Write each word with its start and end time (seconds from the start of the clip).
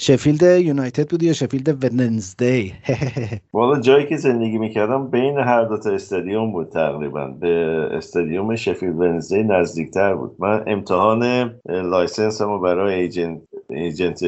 شفیلد 0.00 0.42
یونایتد 0.42 1.10
بودی 1.10 1.26
یا 1.26 1.32
شفیلد 1.32 1.84
ونزدی 1.84 2.74
والا 3.52 3.80
جایی 3.80 4.06
که 4.06 4.16
زندگی 4.16 4.58
می‌کردم 4.58 5.10
بین 5.10 5.38
هر 5.38 5.64
دو 5.64 5.78
تا 5.78 5.90
استادیوم 5.90 6.52
بود 6.52 6.68
تقریبا. 6.68 7.26
به 7.26 7.48
استادیوم 7.92 8.56
شفیلد 8.56 8.98
ونزدی 8.98 9.42
نزدیکتر 9.42 10.14
بود. 10.14 10.36
من 10.38 10.64
امتحان 10.66 11.50
license 11.68 12.40
رو 12.42 12.60
برای 12.60 12.94
agent 12.94 13.40
agent 13.70 14.24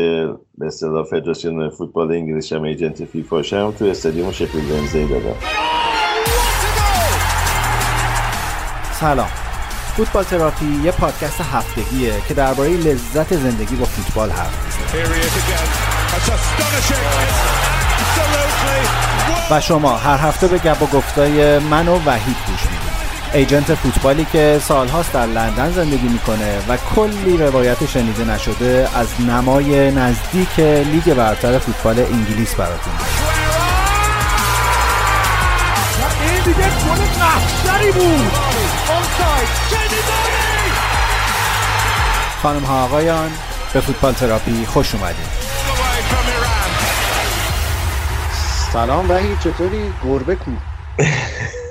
به 0.58 0.66
اصطلاح 0.66 1.04
فدراسیون 1.04 1.70
فوتبال 1.70 2.12
انگلیس 2.12 2.52
هم 2.52 2.62
agent 2.62 3.04
فیفا 3.04 3.42
شم 3.42 3.74
تو 3.78 3.84
استادیوم 3.84 4.30
شفیلد 4.30 4.70
ونزدی 4.70 5.08
دادم. 5.08 5.36
سلام. 8.92 9.49
فوتبال 10.00 10.24
تراپی 10.24 10.80
یه 10.84 10.90
پادکست 10.90 11.40
هفتگیه 11.52 12.12
که 12.28 12.34
درباره 12.34 12.70
لذت 12.70 13.36
زندگی 13.36 13.76
با 13.76 13.84
فوتبال 13.84 14.30
حرف 14.30 14.54
و 19.50 19.60
شما 19.60 19.96
هر 19.96 20.16
هفته 20.16 20.46
به 20.48 20.58
گپ 20.58 20.82
و 20.82 20.86
گفتای 20.86 21.58
من 21.58 21.88
و 21.88 21.98
وحید 22.06 22.36
گوش 22.46 22.62
می‌دید. 22.62 22.90
ایجنت 23.32 23.74
فوتبالی 23.74 24.26
که 24.32 24.60
سالهاست 24.64 25.12
در 25.12 25.26
لندن 25.26 25.72
زندگی 25.72 26.08
می‌کنه 26.08 26.58
و 26.68 26.76
کلی 26.96 27.36
روایت 27.36 27.86
شنیده 27.86 28.24
نشده 28.24 28.88
از 28.94 29.08
نمای 29.20 29.90
نزدیک 29.90 30.60
لیگ 30.60 31.14
برتر 31.14 31.58
فوتبال 31.58 31.98
انگلیس 31.98 32.54
براتون. 32.54 32.92
این 36.20 36.42
دیگه 36.44 36.68
گل 37.64 37.92
بود 37.92 38.49
خانم 42.42 42.64
ها 42.64 42.84
آقایان 42.84 43.30
به 43.74 43.80
فوتبال 43.80 44.12
تراپی 44.12 44.64
خوش 44.66 44.94
اومدید 44.94 45.40
سلام 48.72 49.10
وحید 49.10 49.38
چطوری؟ 49.38 49.92
گربه 50.04 50.36
کو. 50.36 50.50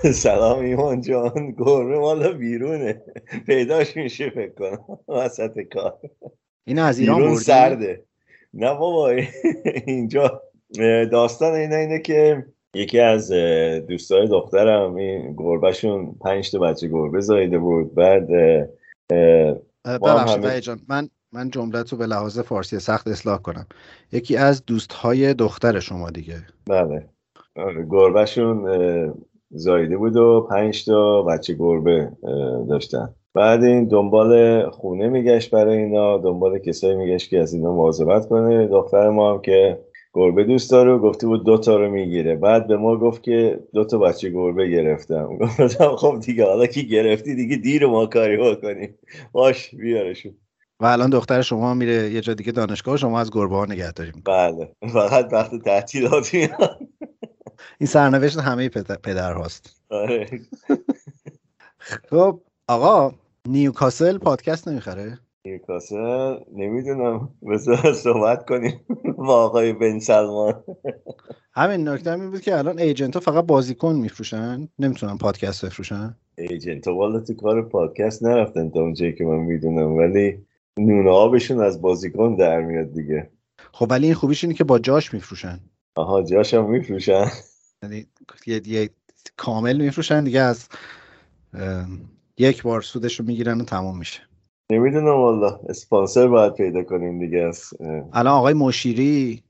سلام 0.23 0.59
ایمان 0.59 1.01
جان. 1.01 1.55
گربه 1.57 1.99
مالا 1.99 2.31
بیرونه. 2.33 3.01
پیداش 3.45 3.97
میشه 3.97 4.29
فکر 4.29 4.53
کنم. 4.53 4.99
وسط 5.07 5.59
کار. 5.73 5.99
این 6.65 6.79
از 6.79 6.99
ایران 6.99 7.17
بیرون 7.17 7.35
سرده. 7.35 8.03
نه 8.53 8.73
بابا 8.73 9.09
اینجا 9.87 10.41
داستان 11.11 11.53
اینه 11.53 11.75
اینه 11.75 11.99
که 11.99 12.45
یکی 12.75 12.99
از 12.99 13.31
دوستای 13.87 14.27
دخترم 14.27 14.95
این 14.95 15.33
گربهشون 15.37 16.15
پنج 16.21 16.51
تا 16.51 16.59
بچه 16.59 16.87
گربه 16.87 17.19
زایده 17.19 17.57
بود. 17.57 17.95
بعد 17.95 18.27
ببخشید 19.85 20.59
جان 20.59 20.79
من 20.89 21.09
من 21.31 21.49
جمله 21.49 21.83
تو 21.83 21.97
به 21.97 22.05
لحاظ 22.05 22.39
فارسی 22.39 22.79
سخت 22.79 23.07
اصلاح 23.07 23.37
کنم. 23.37 23.65
یکی 24.11 24.37
از 24.37 24.65
دوستهای 24.65 25.33
دختر 25.33 25.79
شما 25.79 26.09
دیگه. 26.09 26.35
بله. 26.69 27.09
آره، 27.55 27.85
گربهشون 27.89 28.65
زایده 29.51 29.97
بود 29.97 30.15
و 30.15 30.47
پنج 30.49 30.85
تا 30.85 31.21
بچه 31.21 31.53
گربه 31.53 32.11
داشتن. 32.69 33.15
بعد 33.33 33.63
این 33.63 33.87
دنبال 33.87 34.69
خونه 34.69 35.07
میگشت 35.09 35.51
برای 35.51 35.77
اینا 35.77 36.17
دنبال 36.17 36.59
کسایی 36.59 36.95
میگشت 36.95 37.29
که 37.29 37.39
از 37.39 37.53
اینا 37.53 37.71
مواظبت 37.71 38.27
کنه. 38.27 38.67
دختر 38.67 39.09
ما 39.09 39.33
هم 39.33 39.41
که 39.41 39.79
گربه 40.13 40.43
دوست 40.43 40.71
داره 40.71 40.91
و 40.91 40.99
گفته 40.99 41.27
بود 41.27 41.45
دوتا 41.45 41.77
رو 41.77 41.91
می‌گیره. 41.91 42.35
بعد 42.35 42.67
به 42.67 42.77
ما 42.77 42.97
گفت 42.97 43.23
که 43.23 43.59
دوتا 43.73 43.97
بچه 43.97 44.29
گربه 44.29 44.67
گرفتم. 44.67 45.37
گفتم 45.59 45.95
خب 45.95 46.19
دیگه 46.19 46.45
حالا 46.45 46.65
که 46.65 46.81
گرفتی 46.81 47.35
دیگه؟ 47.35 47.55
دیر 47.55 47.85
ما 47.87 48.05
کاری 48.05 48.37
بکنیم. 48.37 48.95
باش 49.31 49.75
بیارشون. 49.75 50.35
و 50.79 50.85
الان 50.85 51.09
دختر 51.09 51.41
شما 51.41 51.73
میره 51.73 51.93
یه 52.11 52.21
جا 52.21 52.33
دیگه 52.33 52.51
دانشگاه 52.51 52.97
شما 52.97 53.19
از 53.19 53.31
گربه 53.31 53.55
ها 53.55 53.65
نگهداری 53.65 54.11
بله. 54.25 54.71
فقط 54.93 55.33
وقت 55.33 55.55
تعطیلات 55.55 56.33
این 56.33 57.87
سرنوشت 57.87 58.37
همه 58.37 58.69
پدر 58.69 59.33
هاست. 59.33 59.81
آره. 59.89 60.27
خب 62.09 62.41
آقا 62.67 63.13
نیوکاسل 63.47 64.17
پادکست 64.17 64.67
نمی‌خره؟ 64.67 65.19
نیوکاسل؟ 65.45 66.39
نمی‌دونم. 66.55 67.29
بذار 67.51 67.93
صحبت 67.93 68.45
کنیم. 68.45 68.79
با 69.19 69.43
آقای 69.43 69.73
بن 69.73 69.99
سلمان. 69.99 70.63
همین 71.53 71.87
نکته 71.87 72.13
این 72.13 72.31
بود 72.31 72.41
که 72.41 72.57
الان 72.57 72.79
ایجنت 72.79 73.13
ها 73.13 73.19
فقط 73.19 73.45
بازیکن 73.45 73.95
میفروشن. 73.95 74.67
نمی‌تونن 74.79 75.17
پادکست 75.17 75.65
بفروشن. 75.65 76.15
ایجنت 76.37 76.87
ها 76.87 76.95
والا 76.95 77.19
تو 77.19 77.33
کار 77.33 77.69
پادکست 77.69 78.23
نرفتن 78.23 78.69
تا 78.69 78.79
اونجایی 78.79 79.15
که 79.15 79.23
من 79.23 79.37
می‌دونم. 79.37 79.97
ولی 79.97 80.45
نونه 80.77 81.09
آبشون 81.09 81.61
از 81.61 81.81
بازیکن 81.81 82.35
در 82.35 82.61
میاد 82.61 82.93
دیگه. 82.93 83.29
خب 83.73 83.87
ولی 83.89 84.05
این 84.05 84.15
خوبیش 84.15 84.43
اینه 84.43 84.55
که 84.55 84.63
با 84.63 84.79
جاش 84.79 85.13
میفروشن. 85.13 85.59
آها 85.95 86.23
جاش 86.23 86.53
هم 86.53 86.69
میفروشن. 86.69 87.25
یعنی 87.83 88.07
یه 88.45 88.89
کامل 89.37 89.81
میفروشن 89.81 90.23
دیگه 90.23 90.39
از 90.39 90.67
یک 92.37 92.63
بار 92.63 92.81
سودش 92.81 93.19
رو 93.19 93.25
می‌گیرن 93.25 93.61
و 93.61 93.63
تمام 93.63 93.97
میشه. 93.97 94.28
نمی‌دونم 94.71 95.15
والا. 95.15 95.59
اسپانسر 95.69 96.27
باید 96.27 96.53
پیدا 96.53 96.83
کنیم 96.83 97.19
دیگه 97.19 97.37
از 97.39 97.63
الان 98.13 98.33
آقای 98.33 98.53
مشیری 98.53 99.43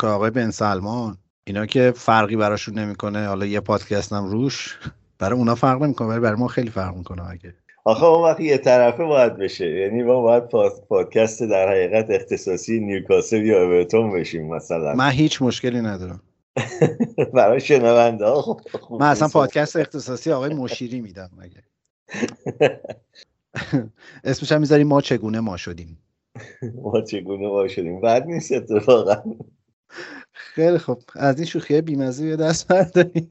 که 0.00 0.06
آقای 0.06 0.30
بن 0.30 0.50
سلمان 0.50 1.16
اینا 1.44 1.66
که 1.66 1.92
فرقی 1.96 2.36
براشون 2.36 2.78
نمی‌کنه. 2.78 3.26
حالا 3.26 3.46
یه 3.46 3.60
پادکست 3.60 4.12
هم 4.12 4.24
روش 4.24 4.78
برای 5.18 5.38
اونا 5.38 5.54
فرق 5.54 5.82
نمی‌کنه 5.82 6.08
ولی 6.08 6.20
برای 6.20 6.38
ما 6.38 6.48
خیلی 6.48 6.70
فرق 6.70 6.96
می‌کنه 6.96 7.30
اگه. 7.30 7.54
آخه 7.84 8.04
اون 8.04 8.22
وقتی 8.30 8.44
یه 8.44 8.58
طرفه 8.58 9.04
باید 9.04 9.36
بشه. 9.36 9.70
یعنی 9.70 10.02
ما 10.02 10.20
باید 10.20 10.44
پادکست 10.88 11.42
در 11.42 11.68
حقیقت 11.68 12.10
اختصاصی 12.10 12.80
نیوکاسل 12.80 13.44
یا 13.46 13.64
اورتون 13.64 14.12
بشیم 14.12 14.46
مثلا. 14.54 14.94
من 14.94 15.10
هیچ 15.10 15.42
مشکلی 15.42 15.80
ندارم. 15.80 16.20
برای 17.34 17.60
شنونده 17.60 18.26
ها. 18.26 18.56
من 18.90 19.06
اصلا 19.06 19.28
پادکست 19.28 19.76
اختصاصی 19.76 20.32
آقای 20.32 20.54
مشیری 20.54 21.00
میدم 21.00 21.30
مگه 21.38 21.62
اسمش 24.24 24.52
هم 24.52 24.60
می‌ذاریم 24.60 24.86
ما 24.86 25.00
چگونه 25.00 25.40
ما 25.40 25.56
شدیم. 25.56 25.98
ما 26.82 27.00
چگونه 27.00 27.48
ما 27.48 27.68
شدیم؟ 27.68 28.00
بعد 28.00 28.26
نیست 28.26 28.52
اتفاقا. 28.52 29.16
خیلی 30.32 30.78
خب 30.78 30.98
از 31.14 31.36
این 31.36 31.46
شوخیه 31.46 31.80
بیمزه 31.80 32.26
یه 32.26 32.36
دست 32.36 32.68
برداریم. 32.68 33.30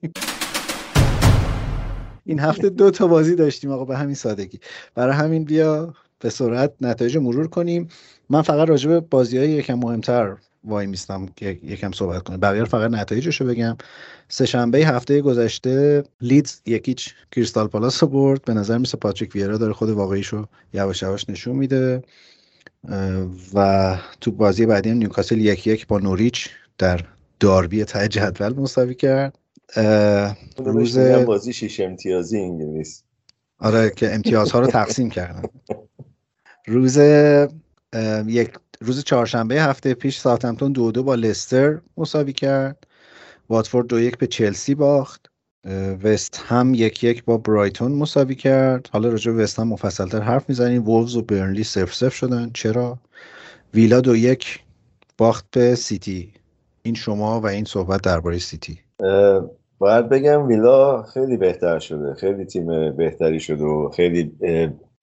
این 2.25 2.39
هفته 2.39 2.69
دو 2.69 2.91
تا 2.91 3.07
بازی 3.07 3.35
داشتیم 3.35 3.71
آقا 3.71 3.85
به 3.85 3.97
همین 3.97 4.15
سادگی. 4.15 4.59
برای 4.95 5.15
همین 5.15 5.43
بیا 5.43 5.93
به 6.19 6.29
سرعت 6.29 6.73
نتایج 6.81 7.17
مرور 7.17 7.47
کنیم. 7.47 7.87
من 8.29 8.41
فقط 8.41 8.69
راجع 8.69 8.89
به 8.89 8.99
بازی 8.99 9.37
های 9.37 9.49
یکم 9.49 9.73
مهمتر 9.73 10.37
وای 10.63 10.85
میستم 10.87 11.25
که 11.35 11.59
یکم 11.63 11.91
صحبت 11.91 12.23
کنه. 12.23 12.37
بقیه 12.37 12.65
فقط 12.65 12.91
نتایجش 12.91 13.41
رو 13.41 13.47
بگم. 13.47 13.77
سهشنبه 14.29 14.77
هفته 14.77 15.21
گذشته 15.21 16.03
لیدز 16.21 16.61
یکیچ 16.65 17.13
کریستال 17.31 17.67
پالاس 17.67 18.03
رو 18.03 18.09
برد. 18.09 18.41
به 18.41 18.53
نظر 18.53 18.77
میسه 18.77 18.97
پاتریک 18.97 19.35
ویرا 19.35 19.57
داره 19.57 19.73
خود 19.73 19.89
واقعیشو 19.89 20.47
یواش 20.73 21.01
یواش 21.01 21.29
نشون 21.29 21.55
میده. 21.55 22.03
و 23.53 23.97
تو 24.21 24.31
بازی 24.31 24.65
بعدی 24.65 24.89
هم 24.89 24.97
نیوکاسل 24.97 25.37
یکی 25.37 25.71
یک 25.71 25.87
با 25.87 25.99
نوریچ 25.99 26.49
در 26.77 27.01
داربی 27.39 27.83
ته 27.83 28.07
جدول 28.07 28.53
مساوی 28.53 28.95
کرد. 28.95 29.39
روز 30.57 30.97
بازی 30.99 31.53
شیش 31.53 31.79
امتیازی 31.79 32.39
انگلیس. 32.39 33.03
آره 33.59 33.89
که 33.89 34.13
امتیازها 34.13 34.59
رو 34.59 34.67
تقسیم 34.67 35.09
کردن. 35.09 35.43
روز 36.67 36.97
یک 38.27 38.49
روز 38.83 39.03
چهارشنبه 39.03 39.55
هفته 39.55 39.93
پیش 39.93 40.17
ساوثهمپتون 40.17 40.71
دو 40.71 40.91
دو 40.91 41.03
با 41.03 41.15
لستر 41.15 41.79
مساوی 41.97 42.33
کرد. 42.33 42.87
واتفورد 43.49 43.87
دو 43.87 43.99
یک 43.99 44.17
به 44.17 44.27
چلسی 44.27 44.75
باخت. 44.75 45.29
وست 46.03 46.43
هم 46.45 46.73
یک 46.73 47.03
یک 47.03 47.25
با 47.25 47.37
برایتون 47.37 47.91
مساوی 47.91 48.35
کرد. 48.35 48.89
حالا 48.91 49.09
راجع 49.09 49.31
به 49.31 49.43
وست 49.43 49.59
هم 49.59 49.67
مفصلتر 49.67 50.19
حرف 50.21 50.49
می‌زنیم. 50.49 50.89
وولز 50.89 51.15
و 51.15 51.21
برنلی 51.21 51.63
صفر 51.63 51.91
صفر 51.91 52.15
شدن. 52.15 52.51
چرا؟ 52.53 52.99
ویلا 53.73 54.01
دو 54.01 54.15
یک 54.15 54.59
باخت 55.17 55.45
به 55.51 55.75
سیتی. 55.75 56.33
این 56.81 56.95
شما 56.95 57.41
و 57.41 57.47
این 57.47 57.65
صحبت 57.65 58.01
درباره 58.01 58.37
سیتی. 58.37 58.79
باید 59.77 60.09
بگم 60.09 60.47
ویلا 60.47 61.03
خیلی 61.03 61.37
بهتر 61.37 61.79
شده. 61.79 62.13
خیلی 62.13 62.45
تیم 62.45 62.95
بهتری 62.95 63.39
شده 63.39 63.63
و 63.63 63.89
خیلی 63.89 64.31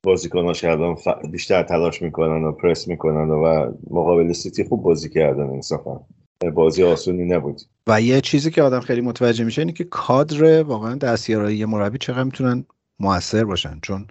بازیکناش 0.02 0.64
الان 0.64 0.97
بیشتر 1.31 1.62
تلاش 1.62 2.02
می‌کنن 2.02 2.44
و 2.44 2.52
پرس 2.52 2.88
می‌کنن 2.88 3.31
و 3.31 3.73
مقابل 3.91 4.32
سیتی 4.32 4.64
خوب 4.64 4.82
بازی 4.82 5.08
کردن 5.08 5.43
انصافا. 5.43 6.00
بازی 6.55 6.82
آسونی 6.82 7.25
نبود. 7.25 7.61
و 7.87 8.00
یه 8.00 8.20
چیزی 8.20 8.50
که 8.50 8.62
آدم 8.62 8.81
خیلی 8.81 9.00
متوجه 9.00 9.44
میشه 9.44 9.62
اینه 9.62 9.73
که 9.73 9.85
کادر 9.85 10.62
واقعا 10.62 10.94
دستیارایی 10.94 11.64
مربی 11.64 11.99
چقدر 11.99 12.23
می‌تونن 12.23 12.64
موثر 13.00 13.44
باشن. 13.44 13.79
چون 13.82 14.06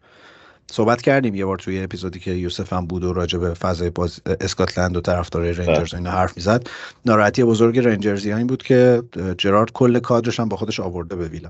صحبت 0.71 1.01
کردیم 1.01 1.35
یه 1.35 1.45
بار 1.45 1.57
توی 1.57 1.83
اپیزودی 1.83 2.19
که 2.19 2.31
یوسف 2.31 2.73
هم 2.73 2.85
بود 2.85 3.03
و 3.03 3.13
راجع 3.13 3.39
به 3.39 3.53
فضای 3.53 3.89
باز 3.89 4.21
اسکاتلند 4.41 4.97
و 4.97 5.01
طرفدار 5.01 5.51
رنجرز 5.51 5.93
اینا 5.93 6.11
حرف 6.11 6.37
می‌زد. 6.37 6.67
ناراحتی 7.05 7.43
بزرگ 7.43 7.79
رنجرزی 7.79 8.33
این 8.33 8.47
بود 8.47 8.63
که 8.63 9.03
جرارد 9.37 9.71
کل 9.71 9.99
کادرش 9.99 10.39
هم 10.39 10.49
با 10.49 10.57
خودش 10.57 10.79
آورده 10.79 11.15
به 11.15 11.27
ویلا. 11.27 11.49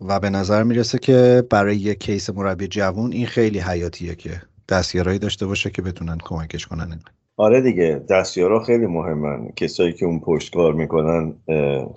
و 0.00 0.20
به 0.20 0.30
نظر 0.30 0.62
می‌رسه 0.62 0.98
که 0.98 1.44
برای 1.50 1.76
یک 1.76 1.98
کیس 1.98 2.30
مربی 2.30 2.66
جوون 2.66 3.12
این 3.12 3.26
خیلی 3.26 3.58
حیاتیه 3.58 4.14
که 4.14 4.42
دستیارایی 4.68 5.18
داشته 5.18 5.46
باشه 5.46 5.70
که 5.70 5.82
بتونن 5.82 6.18
کمکش 6.24 6.66
کنن. 6.66 7.00
آره 7.36 7.60
دیگه 7.60 8.04
دستیارا 8.10 8.62
خیلی 8.62 8.86
مهمن. 8.86 9.48
کسایی 9.56 9.92
که 9.92 10.06
اون 10.06 10.20
پشت 10.20 10.54
کار 10.54 10.74
می‌کنن 10.74 11.34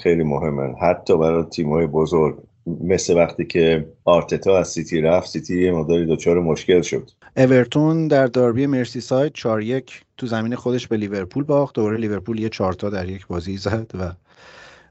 خیلی 0.03 0.23
مهمن. 0.23 0.75
حتی 0.81 1.17
برای 1.17 1.43
تیمای 1.43 1.87
بزرگ. 1.87 2.37
مثل 2.83 3.17
وقتی 3.17 3.45
که 3.45 3.87
آرتتا 4.05 4.57
از 4.57 4.67
سیتی 4.67 5.01
رفت 5.01 5.29
سیتی 5.29 5.63
یه 5.63 5.71
مقداری 5.71 6.05
دچار 6.05 6.39
مشکل 6.39 6.81
شد. 6.81 7.11
اورتون 7.37 8.07
در 8.07 8.27
داربی 8.27 8.67
مرسی 8.67 9.01
ساید 9.01 9.33
4 9.33 9.61
1 9.61 10.01
تو 10.17 10.27
زمین 10.27 10.55
خودش 10.55 10.87
به 10.87 10.97
لیورپول 10.97 11.43
باخت. 11.43 11.75
دوباره 11.75 11.97
لیورپول 11.97 12.39
یه 12.39 12.49
4 12.49 12.73
تا 12.73 12.89
در 12.89 13.09
یک 13.09 13.27
بازی 13.27 13.57
زد 13.57 13.91
و 13.99 14.11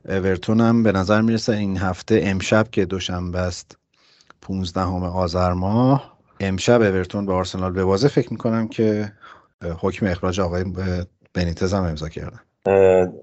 اورتون 0.08 0.60
هم 0.60 0.82
به 0.82 0.92
نظر 0.92 1.20
می‌رسه 1.20 1.52
این 1.52 1.76
هفته 1.76 2.20
امشب 2.24 2.70
که 2.70 2.84
دوشنبه 2.84 3.38
است 3.38 3.78
15 4.40 4.80
آذر 5.06 5.52
ماه. 5.52 6.18
امشب 6.40 6.80
اورتون 6.80 7.26
به 7.26 7.32
آرسنال 7.32 7.72
ببازه 7.72 8.08
فکر 8.08 8.30
می‌کنم 8.30 8.68
که 8.68 9.12
حکم 9.80 10.06
اخراج 10.06 10.40
آقای 10.40 10.64
بنیتز 11.34 11.74
هم 11.74 11.82
امضا 11.82 12.08
کردن. 12.08 12.40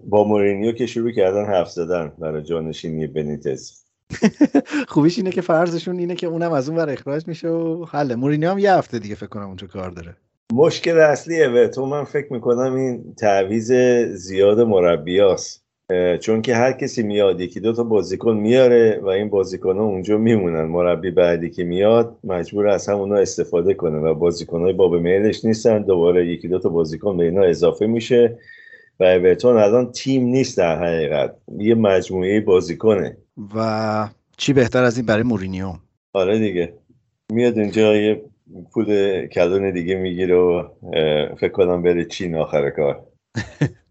با 0.06 0.24
مورینیو 0.24 0.72
که 0.72 0.86
شروع 0.86 1.12
کردن 1.12 1.46
حرف 1.46 1.70
زدن 1.70 2.12
برای 2.20 2.44
جانشینی 2.44 3.08
بنیتز. 3.08 3.84
خوبیش 4.88 5.18
اینه 5.18 5.32
که 5.32 5.42
فرضشون 5.42 6.00
اینه 6.00 6.16
که 6.16 6.28
اونم 6.28 6.52
از 6.52 6.70
اون 6.70 6.78
بر 6.78 6.90
اخراج 6.90 7.28
میشه 7.28 7.48
و 7.48 7.86
حله 7.86 8.16
مورینیو 8.16 8.52
هم 8.52 8.58
یه 8.58 8.74
هفته 8.74 9.00
دیگه 9.00 9.16
فکر 9.16 9.28
کنم 9.28 9.48
اونجا 9.48 9.68
کار 9.68 9.90
داره. 9.90 10.16
مشکل 10.54 10.98
اصلی 10.98 11.68
تو 11.68 11.86
من 11.86 12.04
فکر 12.04 12.34
می‌کنم 12.34 12.76
این 12.76 13.16
تعویز 13.16 13.72
زیاد 14.14 14.60
مربیاست. 14.60 15.63
چون 16.20 16.42
که 16.42 16.56
هر 16.56 16.72
کسی 16.72 17.04
میاد 17.04 17.42
یکی 17.42 17.60
دو 17.60 17.74
تا 17.74 17.84
بازیکن 17.84 18.38
میاره 18.38 19.00
و 19.04 19.08
این 19.08 19.30
بازیکن 19.30 19.78
ها 19.78 19.84
اونجا 19.84 20.18
میمونن. 20.18 20.66
مربی 20.66 21.12
بعدی 21.12 21.50
که 21.50 21.64
میاد 21.64 22.18
مجبور 22.24 22.68
از 22.68 22.90
همونا 22.90 23.16
استفاده 23.16 23.74
کنه 23.74 23.98
و 23.98 24.14
بازیکن 24.14 24.62
های 24.62 24.74
باب 24.74 24.96
میلش 24.96 25.46
نیستن. 25.46 25.82
دوباره 25.82 26.28
یکی 26.28 26.48
دو 26.48 26.60
تا 26.60 26.70
بازیکن 26.70 27.18
به 27.18 27.24
اینا 27.24 27.44
اضافه 27.44 27.88
میشه 27.88 28.38
و 29.00 29.04
اورتون 29.04 29.58
الان 29.58 29.92
تیم 29.92 30.24
نیست 30.24 30.58
در 30.58 30.84
حقیقت. 30.84 31.36
یه 31.58 31.76
مجموعه 31.76 32.42
بازیکنه. 32.42 33.18
و 33.56 34.10
چی 34.38 34.54
بهتر 34.54 34.84
از 34.84 34.98
این 34.98 35.06
برای 35.06 35.24
مورینیو؟ 35.24 35.74
آره 36.14 36.40
دیگه. 36.40 36.74
میاد 37.34 37.58
اینجا 37.58 37.96
یه 37.96 38.22
پول 38.74 39.28
کلون 39.28 39.72
دیگه 39.72 39.96
می‌گیره 39.96 40.36
و 40.36 40.64
فکر 41.36 41.52
کنم 41.52 41.84
بره 41.84 42.06
چین 42.06 42.36
آخر 42.36 42.70
کار. 42.70 43.04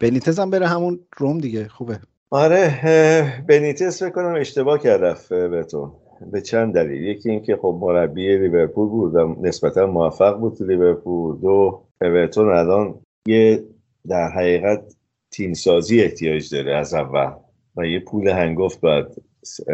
بنیتز 0.00 0.38
هم 0.38 0.50
بره 0.50 0.66
همون 0.66 1.00
روم 1.16 1.38
دیگه 1.38 1.68
خوبه. 1.68 2.00
آره 2.30 3.44
بنیتز 3.48 3.98
فکر 3.98 4.10
کنم 4.10 4.34
اشتباه 4.40 4.78
کرد 4.78 5.04
رفت 5.04 5.32
بهتون 5.32 5.92
به 6.32 6.40
چند 6.40 6.74
دلیل. 6.74 7.02
یکی 7.02 7.30
اینکه 7.30 7.56
خب 7.56 7.78
مربی 7.80 8.38
لیورپول 8.38 8.88
بود 8.88 9.14
و 9.14 9.36
نسبتا 9.42 9.86
موفق 9.86 10.38
بود 10.38 10.54
تو 10.54 10.64
لیورپول. 10.64 11.40
دو 11.40 11.82
اورتون 12.02 12.48
الان 12.48 13.00
یه 13.28 13.64
در 14.08 14.28
حقیقت 14.28 14.96
تیم 15.30 15.52
سازی 15.54 16.00
احتیاج 16.00 16.54
داره 16.54 16.76
از 16.76 16.94
اول 16.94 17.32
و 17.76 17.86
یه 17.86 18.00
پول 18.00 18.28
هنگفت 18.28 18.80
باید 18.80 19.06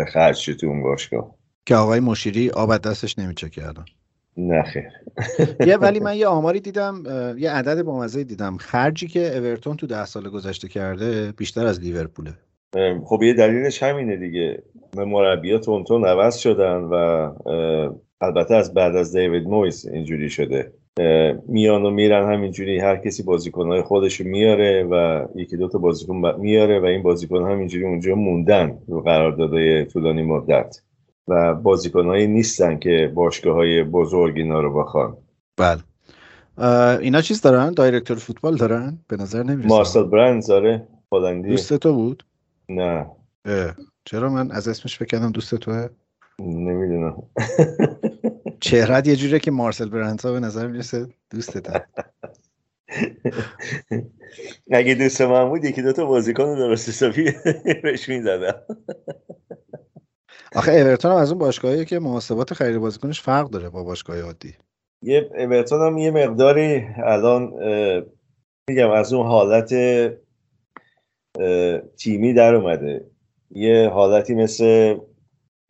خرج 0.08 0.37
شد 0.37 0.52
تو 0.52 0.67
اون 0.67 0.82
باشگاه. 0.82 1.34
که 1.67 1.76
آقای 1.76 2.00
مشیری 2.00 2.50
آب 2.50 2.76
دستش 2.76 3.19
نمیچه 3.19 3.49
کردن 3.49 3.84
نه 4.37 4.62
خیر. 4.62 4.91
یه 5.67 5.77
ولی 5.77 6.00
من 6.06 6.17
یه 6.17 6.27
آماری 6.27 6.61
دیدم 6.61 7.03
یه 7.38 7.50
عدد 7.50 7.83
بامزه 7.83 8.25
دیدم. 8.25 8.56
خرجی 8.56 9.06
که 9.06 9.38
اورتون 9.38 9.77
تو 9.77 9.87
ده 9.87 10.05
سال 10.05 10.29
گذشته 10.29 10.69
کرده 10.69 11.33
بیشتر 11.33 11.67
از 11.67 11.81
لیورپوله. 11.81 12.33
خب 13.05 13.23
یه 13.23 13.35
دلیلش 13.35 13.83
همینه 13.83 14.17
دیگه. 14.17 14.62
مربیات 14.97 15.65
تونتون 15.65 16.05
عوض 16.05 16.37
شدن 16.37 16.77
و 16.77 16.94
البته 18.21 18.55
از 18.55 18.75
بعد 18.75 18.97
از 18.97 19.17
دیوید 19.17 19.44
مویس 19.44 19.87
اینجوری 19.87 20.31
شده. 20.31 20.73
میان 21.49 21.82
و 21.82 21.91
میرن 21.91 22.32
همینجوری 22.32 22.79
هر 22.79 22.97
کسی 22.97 23.23
بازیکنهای 23.23 23.82
خودش 23.82 24.21
میاره 24.21 24.85
و 24.85 25.25
یکی 25.35 25.56
دوتا 25.56 25.79
بازیکن 25.79 26.35
میاره 26.39 26.81
و 26.81 26.85
این 26.85 27.03
بازیکن 27.03 27.50
همینجوری 27.50 27.85
اونجا 27.85 28.15
موندن 28.15 28.79
رو 28.89 29.00
قراردادهای 29.00 29.85
طولانی 29.85 30.23
مدت. 30.23 30.81
و 31.28 31.55
بازیکنهایی 31.55 32.26
نیستن 32.26 32.78
که 32.78 33.12
باشگاه 33.14 33.55
های 33.55 33.82
بزرگ 33.82 34.37
اینا 34.37 34.61
رو 34.61 34.75
بخوان. 34.75 35.17
بله. 35.56 35.81
اینا 37.00 37.20
چیز 37.20 37.40
دارن؟ 37.40 37.70
دایرکتور 37.70 38.17
فوتبال 38.17 38.56
دارن؟ 38.56 38.99
به 39.08 39.17
نظر 39.17 39.43
نمی‌رسه. 39.43 39.69
مارسل 39.69 40.02
برندز 40.02 40.50
آره 40.50 40.88
هلندی. 41.12 41.49
دوست 41.49 41.75
تو 41.75 41.93
بود؟ 41.93 42.25
نه. 42.69 43.06
چرا 44.05 44.28
من 44.28 44.50
از 44.50 44.69
اسمش 44.69 44.99
فکر 44.99 45.08
کردم 45.08 45.32
دوست 45.32 45.55
توه؟ 45.55 45.88
نمی‌دونم. 46.38 47.23
چهرت 48.61 49.06
یه 49.06 49.17
جوره 49.17 49.38
که 49.38 49.50
مارسل 49.50 49.88
برندز 49.88 50.26
به 50.26 50.40
نظر 50.40 50.67
می‌رسه 50.67 51.06
دوستت 51.31 51.67
اگه 54.70 54.94
دوست 54.94 55.20
من 55.20 55.49
بود 55.49 55.64
یکی 55.64 55.82
دوتا 55.82 56.06
بازیکن 56.06 56.55
درست 56.55 56.88
حسابی 56.88 57.32
بهش 57.82 58.08
می‌زدم. 58.08 58.55
آخه 60.55 60.73
اورتون 60.73 61.11
هم 61.11 61.17
از 61.17 61.31
اون 61.31 61.38
باشگاهی 61.38 61.85
که 61.85 61.99
محاسبات 61.99 62.55
خرید 62.55 62.79
بازیکنش 62.79 63.21
فرق 63.21 63.50
داره 63.50 63.69
با 63.69 63.85
باشگاه 63.85 64.21
عادی. 64.21 64.55
یه 65.03 65.31
اورتون 65.38 65.87
هم 65.87 65.99
یه 65.99 66.11
مقداری 66.11 66.87
الان 66.97 67.53
میگم 68.71 68.91
از 68.91 69.12
اون 69.12 69.27
حالت 69.27 69.75
تیمی 71.97 72.35
در 72.35 72.55
اومده. 72.55 73.06
یه 73.50 73.88
حالتی 73.88 74.35
مثل 74.35 74.97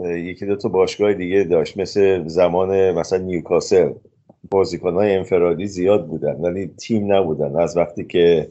یکی 0.04 0.46
دو 0.46 0.56
تا 0.56 0.68
باشگاه 0.68 1.14
دیگه 1.14 1.44
داشت 1.44 1.76
مثل 1.76 2.28
زمان 2.28 2.90
مثلا 2.90 3.18
نیوکاسل. 3.18 3.92
بازیکنهای 4.50 5.16
انفرادی 5.16 5.66
زیاد 5.66 6.06
بودن 6.06 6.34
ولی 6.34 6.66
تیم 6.66 7.12
نبودن. 7.12 7.56
از 7.56 7.76
وقتی 7.76 8.04
که 8.04 8.50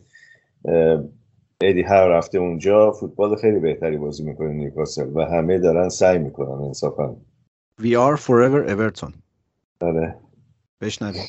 ادی 1.62 1.82
هر 1.82 2.08
رفته 2.08 2.38
اونجا 2.38 2.92
فوتبال 2.92 3.36
خیلی 3.36 3.60
بهتری 3.60 3.98
بازی 3.98 4.24
می‌کنه 4.24 4.54
نیوکاسل 4.54 5.10
و 5.16 5.26
همه 5.26 5.60
دارن 5.60 5.90
سعی 5.90 6.18
می‌کنن 6.18 6.64
انصافا. 6.66 7.16
We 7.82 7.86
are 7.86 8.18
forever 8.18 8.70
Everton. 8.70 9.12
آره. 9.82 10.16
بشنویم. 10.82 11.24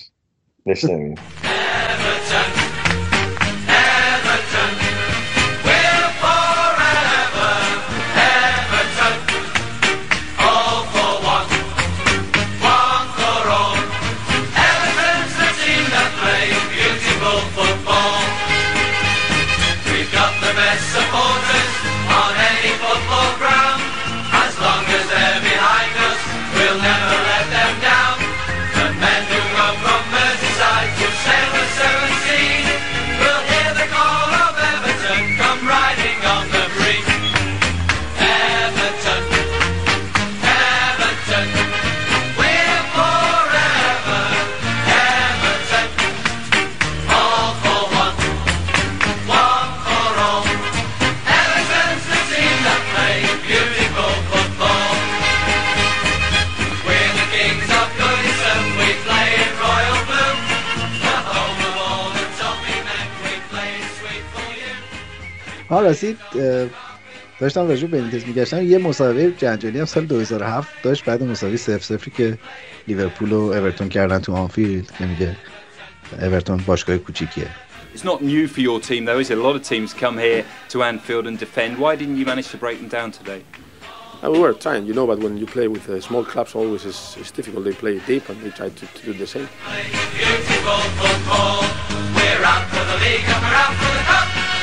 بشنویم. 0.67 1.14
ها 65.77 65.83
رسید 65.83 66.19
داشتم 67.41 67.69
راجع 67.69 67.87
به 67.87 68.01
بنیتز 68.01 68.27
میگشتم 68.27 68.63
یه 68.63 68.79
مسابقه 68.79 69.31
جنجالی 69.31 69.79
هم 69.79 69.85
سال 69.85 70.06
2007 70.06 70.69
داشت 70.83 71.05
بعد 71.05 71.23
مسابقه 71.23 71.56
0 71.56 71.79
0 71.79 72.11
که 72.11 72.39
لیورپول 72.89 73.33
و 73.33 73.37
اورتون 73.37 73.89
کردن 73.89 74.19
تو 74.19 74.33
آنفیلد 74.33 74.93
که 74.99 75.06
میگه 75.06 75.37
اورتون 76.21 76.56
باشگاه 76.67 76.99
کوچیکیه 76.99 77.49
It's 77.95 78.05
not 78.05 78.23
new 78.23 78.47
for 78.55 78.61
your 78.61 78.79
team 78.89 79.05
though, 79.06 79.19
is 79.19 79.31
it? 79.31 79.39
A 79.39 79.43
lot 79.49 79.56
of 79.56 79.63
teams 79.63 79.95
come 80.05 80.17
here 80.19 80.45
to 80.73 80.83
Anfield 80.83 81.27
and 81.27 81.39
defend. 81.39 81.71
Why 81.79 81.93
didn't 82.01 82.17
you 82.21 82.27
manage 82.33 82.49
to 82.55 82.59
break 82.65 82.77
them 82.83 82.91
down 82.99 83.11
today? 83.21 83.41
Uh, 84.23 84.31
we 84.35 84.39
were 84.45 84.55
trying, 84.65 84.85
you 84.89 84.95
know, 84.99 85.06
but 85.11 85.19
when 85.25 85.35
you 85.41 85.47
play 85.56 85.69
with 85.75 85.85
uh, 85.89 85.95
small 86.09 86.25
clubs, 86.33 86.55
always 86.55 86.85
it's, 86.91 87.17
it's 87.21 87.33
difficult. 87.39 87.65
They 87.69 87.77
play 87.85 87.95
deep 88.13 88.25
and 88.31 88.39
they 88.43 88.53
try 88.61 88.69
to, 88.81 88.85
to 88.99 89.03
do 89.09 89.13
the 89.23 89.29
same. 89.35 89.49
Beautiful 90.21 90.81
football. 91.01 91.61
We're 92.17 92.45
out 92.53 92.65
for 92.73 92.85
the 92.91 92.99
league 93.05 93.27
and 93.33 93.41
we're 93.45 93.59
out 93.65 93.75
for 93.81 93.91
the 93.97 94.05
cup. 94.11 94.56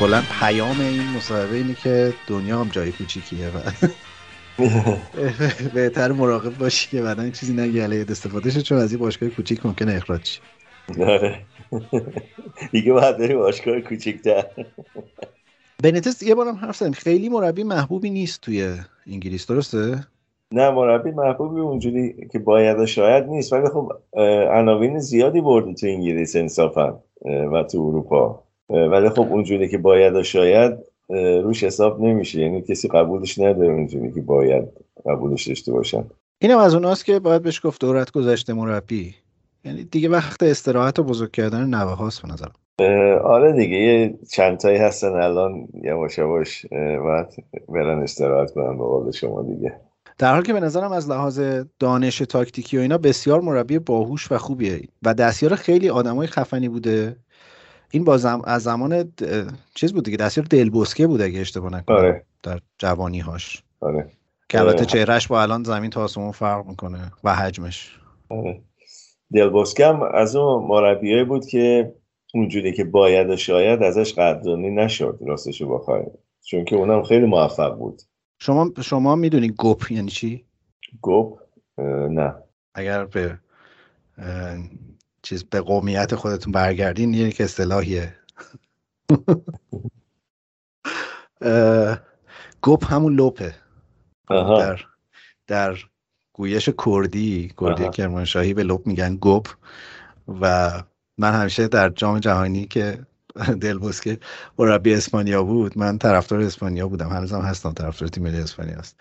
کلا 0.00 0.22
پیام 0.40 0.80
این 0.80 1.08
مصاحبه 1.16 1.56
اینه 1.56 1.74
که 1.74 2.14
دنیا 2.26 2.60
هم 2.60 2.68
جای 2.68 2.92
کوچیکیه 2.92 3.48
و 3.48 3.60
بهتر 5.74 6.12
مراقب 6.12 6.58
باشی 6.58 6.88
که 6.90 7.02
بعدا 7.02 7.30
چیزی 7.30 7.52
نگی. 7.52 7.80
علیه 7.80 8.06
استفاده 8.08 8.50
شد 8.50 8.60
چون 8.60 8.78
از 8.78 8.92
این 8.92 9.00
باشگاه 9.00 9.28
کوچیک 9.28 9.66
ممکنه 9.66 9.94
اخراج 9.94 10.24
شی. 10.24 10.40
آره. 11.02 11.40
دیگه 12.72 12.92
باید 12.92 13.18
بری 13.18 13.34
باشگاه 13.34 13.80
کوچیک‌تر. 13.80 14.44
بنیتس 15.82 16.22
یه 16.22 16.34
بارم 16.34 16.54
حرف 16.54 16.76
زدیم 16.76 16.92
خیلی 16.92 17.28
مربی 17.28 17.62
محبوبی 17.62 18.10
نیست 18.10 18.40
توی 18.40 18.76
انگلیس 19.06 19.46
درسته؟ 19.46 20.06
نه 20.52 20.70
مربی 20.70 21.10
محبوبی 21.10 21.60
اونجوری 21.60 22.28
که 22.32 22.38
باید 22.38 22.84
شاید 22.84 23.24
نیست 23.24 23.52
ولی 23.52 23.68
خب 23.68 23.92
عناوین 24.50 24.98
زیادی 24.98 25.40
برده 25.40 25.74
تو 25.74 25.86
انگلیس 25.86 26.36
انصافا 26.36 26.98
و 27.24 27.62
تو 27.62 27.78
اروپا. 27.78 28.42
ولی 28.70 29.08
خب 29.08 29.26
اونجوری 29.30 29.68
که 29.68 29.78
باید 29.78 30.14
و 30.14 30.22
شاید 30.22 30.78
روش 31.42 31.64
حساب 31.64 32.00
نمیشه. 32.00 32.40
یعنی 32.40 32.62
کسی 32.62 32.88
قبولش 32.88 33.38
نداره 33.38 33.72
اونجوری 33.72 34.12
که 34.12 34.20
باید 34.20 34.64
قبولش 35.06 35.48
داشته 35.48 35.72
باشن. 35.72 36.04
اینم 36.42 36.58
از 36.58 36.74
اوناست 36.74 37.04
که 37.04 37.18
باید 37.18 37.42
بهش 37.42 37.66
گفت 37.66 37.80
دورت 37.80 38.10
گذشته 38.10 38.52
مربی. 38.52 39.14
یعنی 39.64 39.84
دیگه 39.84 40.08
وقت 40.08 40.42
استراحت 40.42 40.98
و 40.98 41.02
بزرگ 41.02 41.30
کردن 41.30 41.64
نوه 41.64 41.92
هاست 41.92 42.22
به 42.22 42.28
نظرم. 42.32 42.52
آره 43.22 43.52
دیگه 43.52 43.76
یه 43.76 44.14
چند 44.30 44.58
تایی 44.58 44.78
هستن 44.78 45.12
الان 45.12 45.68
یواش 45.82 46.18
یواش 46.18 46.66
باید 46.70 47.26
برن 47.68 48.02
استراحت 48.02 48.50
کنن 48.50 48.78
به 48.78 48.84
قول 48.84 49.10
شما 49.10 49.42
دیگه. 49.42 49.80
در 50.18 50.32
حالی 50.32 50.46
که 50.46 50.52
به 50.52 50.60
نظرم 50.60 50.92
از 50.92 51.10
لحاظ 51.10 51.40
دانش 51.78 52.18
تاکتیکی 52.18 52.78
و 52.78 52.80
اینا 52.80 52.98
بسیار 52.98 53.40
مربی 53.40 53.78
باهوش 53.78 54.32
و 54.32 54.38
خوبیه. 54.38 54.80
و 55.02 55.14
دستیار 55.14 55.54
خیلی 55.54 55.88
آدمای 55.88 56.26
خفنی 56.26 56.68
بوده. 56.68 57.16
این 57.90 58.04
با 58.04 58.16
زم... 58.16 58.42
از 58.44 58.62
زمان 58.62 59.12
چیز 59.74 59.92
بود 59.92 60.04
دیگه 60.04 60.16
دستیار 60.16 60.46
دلبسکه 60.46 61.06
بود 61.06 61.20
اگه 61.20 61.40
اشتباه 61.40 61.72
نکنم. 61.72 61.96
آره. 61.96 62.24
در 62.42 62.60
جوانی 62.78 63.18
هاش 63.18 63.62
آره. 63.80 64.10
که 64.48 64.60
البته 64.60 64.86
چهرهش 64.86 65.26
با 65.26 65.42
الان 65.42 65.62
زمین 65.62 65.90
تا 65.90 66.04
آسمون 66.04 66.32
فرق 66.32 66.66
می‌کنه 66.66 67.12
و 67.24 67.34
حجمش. 67.34 67.98
آره. 68.28 68.60
دلبسکه 69.32 69.86
هم 69.86 70.02
از 70.02 70.36
اون 70.36 70.64
مربیایی 70.64 71.24
بود 71.24 71.46
که 71.46 71.94
اونجوری 72.34 72.72
که 72.72 72.84
باید 72.84 73.30
و 73.30 73.36
شاید 73.36 73.82
ازش 73.82 74.14
قدردانی 74.14 74.70
نشد 74.70 75.18
راستشو 75.20 75.78
بخوای 75.78 76.02
چون 76.44 76.64
که 76.64 76.76
اونم 76.76 77.02
خیلی 77.02 77.26
موفق 77.26 77.74
بود. 77.74 78.02
شما 78.38 78.72
شما 78.84 79.16
می‌دونی 79.16 79.48
گوپ 79.48 79.92
یعنی 79.92 80.10
چی؟ 80.10 80.44
گوپ 81.00 81.38
نه. 82.10 82.34
اگر 82.74 83.04
به 83.04 83.38
چیز 85.22 85.44
به 85.44 85.60
قومیت 85.60 86.14
خودتون 86.14 86.52
برگردین 86.52 87.14
یک 87.14 87.40
اصطلاحیه. 87.40 88.14
گوپ 92.62 92.92
همون 92.92 93.14
لوپه 93.14 93.54
در 94.28 94.84
در 95.46 95.76
گویش 96.32 96.68
کردی 96.86 97.52
کردی 97.60 97.88
کرمانشاهی 97.88 98.54
به 98.54 98.62
لوپ 98.62 98.86
میگن 98.86 99.16
گوپ 99.16 99.48
و 100.40 100.72
من 101.18 101.32
همیشه 101.32 101.68
در 101.68 101.88
جام 101.88 102.18
جهانی 102.18 102.66
که 102.66 103.06
دلبوسکه 103.60 104.18
مربی 104.58 104.94
اسپانیا 104.94 105.44
بود. 105.44 105.78
من 105.78 105.98
طرفدار 105.98 106.40
اسپانیا 106.40 106.88
بودم. 106.88 107.08
هنوزم 107.08 107.40
هستم 107.40 107.72
طرفدار 107.72 108.08
تیم 108.08 108.22
ملی 108.22 108.38
اسپانیا 108.38 108.76
است. 108.78 108.96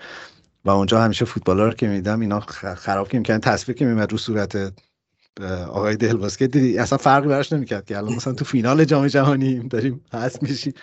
و 0.65 0.69
اونجا 0.69 1.01
همیشه 1.01 1.25
فوتبالا 1.25 1.65
رو 1.65 1.73
که 1.73 1.87
میدم 1.87 2.19
اینا 2.19 2.39
خراب 2.39 3.09
که 3.09 3.19
می‌کنن 3.19 3.39
تصویر 3.39 3.77
که 3.77 3.85
میمد 3.85 4.11
رو 4.11 4.17
صورت 4.17 4.73
آقای 5.67 5.95
دلباسکه 5.95 6.47
دیدی؟ 6.47 6.77
اصلا 6.77 6.97
فرقی 6.97 7.27
براش 7.27 7.53
نمی‌کرد 7.53 7.85
که 7.85 7.97
الان 7.97 8.13
مثلا 8.13 8.33
تو 8.33 8.45
فینال 8.45 8.85
جام 8.85 9.07
جهانی 9.07 9.59
داریم 9.59 10.01
هست 10.13 10.43
میشی 10.43 10.73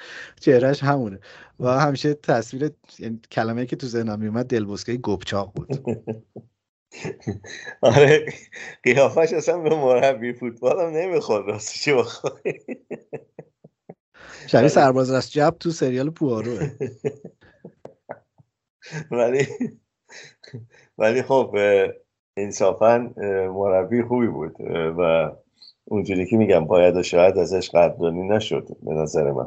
چهرهش 0.40 0.82
همونه. 0.82 1.18
و 1.60 1.68
همیشه 1.68 2.14
تصویر 2.14 2.70
یعنی 2.98 3.20
کلمه 3.30 3.66
که 3.66 3.76
تو 3.76 3.86
ذهنم 3.86 4.20
میومد 4.20 4.46
دلباسکه 4.46 4.96
گپچاق 4.96 5.52
بود. 5.54 5.68
آره 7.82 8.26
قیافش 8.82 9.32
اصلا 9.32 9.58
به 9.58 9.76
مربی 9.76 10.32
فوتبال 10.32 10.80
هم 10.80 10.96
نمی‌خورد 10.96 11.46
راستش 11.46 11.88
بخوای؟ 11.88 12.60
شبیه 14.46 14.68
سرباز 14.68 15.10
راست 15.10 15.30
جب 15.30 15.56
تو 15.60 15.70
سریال 15.70 16.10
پوارو 16.10 16.56
ولی 19.10 19.46
ولی 20.98 21.22
خب 21.22 21.56
انصافا 22.36 23.12
مربی 23.54 24.02
خوبی 24.02 24.26
بود 24.26 24.60
و 24.98 25.32
اونجوری 25.84 26.26
که 26.26 26.36
میگم 26.36 26.64
باید 26.64 26.96
و 26.96 27.02
شاید 27.02 27.38
ازش 27.38 27.70
قدردانی 27.70 28.28
نشد 28.28 28.68
به 28.82 28.94
نظر 28.94 29.32
من. 29.32 29.46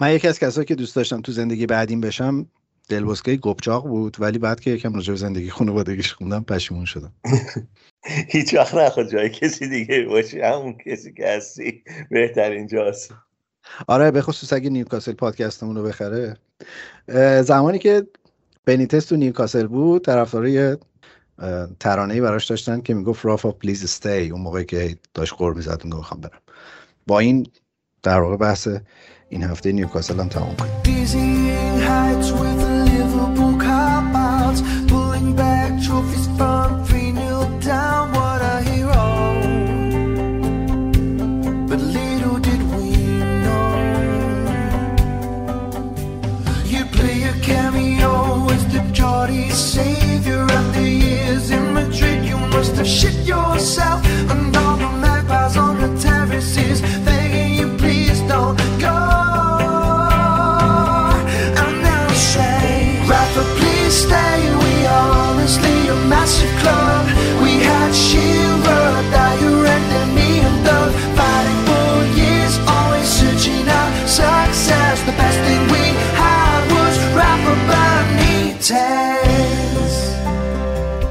من 0.00 0.14
یکی 0.14 0.28
از 0.28 0.38
کسایی 0.38 0.64
که 0.64 0.74
دوست 0.74 0.96
داشتم 0.96 1.20
تو 1.20 1.32
زندگی 1.32 1.66
بعدیم 1.66 2.00
بشم 2.00 2.46
دلبسکه 2.88 3.36
گپچاق 3.36 3.86
بود 3.86 4.16
ولی 4.20 4.38
بعد 4.38 4.60
که 4.60 4.70
یکم 4.70 4.94
راجع 4.94 5.12
به 5.12 5.18
زندگی 5.18 5.50
خانوادگیش 5.50 6.12
خوندم 6.12 6.44
پشیمون 6.44 6.84
شدم. 6.84 7.12
هیچ 8.32 8.54
وقت 8.54 8.74
نخواد 8.74 9.10
جای 9.10 9.30
کسی 9.30 9.68
دیگه 9.68 10.04
باشی. 10.04 10.40
همون 10.40 10.78
کسی 10.86 11.12
که 11.12 11.28
هستی 11.28 11.82
بهترین 12.10 12.66
جاست. 12.66 13.14
آره 13.86 14.10
به 14.10 14.22
خصوص 14.22 14.52
اگه 14.52 14.70
نیوکاسل 14.70 15.12
پادکستمون 15.12 15.76
رو 15.76 15.82
بخره. 15.82 16.36
زمانی 17.42 17.78
که 17.78 18.06
بنیتس 18.64 19.04
تو 19.04 19.16
نیوکاسل 19.16 19.66
بود 19.66 20.04
طرفدارای 20.04 20.76
ترانه 21.80 22.14
ای 22.14 22.20
براش 22.20 22.46
داشتن 22.46 22.80
که 22.80 22.94
می‌گفت 22.94 23.24
Rafa 23.24 23.52
please 23.52 23.84
stay 23.84 24.30
اون 24.30 24.40
موقعی 24.40 24.64
که 24.64 24.96
داشت 25.14 25.34
غر 25.34 25.54
می‌زد 25.54 25.80
اون 25.84 25.98
می‌خوام 25.98 26.20
برم. 26.20 26.40
با 27.06 27.18
این 27.18 27.46
در 28.02 28.20
واقع 28.20 28.36
بحث 28.36 28.68
این 29.28 29.42
هفته 29.42 29.72
نیوکاسل 29.72 30.20
هم 30.20 30.28
تمام 30.28 30.56
کنیم. 30.56 31.35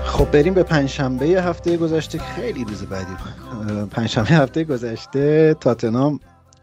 خب 0.06 0.32
بریم 0.32 0.54
به 0.54 0.64
پنجشنبه 0.64 1.26
هفته 1.26 1.78
گذشته. 1.78 2.18
خیلی 2.18 2.66
روز 2.66 2.84
بعدی. 2.84 3.14
پنجشنبه 3.92 4.30
هفته 4.30 4.64
گذشته. 4.64 5.56
تاتنام 5.60 6.20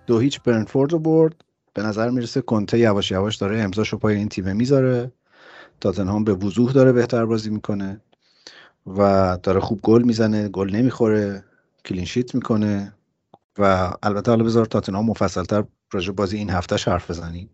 دو 0.07 0.19
هیچ 0.19 0.41
برنفورد 0.41 0.93
رو 0.93 0.99
برد. 0.99 1.35
به 1.75 1.83
نظر 1.83 2.11
می‌رسه 2.11 2.41
کنته 2.41 2.79
یواش 2.79 3.11
یواش 3.11 3.37
داره 3.37 3.61
امضاشو 3.61 3.99
پای 3.99 4.17
این 4.17 4.29
تیم 4.29 4.57
می‌ذاره. 4.57 5.13
تاتنهام 5.83 6.25
به 6.25 6.35
وضوح 6.35 6.73
داره 6.73 6.93
بهتر 6.93 7.27
بازی 7.27 7.51
می‌کنه 7.51 8.01
و 8.87 9.39
داره 9.43 9.61
خوب 9.61 9.81
گل 9.83 10.03
می‌زنه 10.03 10.49
گل 10.49 10.71
نمی‌خوره 10.71 11.45
کلینشیت 11.85 12.35
می‌کنه 12.35 12.95
و 13.59 13.93
البته 14.03 14.31
حالا 14.31 14.45
بذار 14.45 14.67
تاتنهام 14.67 15.07
مفصلتر 15.07 15.65
راجع 15.93 16.13
بازی 16.13 16.37
این 16.37 16.51
هفتهش 16.51 16.89
حرف 16.89 17.11
بزنیم. 17.11 17.51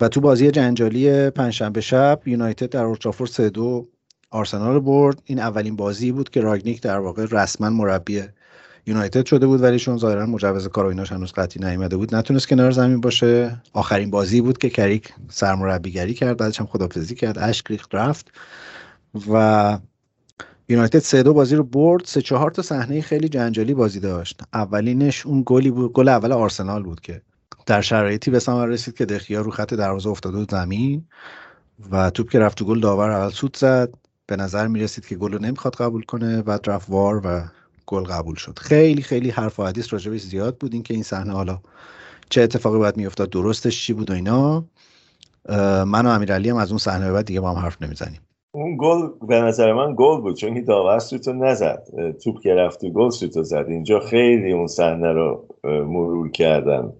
و 0.00 0.08
تو 0.08 0.20
بازی 0.20 0.50
جنجالی 0.50 1.30
پنجشنبه 1.30 1.80
شب 1.80 2.20
یونایتد 2.26 2.68
در 2.68 2.84
اولترافورد 2.84 3.30
3 3.30 3.50
2 3.50 3.88
آرسنال 4.30 4.80
برد. 4.80 5.22
این 5.24 5.38
اولین 5.38 5.76
بازی 5.76 6.12
بود 6.12 6.30
که 6.30 6.40
راگنیک 6.40 6.82
در 6.82 6.98
واقع 6.98 7.26
رسما 7.30 7.70
مربی 7.70 8.22
یونایتد 8.86 9.26
شده 9.26 9.46
بود 9.46 9.62
ولی 9.62 9.78
چون 9.78 9.96
ظاهرا 9.96 10.26
مجوز 10.26 10.68
کار 10.68 10.84
و 10.84 10.88
ایناش 10.88 11.12
هنوز 11.12 11.32
قطعی 11.32 11.64
نیامده 11.64 11.96
بود. 11.96 12.14
نتونست 12.14 12.48
کنار 12.48 12.70
زمین 12.70 13.00
باشه. 13.00 13.62
آخرین 13.72 14.10
بازی 14.10 14.40
بود 14.40 14.58
که 14.58 14.70
کریک 14.70 15.14
سرمربیگری 15.28 16.14
کرد 16.14 16.36
بعدش 16.36 16.60
هم 16.60 16.66
خدافزی 16.66 17.14
کرد 17.14 17.38
اشک 17.38 17.70
ریخت 17.70 17.94
رفت. 17.94 18.30
و 19.30 19.78
یونایتد 20.68 20.98
سه 20.98 21.22
دو 21.22 21.34
بازی 21.34 21.56
رو 21.56 21.64
برد. 21.64 22.04
سه 22.04 22.22
چهار 22.22 22.50
تا 22.50 22.62
صحنه 22.62 23.00
خیلی 23.00 23.28
جنجالی 23.28 23.74
بازی 23.74 24.00
داشت. 24.00 24.40
اولینش 24.54 25.26
اون 25.26 25.42
گلی 25.46 25.70
بود 25.70 25.92
گل 25.92 26.08
اول 26.08 26.32
آرسنال 26.32 26.82
بود 26.82 27.00
که 27.00 27.22
در 27.66 27.80
شرایطی 27.80 28.30
به 28.30 28.38
ثمر 28.38 28.66
رسید 28.66 28.94
که 28.96 29.04
دخیا 29.04 29.40
رو 29.40 29.50
خط 29.50 29.74
دروازه 29.74 30.10
افتاده 30.10 30.36
بود 30.38 30.50
زمین 30.50 31.04
و 31.90 32.10
توپ 32.10 32.30
که 32.30 32.38
رفت 32.38 32.58
تو 32.58 32.64
گل 32.64 32.80
داور 32.80 33.10
اول 33.10 33.30
سود 33.30 33.56
زد. 33.56 33.94
به 34.26 34.36
نظر 34.36 34.66
می 34.66 34.80
رسید 34.80 35.06
که 35.06 35.16
گل 35.16 35.32
رو 35.32 35.38
نمی‌خواد 35.38 35.74
قبول 35.74 36.02
کنه. 36.02 36.42
بعد 36.42 36.70
رفت 36.70 36.90
وار 36.90 37.22
و 37.24 37.42
گل 37.86 38.04
قبول 38.04 38.34
شد. 38.34 38.58
خیلی 38.58 39.02
خیلی 39.02 39.30
حرف 39.30 39.60
و 39.60 39.64
حدیث 39.64 39.92
راجبش 39.92 40.20
زیاد 40.20 40.58
بود 40.58 40.72
این 40.72 40.82
که 40.82 40.94
این 40.94 41.02
صحنه 41.02 41.32
حالا 41.32 41.58
چه 42.30 42.42
اتفاقی 42.42 42.78
باید 42.78 42.96
میافتاد 42.96 43.30
درستش 43.30 43.86
چی 43.86 43.92
بود 43.92 44.10
و 44.10 44.12
اینا. 44.12 44.64
من 45.84 46.06
و 46.06 46.08
امیرعلی 46.08 46.50
هم 46.50 46.56
از 46.56 46.70
اون 46.70 46.78
صحنه 46.78 47.12
بعد 47.12 47.24
دیگه 47.24 47.40
با 47.40 47.50
هم 47.50 47.62
حرف 47.64 47.82
نمی‌زنیم. 47.82 48.20
اون 48.54 48.76
گل 48.80 49.26
به 49.28 49.40
نظر 49.40 49.72
من 49.72 49.94
گل 49.98 50.20
بود 50.20 50.36
چون 50.36 50.64
داور 50.64 50.98
سوتو 50.98 51.32
نزد. 51.32 51.82
توپ 52.24 52.40
که 52.40 52.54
رفت 52.54 52.84
و 52.84 52.90
گل 52.90 53.10
سوتو 53.10 53.42
زد. 53.42 53.64
اینجا 53.68 54.00
خیلی 54.00 54.52
اون 54.52 54.66
صحنه 54.66 55.12
رو 55.12 55.46
مرور 55.64 56.30
کردن. 56.30 56.92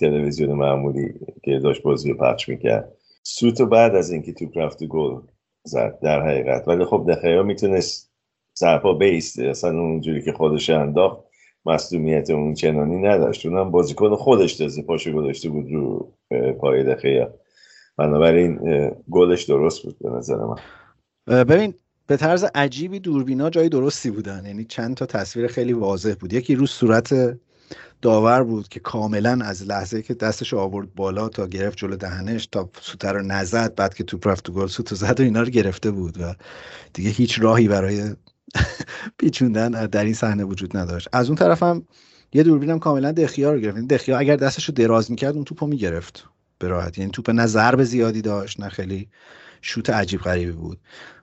تلویزیون 0.00 0.52
معمولی 0.52 1.14
که 1.44 1.58
داشت 1.58 1.82
بازی 1.82 2.10
رو 2.12 2.16
پخش 2.18 2.48
می‌کرد. 2.48 2.92
سوتو 3.22 3.66
بعد 3.66 3.94
از 3.94 4.10
اینکه 4.10 4.32
توپ 4.32 4.58
رفت 4.58 4.82
و 4.82 4.86
گل 4.86 5.20
زد 5.64 5.98
در 6.02 6.22
حقیقت. 6.22 6.68
ولی 6.68 6.84
خب 6.84 7.06
دخیا 7.08 7.42
می‌تونست 7.42 8.11
سرپا 8.54 8.94
بیسته 8.94 9.44
اصلا 9.44 9.70
اونجوری 9.70 10.22
که 10.22 10.32
خودش 10.32 10.70
انداخت 10.70 11.18
مصدومیت 11.66 12.30
اون 12.30 12.54
چنانی 12.54 12.96
نداشت. 12.96 13.46
اونم 13.46 13.70
بازیکن 13.70 14.16
خودش 14.16 14.54
تازه 14.54 14.82
پاشو 14.82 15.12
گذاشته 15.12 15.48
بود 15.48 15.70
رو 15.70 16.12
پای 16.60 16.84
دخیا 16.84 17.34
بنابراین 17.96 18.60
گلش 19.10 19.44
درست 19.44 19.82
بود 19.82 19.96
به 19.98 20.10
نظر 20.10 20.36
من. 20.36 20.56
ببین 21.44 21.74
به 22.06 22.16
طرز 22.16 22.44
عجیبی 22.54 23.00
دوربینا 23.00 23.50
جای 23.50 23.68
درستی 23.68 24.10
بودن. 24.10 24.46
یعنی 24.46 24.64
چند 24.64 24.96
تا 24.96 25.06
تصویر 25.06 25.46
خیلی 25.46 25.72
واضح 25.72 26.14
بود. 26.20 26.32
یکی 26.32 26.54
رو 26.54 26.66
صورت 26.66 27.38
داور 28.02 28.42
بود 28.42 28.68
که 28.68 28.80
کاملا 28.80 29.38
از 29.44 29.66
لحظه 29.66 30.02
که 30.02 30.14
دستش 30.14 30.54
آورد 30.54 30.94
بالا 30.94 31.28
تا 31.28 31.46
گرفت 31.46 31.78
جلو 31.78 31.96
دهنش 31.96 32.46
تا 32.46 32.70
سوتر 32.80 33.12
رو 33.12 33.22
نزد 33.22 33.74
بعد 33.74 33.94
که 33.94 34.04
توپ 34.04 34.28
رفت 34.28 34.44
تو 34.44 34.52
گل 34.52 34.66
سوت 34.66 34.94
زد 34.94 35.20
و 35.20 35.22
اینا 35.22 35.40
رو 35.40 35.48
گرفته 35.48 35.90
بود 35.90 36.20
و 36.20 36.34
دیگه 36.92 37.10
هیچ 37.10 37.42
راهی 37.42 37.68
برای 37.68 38.02
پیچوندن 39.18 39.86
در 39.86 40.04
این 40.04 40.14
صحنه 40.14 40.44
وجود 40.44 40.76
نداشت. 40.76 41.08
از 41.12 41.26
اون 41.28 41.36
طرفم 41.36 41.82
یه 42.32 42.42
دوربینم 42.42 42.78
کاملا 42.78 43.12
دخیا 43.12 43.52
رو 43.52 43.58
گرفت. 43.60 43.76
یعنی 43.76 43.88
دخیا 43.88 44.18
اگر 44.18 44.36
دستش 44.36 44.64
رو 44.64 44.74
دراز 44.74 45.10
می‌کرد 45.10 45.34
اون 45.34 45.44
توپو 45.44 45.66
می‌گرفت. 45.66 46.24
به 46.58 46.68
راحت 46.68 46.98
یعنی 46.98 47.10
توپ 47.10 47.30
نه 47.30 47.46
ضرب 47.46 47.82
زیادی 47.82 48.22
داشت 48.22 48.60
نه 48.60 48.68
خیلی 48.68 49.08
شوت 49.62 49.90
عجیب 49.90 50.20
غریبی 50.20 50.52
بود. 50.52 50.78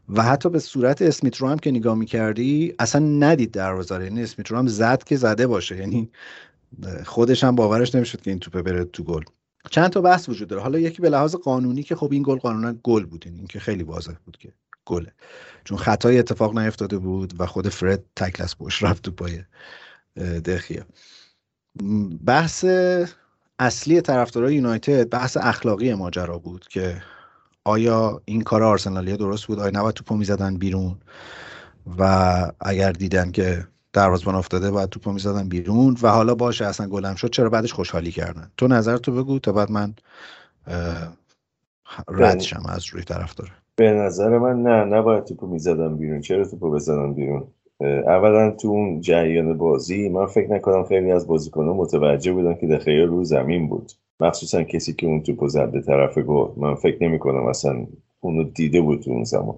و 0.10 0.24
حتی 0.24 0.50
به 0.50 0.60
صورت 0.60 1.02
اسمیت 1.02 1.38
رو 1.38 1.48
هم 1.50 1.60
که 1.60 1.72
نگاه 1.72 1.96
می‌کردی 1.96 2.74
اصلا 2.80 3.02
ندید 3.06 3.52
دروازه 3.52 4.04
یعنی 4.04 4.24
اسمیت 4.24 4.52
رو 4.52 4.58
هم 4.58 4.68
زد 4.68 5.04
که 5.04 5.18
زده 5.18 5.48
باشه. 5.48 5.78
یعنی 5.78 6.10
خودش 7.06 7.44
هم 7.44 7.56
باورش 7.56 7.96
نمی‌شد 7.96 8.22
که 8.22 8.32
این 8.32 8.40
توپه 8.40 8.62
بره 8.62 8.86
تو 8.86 9.04
گل. 9.04 9.24
چند 9.72 9.90
تا 9.90 10.02
بحث 10.02 10.30
وجود 10.30 10.48
داره. 10.48 10.62
حالا 10.62 10.80
یکی 10.80 11.02
به 11.02 11.10
لحاظ 11.10 11.36
قانونی 11.36 11.84
که 11.84 11.96
خب 11.96 12.12
این 12.12 12.24
گل 12.24 12.38
قانونا 12.38 12.74
گل 12.84 13.06
بود. 13.06 13.26
این 13.28 13.48
که 13.48 13.60
خیلی 13.60 13.84
واضح 13.84 14.14
بود 14.26 14.38
که 14.38 14.54
گله. 14.86 15.14
چون 15.64 15.78
خطای 15.78 16.20
اتفاق 16.20 16.58
نیفتاده 16.60 16.98
بود 16.98 17.42
و 17.42 17.46
خود 17.46 17.70
فرد 17.70 18.04
تکلس 18.16 18.56
بوش 18.56 18.84
رفت 18.84 19.04
تو 19.04 19.12
پای 19.12 19.44
دخیا 20.46 20.84
بحث 22.26 22.66
اصلی 23.60 24.02
طرفدارای 24.02 24.56
یونایتد 24.56 25.10
بحث 25.10 25.38
اخلاقی 25.38 25.94
ماجرا 25.94 26.38
بود 26.38 26.68
که 26.68 27.04
آیا 27.64 28.22
این 28.26 28.42
کار 28.42 28.64
آرسنالیا 28.64 29.16
درست 29.16 29.46
بود؟ 29.46 29.60
آیا 29.60 29.72
نباید 29.74 29.96
توپو 29.96 30.18
می‌زدن 30.18 30.58
بیرون؟ 30.58 31.00
و 32.00 32.04
اگر 32.60 32.92
دیدن 32.92 33.32
که 33.32 33.68
دروازبان 33.94 34.36
افتاده 34.36 34.72
باید 34.72 34.90
توپو 34.90 35.12
می‌زدن 35.12 35.50
بیرون. 35.50 35.98
و 36.02 36.08
حالا 36.08 36.36
باشه 36.36 36.66
اصلا 36.66 36.88
گلم 36.88 37.16
شد 37.16 37.30
چرا 37.30 37.50
بعدش 37.50 37.74
خوشحالی 37.74 38.12
کردن؟ 38.12 38.52
تو 38.58 38.68
نظر 38.68 38.98
تو 38.98 39.12
بگو 39.12 39.40
تا 39.40 39.52
بعد 39.52 39.72
من 39.72 39.96
رد 42.10 42.40
شم 42.40 42.64
از 42.70 42.86
روی 42.86 43.04
طرفدار 43.04 43.59
به 43.80 43.92
نظر 43.92 44.38
من 44.38 44.64
نه 44.64 44.84
نباید 44.98 45.24
توپو 45.24 45.48
می‌زدن 45.48 45.98
بیرون. 45.98 46.22
چرا 46.22 46.46
توپو 46.46 46.72
بزنن 46.72 47.14
بیرون؟ 47.14 47.48
اولا 48.06 48.52
تو 48.52 48.68
اون 48.68 49.02
جریان 49.02 49.58
بازی 49.58 50.10
من 50.10 50.26
فکر 50.26 50.52
نکنم 50.52 50.84
خیلی 50.84 51.12
از 51.12 51.28
بازیکنان 51.28 51.76
متوجه 51.76 52.34
بودن 52.34 52.54
که 52.54 52.68
دخیل 52.68 53.08
رو 53.08 53.24
زمین 53.24 53.68
بود. 53.68 53.92
مخصوصا 54.20 54.64
کسی 54.64 54.94
که 54.94 55.08
اون 55.08 55.24
توپو 55.24 55.48
زد 55.48 55.72
به 55.72 55.82
طرف 55.82 56.18
گل. 56.18 56.48
من 56.58 56.76
فکر 56.76 57.04
نمی 57.04 57.20
کنم 57.20 57.46
اصلا 57.46 57.88
اونو 58.20 58.44
دیده 58.44 58.82
بود 58.82 59.02
تو 59.02 59.12
اون 59.12 59.24
زمان. 59.24 59.56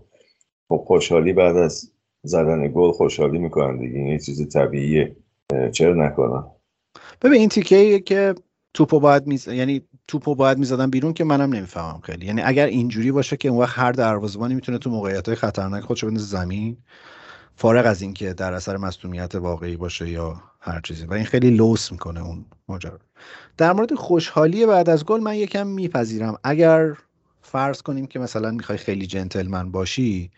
خب 0.69 0.83
خوشحالی 0.87 1.33
بعد 1.33 1.57
از 1.57 1.91
زدن 2.23 2.71
گل 2.75 2.91
خوشحالی 2.91 3.37
می‌کنن 3.37 3.77
دیگه. 3.77 3.97
این 3.97 4.07
یه 4.07 4.19
چیز 4.19 4.49
طبیعیه. 4.49 5.15
چرا 5.71 5.93
نکنم؟ 5.93 6.47
ببین 7.21 7.39
این 7.39 7.49
تیکه 7.49 7.99
که 7.99 8.35
توپو 8.73 8.99
باید 8.99 9.27
میز... 9.27 9.47
یعنی 9.47 9.81
توپو 10.11 10.35
باید 10.35 10.57
می‌زدن 10.57 10.89
بیرون 10.89 11.13
که 11.13 11.23
منم 11.23 11.53
نمی‌فهمم 11.53 11.99
خیلی. 12.03 12.25
یعنی 12.25 12.41
اگر 12.41 12.65
اینجوری 12.65 13.11
باشه 13.11 13.37
که 13.37 13.49
اون 13.49 13.59
وقت 13.59 13.79
هر 13.79 13.91
دروازه‌بانی 13.91 14.55
می‌تونه 14.55 14.77
تو 14.77 14.89
موقعیت 14.89 15.27
های 15.27 15.35
خطرناک 15.35 15.83
خودشو 15.83 16.07
بندازه 16.07 16.25
زمین 16.25 16.77
فارغ 17.55 17.85
از 17.85 18.01
اینکه 18.01 18.33
در 18.33 18.53
اثر 18.53 18.77
مصونیت 18.77 19.35
واقعی 19.35 19.77
باشه 19.77 20.09
یا 20.09 20.41
هر 20.59 20.81
چیزی. 20.81 21.05
و 21.05 21.13
این 21.13 21.25
خیلی 21.25 21.49
لوس 21.49 21.91
می‌کنه 21.91 22.25
اون 22.25 22.45
ماجرا. 22.67 22.99
در 23.57 23.73
مورد 23.73 23.93
خوشحالی 23.93 24.65
بعد 24.65 24.89
از 24.89 25.05
گل 25.05 25.19
من 25.19 25.35
یکم 25.35 25.67
میپذیرم. 25.67 26.37
اگر 26.43 26.93
فرض 27.41 27.81
کنیم 27.81 28.07
که 28.07 28.19
مثلا 28.19 28.51
می‌خوای 28.51 28.77
خیلی 28.77 29.07
جنتلمن 29.07 29.71
باشی 29.71 30.31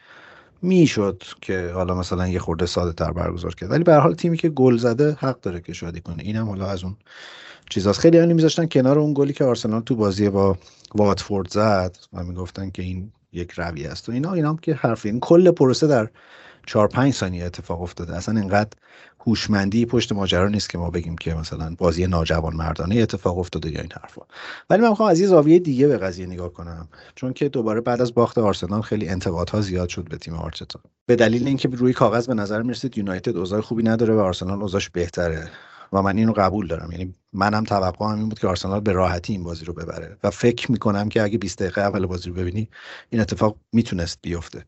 می‌شد 0.61 1.23
که 1.41 1.71
حالا 1.73 1.95
مثلا 1.95 2.27
یه 2.27 2.39
خورده 2.39 2.65
ساده 2.65 2.93
تر 2.93 3.11
برگزار 3.11 3.55
کرد. 3.55 3.71
ولی 3.71 3.83
به 3.83 3.95
حال 3.95 4.15
تیمی 4.15 4.37
که 4.37 4.49
گل 4.49 4.77
زده 4.77 5.17
حق 5.19 5.41
داره 5.41 5.61
که 5.61 5.73
شادی 5.73 6.01
کنه. 6.01 6.23
اینم 6.23 6.49
حالا 6.49 6.67
از 6.67 6.83
اون 6.83 6.97
چیزاست 7.69 7.99
خیلی 7.99 8.17
هانی 8.17 8.33
میذاشتن 8.33 8.65
کنار 8.65 8.99
اون 8.99 9.13
گلی 9.13 9.33
که 9.33 9.43
آرسنال 9.43 9.81
تو 9.81 9.95
بازی 9.95 10.29
با 10.29 10.57
واتفورد 10.95 11.49
زد 11.49 11.97
و 12.13 12.23
می‌گفتن 12.23 12.69
که 12.69 12.81
این 12.81 13.11
یک 13.31 13.51
روی 13.51 13.85
است 13.85 14.09
و 14.09 14.11
اینا. 14.11 14.33
اینا 14.33 14.49
هم 14.49 14.57
که 14.57 14.73
حرفی 14.73 15.09
این 15.09 15.19
کل 15.19 15.51
پروسه 15.51 15.87
در 15.87 16.09
چهار 16.65 16.87
پنج 16.87 17.13
ثانیه 17.13 17.45
اتفاق 17.45 17.81
افتاده. 17.81 18.15
اصلا 18.15 18.39
اینقدر 18.39 18.69
هوشمندی 19.27 19.85
پشت 19.85 20.11
ماجرا 20.11 20.47
نیست 20.47 20.69
که 20.69 20.77
ما 20.77 20.89
بگیم 20.89 21.15
که 21.15 21.33
مثلا 21.33 21.75
بازی 21.77 22.07
ناجوان 22.07 22.55
مردانه 22.55 22.95
اتفاق 22.95 23.37
افتاده 23.37 23.71
یا 23.71 23.81
این 23.81 23.89
حرفا. 24.01 24.21
ولی 24.69 24.81
من 24.81 24.89
می‌خوام 24.89 25.09
از 25.09 25.19
یه 25.19 25.27
زاویه 25.27 25.59
دیگه 25.59 25.87
به 25.87 25.97
قضیه 25.97 26.25
نگاه 26.25 26.53
کنم. 26.53 26.87
چون 27.15 27.33
که 27.33 27.49
دوباره 27.49 27.81
بعد 27.81 28.01
از 28.01 28.13
باخت 28.13 28.37
آرسنال 28.37 28.81
خیلی 28.81 29.09
انتقادها 29.09 29.61
زیاد 29.61 29.89
شد 29.89 30.09
به 30.09 30.17
تیم 30.17 30.33
آرتتا. 30.33 30.79
به 31.05 31.15
دلیل 31.15 31.47
اینکه 31.47 31.67
روی 31.67 31.93
کاغذ 31.93 32.27
به 32.27 32.33
نظر 32.33 32.61
می‌رسید 32.61 32.97
یونایتد 32.97 33.37
اوضاع 33.37 33.61
خوبی 33.61 33.83
نداره 33.83 34.13
و 34.13 34.19
آرسنال 34.19 34.61
اوضاعش 34.61 34.89
بهتره. 34.89 35.49
و 35.93 36.01
من 36.01 36.17
اینو 36.17 36.33
قبول 36.33 36.67
دارم. 36.67 36.91
یعنی 36.91 37.13
منم 37.33 37.63
توقعم 37.63 38.15
این 38.15 38.29
بود 38.29 38.39
که 38.39 38.47
آرسنال 38.47 38.79
به 38.79 38.91
راحتی 38.91 39.33
این 39.33 39.43
بازی 39.43 39.65
رو 39.65 39.73
ببره. 39.73 40.17
و 40.23 40.29
فکر 40.29 40.71
می‌کنم 40.71 41.09
که 41.09 41.23
اگه 41.23 41.37
20 41.37 41.59
دقیقه 41.59 41.81
اول 41.81 42.05
بازی 42.05 42.29
رو 42.29 42.35
ببینی 42.35 42.69
این 43.09 43.21
اتفاق 43.21 43.57
می‌تونست 43.71 44.19
بیفته. 44.21 44.65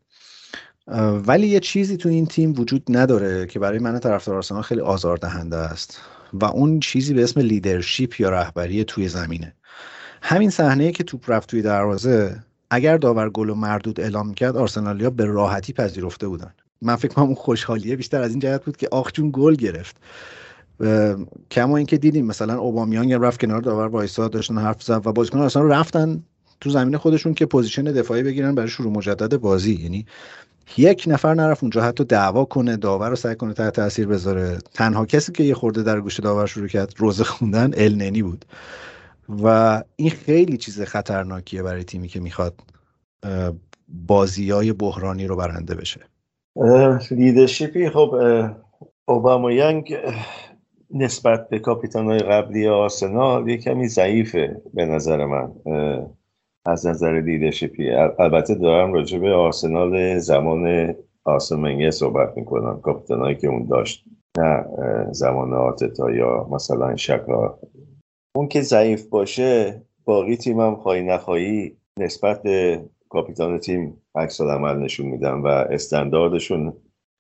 ولی 1.28 1.48
یه 1.48 1.60
چیزی 1.60 1.98
تو 1.98 2.10
این 2.10 2.26
تیم 2.26 2.60
وجود 2.60 2.84
نداره 2.90 3.46
که 3.46 3.60
برای 3.60 3.80
من 3.80 4.00
طرفدار 4.00 4.36
آرسنال 4.36 4.62
خیلی 4.62 4.82
آزاردهنده 4.82 5.58
است. 5.58 6.02
و 6.34 6.46
اون 6.46 6.80
چیزی 6.80 7.14
به 7.14 7.24
اسم 7.24 7.40
leadership 7.40 8.22
یا 8.22 8.30
رهبری 8.30 8.84
توی 8.84 9.08
زمینه. 9.08 9.54
همین 10.22 10.50
صحنه 10.50 10.92
که 10.92 11.04
توپ 11.04 11.32
رفت 11.32 11.50
توی 11.50 11.62
دروازه 11.62 12.44
اگر 12.70 12.98
داور 12.98 13.30
گل 13.30 13.50
و 13.50 13.56
مردود 13.56 14.00
اعلام 14.00 14.34
کرد 14.34 14.58
آرسنالیا 14.58 15.10
به 15.10 15.26
راحتی 15.26 15.74
پذیرفته 15.74 16.28
بودن. 16.28 16.54
من 16.82 16.96
فکر 16.96 17.14
کنم 17.14 17.26
اون 17.26 17.36
خوشحالیه 17.36 17.96
بیشتر 17.96 18.22
از 18.22 18.32
این 18.32 18.40
جهت 18.40 18.66
بود 18.66 18.78
که 18.78 18.88
آخ 18.92 19.12
جون 19.12 19.30
گل 19.34 19.56
گرفت. 19.56 19.96
کما 21.52 21.78
اینکه 21.78 21.98
دیدیم 21.98 22.26
مثلا 22.26 22.60
اوبامیانگ 22.60 23.22
رفت 23.22 23.42
کنار 23.42 23.62
داور 23.62 23.88
وایسا 23.88 24.28
داشتن 24.28 24.58
حرف 24.58 24.84
زد 24.84 25.08
و 25.08 25.12
بازیکن 25.12 25.40
اصلا 25.40 25.64
رفتن 25.64 26.24
تو 26.62 26.70
زمین 26.70 26.98
خودشون 26.98 27.34
که 27.34 27.46
position 27.46 27.84
دفاعی 27.84 28.24
بگیرن 28.24 28.56
برای 28.56 28.70
شروع 28.70 28.92
مجدد 28.92 29.38
بازی. 29.38 29.74
یعنی 29.74 30.06
یک 30.78 31.04
نفر 31.08 31.34
نرفت 31.34 31.64
اونجا 31.64 31.82
حتی 31.82 32.04
دعوا 32.04 32.46
کنه 32.46 32.78
داور 32.78 33.10
رو 33.10 33.16
سعی 33.16 33.36
کنه 33.36 33.54
تحت 33.54 33.74
تاثیر 33.74 34.08
بذاره. 34.08 34.58
تنها 34.74 35.06
کسی 35.06 35.32
که 35.32 35.44
یه 35.44 35.54
خورده 35.54 35.84
در 35.84 36.02
گوش 36.02 36.20
داور 36.20 36.46
شروع 36.46 36.68
کرد 36.68 36.94
روزه 36.98 37.24
خوندن 37.24 37.72
النی 37.78 38.24
بود. 38.24 38.46
و 39.44 39.84
این 39.96 40.10
خیلی 40.10 40.58
چیز 40.58 40.82
خطرناکیه 40.82 41.64
برای 41.64 41.84
تیمی 41.84 42.08
که 42.08 42.20
می‌خواد 42.20 42.54
بازی 43.88 44.52
های 44.52 44.74
بحرانی 44.74 45.28
رو 45.28 45.36
برنده 45.36 45.76
بشه. 45.76 46.00
leadership 47.12 47.83
ی 47.83 47.90
خب 47.90 48.16
اوبامیانگ 49.06 49.98
نسبت 50.94 51.50
به 51.50 51.60
کاپیتان 51.60 52.06
های 52.06 52.20
قبلی 52.20 52.68
آرسنال 52.68 53.50
یه 53.50 53.58
کمی 53.58 53.88
ضعیفه 53.88 54.62
به 54.74 54.86
نظر 54.86 55.26
من 55.26 55.52
از 56.66 56.88
نظر 56.88 57.22
leadership 57.22 57.85
ی 57.85 57.92
البته 58.20 58.56
دارم 58.56 58.94
راجع 58.94 59.20
به 59.20 59.34
آرسنال 59.34 60.20
زمان 60.20 60.96
آرسن 61.26 61.90
صحبت 61.90 62.38
می‌کنم 62.38 62.82
کاپیتانایی 62.82 63.36
که 63.36 63.48
اون 63.48 63.66
داشت 63.66 64.06
نه 64.38 64.66
زمان 65.12 65.54
آتتا 65.54 66.12
یا 66.12 66.48
مثلا 66.52 66.96
شکا. 66.96 67.60
اون 68.36 68.48
که 68.48 68.62
ضعیف 68.62 69.08
باشه 69.08 69.82
باقی 70.06 70.38
تیمم 70.38 70.76
خواهی 70.76 71.04
نخواهی 71.04 71.78
نسبت 72.00 72.44
به 72.44 72.86
کاپیتان 73.10 73.60
تیم 73.60 74.02
عکس 74.16 74.42
عمل 74.42 74.78
نشون 74.78 75.06
میدن 75.06 75.34
و 75.34 75.48
استانداردشون 75.48 76.74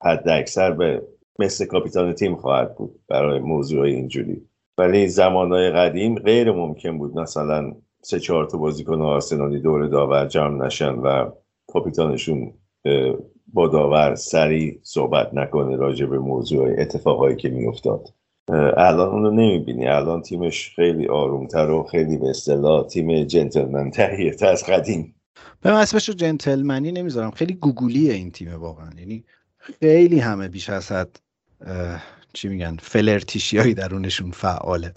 حد 0.03 0.29
اکثر 0.29 0.71
به 0.71 1.01
مثل 1.39 1.65
کاپیتان 1.65 2.13
تیم 2.13 2.35
خواهد 2.35 2.75
بود 2.75 2.99
برای 3.07 3.39
موضوع 3.39 3.85
اینجوری. 3.85 4.41
ولی 4.77 5.07
زمانهای 5.07 5.69
قدیم 5.69 6.15
غیر 6.15 6.51
ممکن 6.51 6.97
بود 6.97 7.19
مثلا 7.19 7.75
سه 8.01 8.19
چهار 8.19 8.45
تا 8.45 8.57
بازیکن 8.57 9.01
آرسنالی 9.01 9.59
دور 9.59 9.87
داور 9.87 10.25
جمع 10.25 10.65
نشن 10.65 10.93
و 10.93 11.31
کاپیتانشون 11.67 12.53
با 13.53 13.67
داور 13.67 14.15
سریع 14.15 14.79
صحبت 14.83 15.33
نکنه 15.33 15.75
راجع 15.75 16.05
به 16.05 16.19
موضوع 16.19 16.75
اتفاقایی 16.77 17.35
که 17.35 17.49
میافتاد. 17.49 18.13
الان 18.77 19.09
اون 19.09 19.23
رو 19.23 19.31
نمی‌بینی. 19.31 19.87
الان 19.87 20.21
تیمش 20.21 20.75
خیلی 20.75 21.07
آرومتر 21.07 21.69
و 21.69 21.83
خیلی 21.83 22.17
به 22.17 22.29
اصطلاح 22.29 22.87
تیم 22.87 23.23
جنتلمن 23.23 23.91
تریه 23.91 24.35
از 24.41 24.65
قدیم. 24.65 25.15
به 25.61 25.71
من 25.71 25.79
اسمش 25.79 26.09
جنتلمنی 26.09 26.91
نمی‌ذارم. 26.91 27.31
خیلی 27.31 27.53
گوگولیه 27.53 28.13
این 28.13 28.31
تیم 28.31 28.53
واقعا. 28.53 28.89
یعنی 28.99 29.23
خیلی 29.57 30.19
همه 30.19 30.47
بیش 30.47 30.69
از 30.69 30.91
حد 30.91 31.19
چی 32.33 32.47
میگن 32.47 32.77
فلرتیشیایی 32.81 33.73
درونشون 33.73 34.31
فعاله. 34.31 34.93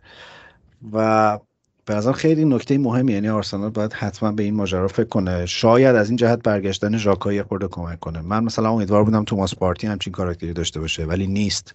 و 0.93 1.39
به 1.85 1.95
نظرم 1.95 2.13
خیلی 2.13 2.45
نکته 2.45 2.79
مهمی 2.79 3.13
یعنی 3.13 3.29
آرسنال 3.29 3.71
باید 3.71 3.93
حتما 3.93 4.33
به 4.33 4.43
این 4.43 4.55
ماجرا 4.55 4.89
فکر 4.89 5.09
کنه. 5.09 5.47
شاید 5.47 5.97
از 5.97 6.09
این 6.09 6.17
جهت 6.17 6.43
برگشتن 6.43 6.97
ژاکا 6.97 7.33
یه 7.33 7.45
کمک 7.71 8.01
کنه. 8.01 8.21
من 8.21 8.45
مثلا 8.45 8.71
امیدوار 8.71 9.05
بودم 9.05 9.25
توماس 9.25 9.55
پارتی 9.55 9.87
همچین 9.87 10.13
کاراکتری 10.13 10.53
داشته 10.53 10.81
باشه 10.81 11.05
ولی 11.05 11.27
نیست. 11.27 11.75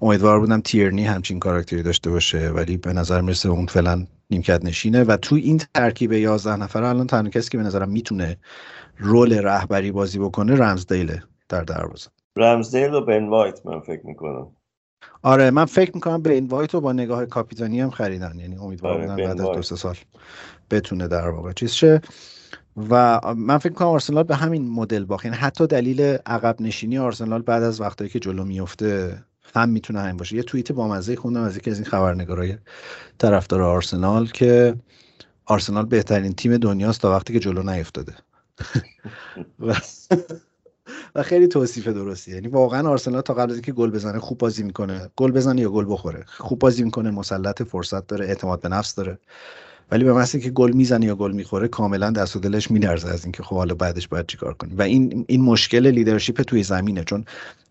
امیدوار 0.00 0.40
بودم 0.40 0.60
تیرنی 0.60 1.04
همچین 1.04 1.38
کاراکتری 1.38 1.82
داشته 1.82 2.10
باشه 2.10 2.48
ولی 2.48 2.76
به 2.76 2.92
نظر 2.92 3.20
می‌رسه 3.20 3.48
اون 3.48 3.66
فعلا 3.66 4.06
نیمکت 4.30 4.64
نشینه. 4.64 5.04
و 5.04 5.16
تو 5.16 5.34
این 5.34 5.60
ترکیب 5.74 6.12
11 6.12 6.56
نفره 6.56 6.88
الان 6.88 7.06
تنها 7.06 7.30
کسی 7.30 7.50
که 7.50 7.58
به 7.58 7.64
نظرم 7.64 7.88
می‌تونه 7.88 8.36
رول 8.98 9.38
رهبری 9.38 9.92
بازی 9.92 10.18
بکنه 10.18 10.54
رمزدیله 10.54 11.22
در 11.48 11.62
دروازه. 11.62 12.19
رمزدیل 12.40 12.94
و 12.94 13.00
بن 13.00 13.28
وایت 13.28 13.66
من 13.66 13.80
فکر 13.80 14.06
می‌کنم. 14.06 14.46
آره 15.22 15.50
من 15.50 15.64
فکر 15.64 15.90
می‌کنم 15.94 16.22
به 16.22 16.32
این 16.32 16.46
وایت 16.46 16.74
رو 16.74 16.80
با 16.80 16.92
نگاه 16.92 17.26
کاپیتانی 17.26 17.80
هم 17.80 17.90
خریدن. 17.90 18.38
یعنی 18.38 18.56
امیدوار 18.56 18.92
آره 18.92 19.06
بعد 19.06 19.40
از 19.40 19.46
دو 19.46 19.62
سه 19.62 19.76
سال 19.76 19.96
بتونه 20.70 21.08
در 21.08 21.28
واقع 21.28 21.52
چیز 21.52 21.72
شه. 21.72 22.00
و 22.90 23.20
من 23.34 23.58
فکر 23.58 23.72
کنم 23.72 23.88
آرسنال 23.88 24.22
به 24.22 24.36
همین 24.36 24.68
مدل 24.68 25.04
باخت. 25.04 25.24
یعنی 25.24 25.36
حتی 25.36 25.66
دلیل 25.66 26.00
عقب 26.26 26.56
نشینی 26.60 26.98
آرسنال 26.98 27.42
بعد 27.42 27.62
از 27.62 27.80
وقتایی 27.80 28.10
که 28.10 28.18
جلو 28.18 28.44
میفته 28.44 29.22
هم 29.54 29.68
می‌تونه 29.68 30.00
همین 30.00 30.16
باشه. 30.16 30.36
یه 30.36 30.42
توییت 30.42 30.72
بامزه 30.72 31.16
خوندم 31.16 31.42
از 31.42 31.56
یکی 31.56 31.70
از 31.70 31.76
این 31.76 31.84
خبرنگارای 31.84 32.56
طرفدار 33.18 33.62
آرسنال 33.62 34.26
که 34.26 34.74
آرسنال 35.46 35.86
بهترین 35.86 36.32
تیم 36.32 36.56
دنیاست 36.56 37.00
تا 37.00 37.10
وقتی 37.10 37.32
که 37.32 37.40
جلو 37.40 37.62
نیفتاده. 37.62 38.14
و 41.14 41.22
خیلی 41.22 41.48
توصیف 41.48 41.88
درستی. 41.88 42.30
یعنی 42.30 42.48
واقعا 42.48 42.88
آرسنال 42.88 43.20
تا 43.20 43.34
قبل 43.34 43.50
از 43.50 43.56
اینکه 43.56 43.72
گل 43.72 43.90
بزنه 43.90 44.18
خوب 44.18 44.38
بازی 44.38 44.62
می‌کنه. 44.62 45.10
گل 45.16 45.30
بزنه 45.30 45.60
یا 45.62 45.70
گل 45.70 45.86
بخوره. 45.88 46.24
خوب 46.26 46.58
بازی 46.58 46.82
می‌کنه 46.82 47.10
مسلط 47.10 47.62
فرصت 47.62 48.06
داره 48.06 48.26
اعتماد 48.26 48.60
به 48.60 48.68
نفس 48.68 48.94
داره. 48.94 49.18
ولی 49.90 50.04
به 50.04 50.12
محض 50.12 50.36
که 50.36 50.50
گل 50.50 50.72
می‌زنه 50.72 51.06
یا 51.06 51.14
گل 51.14 51.32
می‌خوره 51.32 51.68
کاملا 51.68 52.10
دست 52.10 52.36
و 52.36 52.40
دلش 52.40 52.70
میلرزه 52.70 53.08
از 53.08 53.24
اینکه 53.24 53.42
خب 53.42 53.56
حالا 53.56 53.74
بعدش 53.74 54.08
باید 54.08 54.26
چیکار 54.26 54.54
کنی 54.54 54.74
و 54.74 54.82
این 54.82 55.24
این 55.28 55.40
مشکل 55.40 55.86
leadership 55.86 56.42
توی 56.42 56.62
زمینه. 56.62 57.04
چون 57.04 57.24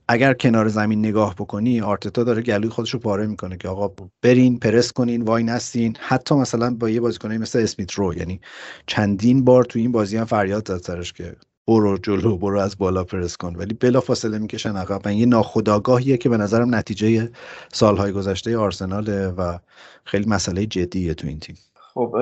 اگر 0.07 0.33
کنار 0.33 0.67
زمین 0.67 0.99
نگاه 0.99 1.35
بکنی 1.35 1.81
آرتتا 1.81 2.23
داره 2.23 2.41
گلوی 2.41 2.69
خودش 2.69 2.93
رو 2.93 2.99
پاره 2.99 3.27
می‌کنه 3.27 3.57
که 3.57 3.67
آقا 3.67 4.05
برین 4.21 4.59
پرس 4.59 4.91
کنین 4.91 5.21
واینستین. 5.21 5.95
حتی 5.99 6.35
مثلا 6.35 6.73
با 6.73 6.89
یه 6.89 7.01
بازیکنی 7.01 7.37
مثل 7.37 7.59
اسمیت 7.59 7.91
رو 7.91 8.13
یعنی 8.13 8.41
چندین 8.87 9.45
بار 9.45 9.63
تو 9.63 9.79
این 9.79 9.91
بازی 9.91 10.17
هم 10.17 10.25
فریاد 10.25 10.67
زد 10.67 10.77
سرش 10.77 11.13
که 11.13 11.35
برو 11.69 11.97
جلو 11.97 12.37
برو 12.37 12.59
از 12.59 12.77
بالا 12.77 13.03
پرس 13.03 13.37
کن. 13.37 13.55
ولی 13.55 13.73
بلافاصله 13.73 14.37
می‌کشن 14.37 14.75
عقب. 14.75 15.01
و 15.05 15.13
یه 15.13 15.25
ناخودآگاهیه 15.25 16.17
که 16.17 16.29
به 16.29 16.37
نظرم 16.37 16.75
نتیجه 16.75 17.29
سالهای 17.73 18.11
گذشته 18.11 18.57
آرسناله 18.57 19.27
و 19.27 19.57
خیلی 20.03 20.25
مسئله 20.29 20.65
جدیه 20.65 21.13
تو 21.13 21.27
این 21.27 21.39
تیم. 21.39 21.55
خب 21.93 22.15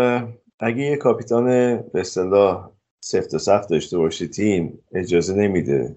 اگه 0.60 0.84
یه 0.84 0.96
کاپیتان 0.96 1.46
به 1.78 2.00
اصطلاح 2.00 2.70
سفت 3.02 3.34
و 3.34 3.38
سخت 3.38 3.70
داشته 3.70 3.98
باشه 3.98 4.28
تیم 4.28 4.80
اجازه 4.96 5.34
نمیده 5.34 5.96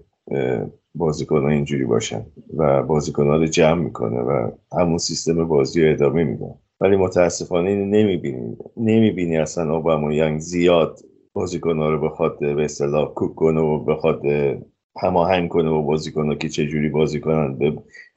بازیکن 0.95 1.45
اینجوری 1.45 1.85
باشن 1.85 2.25
و 2.57 2.83
بازیکن 2.83 3.27
رو 3.27 3.45
جمع 3.45 3.81
می‌کنه 3.81 4.19
و 4.19 4.51
همون 4.79 4.97
سیستم 4.97 5.45
بازی 5.47 5.85
رو 5.85 5.91
ادامه 5.91 6.23
میده. 6.23 6.55
ولی 6.81 6.95
متاسفانه 6.95 7.69
اینو 7.69 7.85
نمی‌بینی. 7.85 8.57
نمی‌بینی 8.77 9.37
اصلا 9.37 9.75
اوباما 9.75 10.13
یانگ 10.13 10.39
زیاد 10.39 10.99
بازیکن 11.33 11.77
رو 11.77 12.09
بخواد 12.09 12.39
به 12.39 12.63
اصطلاح 12.63 13.13
کوک 13.13 13.35
کنه 13.35 13.59
و 13.61 13.83
بخواد 13.83 14.21
هماهنگ 15.01 15.49
کنه 15.49 15.69
و 15.69 15.81
بازیکن 15.83 16.35
که 16.35 16.49
چه 16.49 16.67
جوری 16.67 16.89
بازی 16.89 17.19
کنن. 17.19 17.57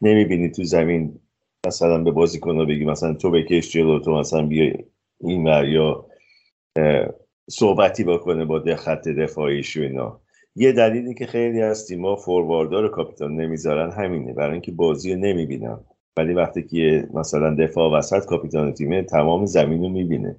نمی‌بینی 0.03 0.51
تو 0.51 0.65
زمین 0.65 1.21
مثلا 1.67 1.99
به 1.99 2.11
بازیکن 2.11 2.67
بگی 2.67 2.85
مثلا 2.85 3.15
تو 3.15 3.31
بکش 3.31 3.73
جلو 3.73 3.99
تو 3.99 4.15
مثلا 4.15 4.47
بیا 4.47 4.73
این 5.21 5.47
یا 5.47 6.07
صحبتی 7.51 8.05
بکنه 8.05 8.45
با 8.45 8.63
خط 8.77 9.09
دفاعیش 9.09 9.77
و 9.77 9.81
اینا. 9.81 10.21
یه 10.57 10.73
دلیلی 10.73 11.15
که 11.15 11.27
خیلی 11.27 11.63
از 11.63 11.87
تیما 11.87 12.17
فورواردار 12.17 12.89
کاپیتان 12.89 13.37
نمی‌ذارن 13.37 13.91
همینه. 13.91 14.33
برای 14.33 14.53
اینکه 14.53 14.73
بازی 14.73 15.15
رو 15.15 15.21
نمی‌بینن. 15.21 15.79
ولی 16.17 16.35
وقتی 16.35 16.63
که 16.63 17.09
مثلا 17.15 17.55
دفاع 17.55 17.99
وسط 17.99 18.25
کاپیتان 18.25 18.73
تیمه 18.73 19.03
تمام 19.03 19.47
زمین 19.47 19.83
رو 19.83 19.89
می‌بینه 19.89 20.37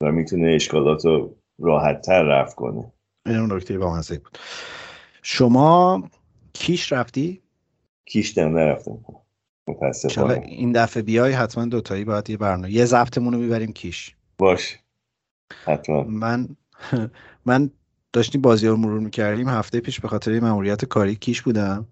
و 0.00 0.12
می‌تونه 0.12 0.48
اشکالات 0.48 1.04
رو 1.04 1.36
راحت 1.58 2.00
تر 2.02 2.22
رفت 2.22 2.54
کنه. 2.54 2.92
این 3.26 3.36
اون 3.36 3.52
نکته 3.52 3.78
با 3.78 4.02
بود. 4.08 4.38
شما 5.22 6.02
کیش 6.52 6.92
رفتی؟ 6.92 7.42
کیش 8.06 8.38
دم 8.38 8.58
نرفتم. 8.58 8.98
متاسفانه. 9.68 10.42
این 10.46 10.72
دفعه 10.72 11.02
بیای 11.02 11.32
حتما 11.32 11.64
دوتایی 11.64 12.04
باید 12.04 12.30
یه 12.30 12.36
برنامه 12.36 12.70
یه 12.70 12.84
ضبطمون 12.84 13.32
رو 13.32 13.40
می‌بریم 13.40 13.72
کیش. 13.72 14.14
باش 14.38 14.78
حتما. 15.64 16.02
من 16.02 16.48
من 17.46 17.70
داشتیم 18.12 18.40
بازی 18.40 18.66
ها 18.66 18.72
رو 18.72 18.78
مرور 18.78 19.00
می‌کردیم. 19.00 19.48
هفته 19.48 19.80
پیش 19.80 20.00
به 20.00 20.08
خاطر 20.08 20.40
مأموریت 20.40 20.84
کاری 20.84 21.16
کیش 21.16 21.42
بودم 21.42 21.86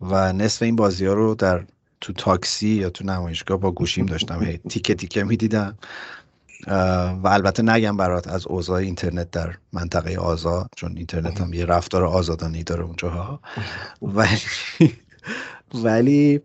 و 0.00 0.32
نصف 0.32 0.62
این 0.62 0.76
بازی 0.76 1.06
ها 1.06 1.12
رو 1.14 1.34
در 1.34 1.64
تو 2.00 2.12
تاکسی 2.12 2.68
یا 2.68 2.90
تو 2.90 3.04
نمایشگاه 3.04 3.60
با 3.60 3.70
گوشیم 3.70 4.06
داشتم. 4.06 4.44
هی 4.44 4.58
تیکه 4.58 4.94
تیکه 4.94 5.24
می‌دیدم. 5.24 5.78
و 7.22 7.28
البته 7.28 7.62
نگم 7.62 7.96
برات 7.96 8.28
از 8.28 8.46
اوضاع 8.46 8.76
اینترنت 8.76 9.30
در 9.30 9.54
منطقه 9.72 10.16
آزاد 10.16 10.68
چون 10.76 10.96
اینترنت 10.96 11.40
هم 11.40 11.52
یه 11.52 11.64
رفتار 11.64 12.04
آزادانه 12.04 12.62
داره 12.62 12.82
اونجاها 12.82 13.40
ولی 14.02 14.38
ولی 15.74 16.40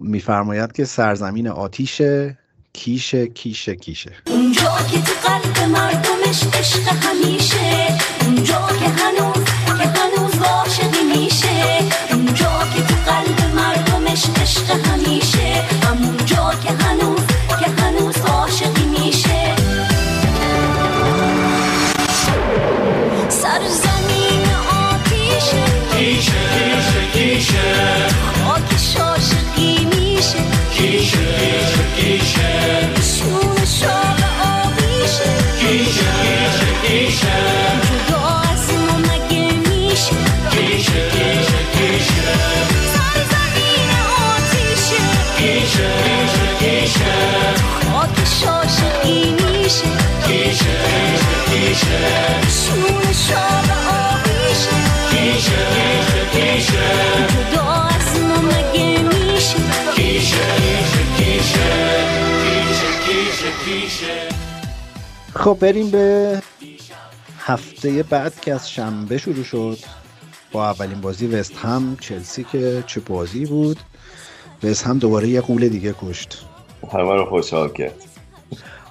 میفرماید 0.00 0.72
که 0.72 0.84
سرزمین 0.84 1.48
آتیشه 1.48 2.38
کیشه 2.72 3.26
کیشه 3.26 3.76
کیشه. 3.76 4.12
اونجا 4.26 4.76
که 4.90 5.02
تو 5.02 5.28
قلب 5.28 5.68
مردمش 5.68 6.44
عشق 6.54 6.88
همیشه 6.88 7.98
اونجا 8.26 8.68
که 8.68 8.88
هنوز 8.88 9.29
خب 65.34 65.58
بریم 65.60 65.90
به 65.90 66.38
هفته 67.38 68.02
بعد 68.02 68.40
که 68.40 68.54
از 68.54 68.70
شنبه 68.70 69.18
شروع 69.18 69.44
شد. 69.44 69.78
با 70.52 70.70
اولین 70.70 71.00
بازی 71.00 71.26
وست 71.26 71.56
هم 71.56 71.96
چلسی 72.00 72.44
که 72.44 72.84
چه 72.86 73.00
بازی 73.00 73.46
بود. 73.46 73.76
وست 74.64 74.86
هم 74.86 74.98
دوباره 74.98 75.28
یه 75.28 75.40
قول 75.40 75.68
دیگه 75.68 75.94
کشت. 76.02 76.46
همه 76.92 77.14
رو 77.14 77.24
خوشحال 77.24 77.72
کرد. 77.72 77.94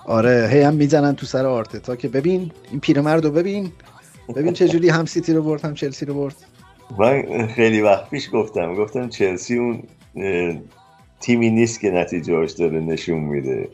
آره 0.05 0.49
هی 0.51 0.61
هم 0.61 0.73
می‌زنن 0.73 1.15
تو 1.15 1.25
سر 1.25 1.45
آرتتا 1.45 1.95
که 1.95 2.07
ببین 2.07 2.51
این 2.71 2.79
پیرمرد 2.79 3.25
رو 3.25 3.31
ببین. 3.31 3.71
ببین 4.35 4.53
چه 4.53 4.67
جوری 4.67 4.89
هم 4.89 5.05
سیتی 5.05 5.33
رو 5.33 5.43
برد 5.43 5.65
هم 5.65 5.73
چلسی 5.73 6.05
رو 6.05 6.13
برد. 6.13 6.35
من 6.99 7.47
خیلی 7.47 7.81
وقت 7.81 8.09
پیش 8.09 8.29
گفتم 8.33 8.75
گفتم 8.75 9.09
چلسی 9.09 9.57
اون 9.57 9.83
تیمی 11.19 11.49
نیست 11.49 11.79
که 11.79 11.91
نتیجه 11.91 12.45
داره 12.45 12.79
نشون 12.79 13.19
میده. 13.19 13.69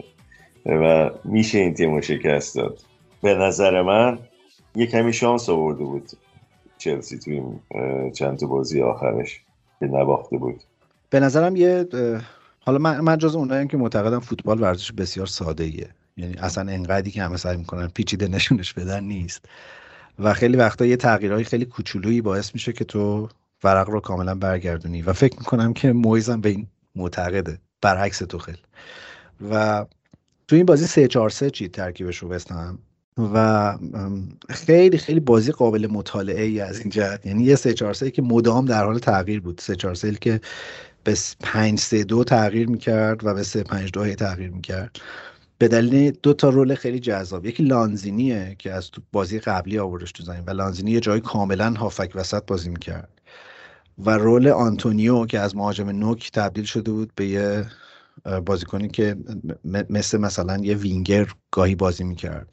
و 0.66 1.10
میشه 1.24 1.58
این 1.58 1.74
تیم 1.74 2.02
شکست 2.02 2.56
داد. 2.56 2.80
به 3.22 3.36
نظر 3.36 3.82
من 3.82 4.20
یه 4.76 4.86
کمی 4.86 5.14
شانس 5.14 5.50
آورده 5.50 5.84
بود 5.84 6.10
چلسی 6.78 7.20
توی 7.20 7.42
چند 8.14 8.38
تا 8.38 8.48
بازی 8.48 8.82
آخرش 8.82 9.42
که 9.80 9.86
نباخته 9.86 10.38
بود. 10.38 10.64
به 11.10 11.20
نظرم 11.20 11.56
یه 11.56 11.88
حالا 12.60 12.78
من 12.78 13.00
من 13.00 13.18
جز 13.18 13.38
که 13.72 13.78
معتقدم 13.78 14.20
فوتبال 14.20 14.62
ورزش 14.62 14.92
بسیار 14.92 15.28
ساده 15.28 15.64
ایه 15.64 15.90
یعنی 16.18 16.36
اصلا 16.38 16.72
انقدری 16.72 17.12
که 17.12 17.24
همه 17.24 17.38
سعی 17.38 17.58
می‌کنن 17.58 17.88
پیچیده 17.88 18.28
نشونش 18.28 18.74
بدن 18.74 19.04
نیست. 19.04 19.46
و 20.20 20.34
خیلی 20.34 20.58
وقتا 20.58 20.86
یه 20.86 20.98
تغییرهای 20.98 21.44
خیلی 21.44 21.66
کوچولویی 21.66 22.22
باعث 22.22 22.54
میشه 22.54 22.74
که 22.74 22.86
تو 22.86 23.30
ورق 23.64 23.90
رو 23.90 24.00
کاملا 24.00 24.36
برگردونی. 24.36 25.02
و 25.02 25.14
فکر 25.14 25.40
می‌کنم 25.40 25.74
که 25.74 25.94
مویزم 25.94 26.42
به 26.42 26.50
این 26.50 26.68
معتقده. 26.96 27.58
برعکس 27.82 28.20
تو 28.20 28.38
خیلی. 28.38 28.58
و 29.52 29.86
تو 30.48 30.56
این 30.56 30.66
بازی 30.66 30.86
3 30.86 31.08
4 31.08 31.30
3 31.30 31.50
چی 31.50 31.68
ترکیبش 31.68 32.18
رو 32.18 32.28
بستم 32.28 32.80
و 33.18 33.78
خیلی 34.50 34.98
خیلی 34.98 35.20
بازی 35.20 35.52
قابل 35.52 35.88
مطالعه 35.92 36.44
ای 36.44 36.60
از 36.60 36.80
این 36.80 36.90
جهت. 36.90 37.26
یعنی 37.26 37.44
یه 37.44 37.56
3 37.56 37.74
4 37.74 37.94
3 37.94 38.12
که 38.12 38.22
مدام 38.22 38.66
در 38.66 38.86
حال 38.86 39.00
تغییر 39.00 39.42
بود. 39.42 39.62
3 39.62 39.76
4 39.76 39.96
3 39.96 40.14
که 40.16 40.42
به 41.04 41.18
5 41.40 41.80
3 41.80 42.04
2 42.04 42.24
تغییر 42.24 42.68
می‌کرد 42.70 43.26
و 43.26 43.34
به 43.34 43.44
3 43.44 43.64
5 43.64 43.92
2 43.92 44.16
تغییر 44.16 44.50
می‌کرد. 44.52 44.98
به 45.58 45.68
دلیل 45.68 46.12
دو 46.24 46.34
تا 46.34 46.50
رول 46.50 46.76
خیلی 46.76 47.00
جذاب. 47.00 47.46
یکی 47.46 47.64
لانزینیه 47.64 48.56
که 48.60 48.72
از 48.74 48.92
تو 48.92 49.02
بازی 49.12 49.40
قبلی 49.40 49.80
آوردش 49.80 50.12
تو 50.12 50.24
زمین 50.24 50.44
و 50.48 50.52
لانزینی 50.52 50.92
یه 50.92 51.00
جای 51.00 51.20
کاملا 51.20 51.72
هافک 51.74 52.12
وسط 52.16 52.44
بازی 52.48 52.70
می‌کرد. 52.70 53.10
و 54.06 54.10
role 54.10 54.48
آنتونیو 54.48 55.26
که 55.26 55.40
از 55.40 55.56
مهاجم 55.56 55.90
نوک 55.90 56.32
تبدیل 56.32 56.66
شده 56.66 56.92
بود 56.92 57.12
به 57.16 57.28
یه 57.28 57.66
بازیکنی 58.46 58.88
که 58.88 59.16
مثل 59.90 60.18
مثلا 60.18 60.58
یه 60.58 60.76
وینگر 60.76 61.28
گاهی 61.52 61.76
بازی 61.76 62.04
می‌کرد. 62.04 62.50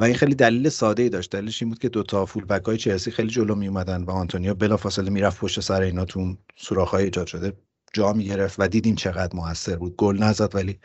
و 0.00 0.04
این 0.04 0.14
خیلی 0.14 0.34
دلیل 0.34 0.68
ساده 0.68 1.02
ای 1.02 1.08
داشت. 1.08 1.30
دلیلش 1.32 1.62
این 1.62 1.68
بود 1.68 1.78
که 1.78 1.88
دوتا 1.88 2.26
full 2.26 2.44
back 2.44 2.64
های 2.64 2.76
چلسی 2.76 3.10
خیلی 3.10 3.28
جلو 3.28 3.54
می 3.54 3.68
اومدن 3.68 4.02
و 4.02 4.10
آنتونیو 4.10 4.54
بلافاصله 4.54 5.10
می‌رفت 5.10 5.40
پشت 5.40 5.60
سر 5.60 5.82
اینا 5.82 6.04
تو 6.04 6.36
سوراخ 6.56 6.90
های 6.90 7.04
ایجاد 7.04 7.26
شده 7.26 7.52
جا 7.92 8.12
می‌گرفت 8.12 8.56
و 8.58 8.68
دیدیم 8.68 8.94
چقدر 8.94 9.36
موثر 9.36 9.76
بود. 9.76 9.96
گل 9.96 10.18
نزد 10.18 10.54
ولی 10.54 10.80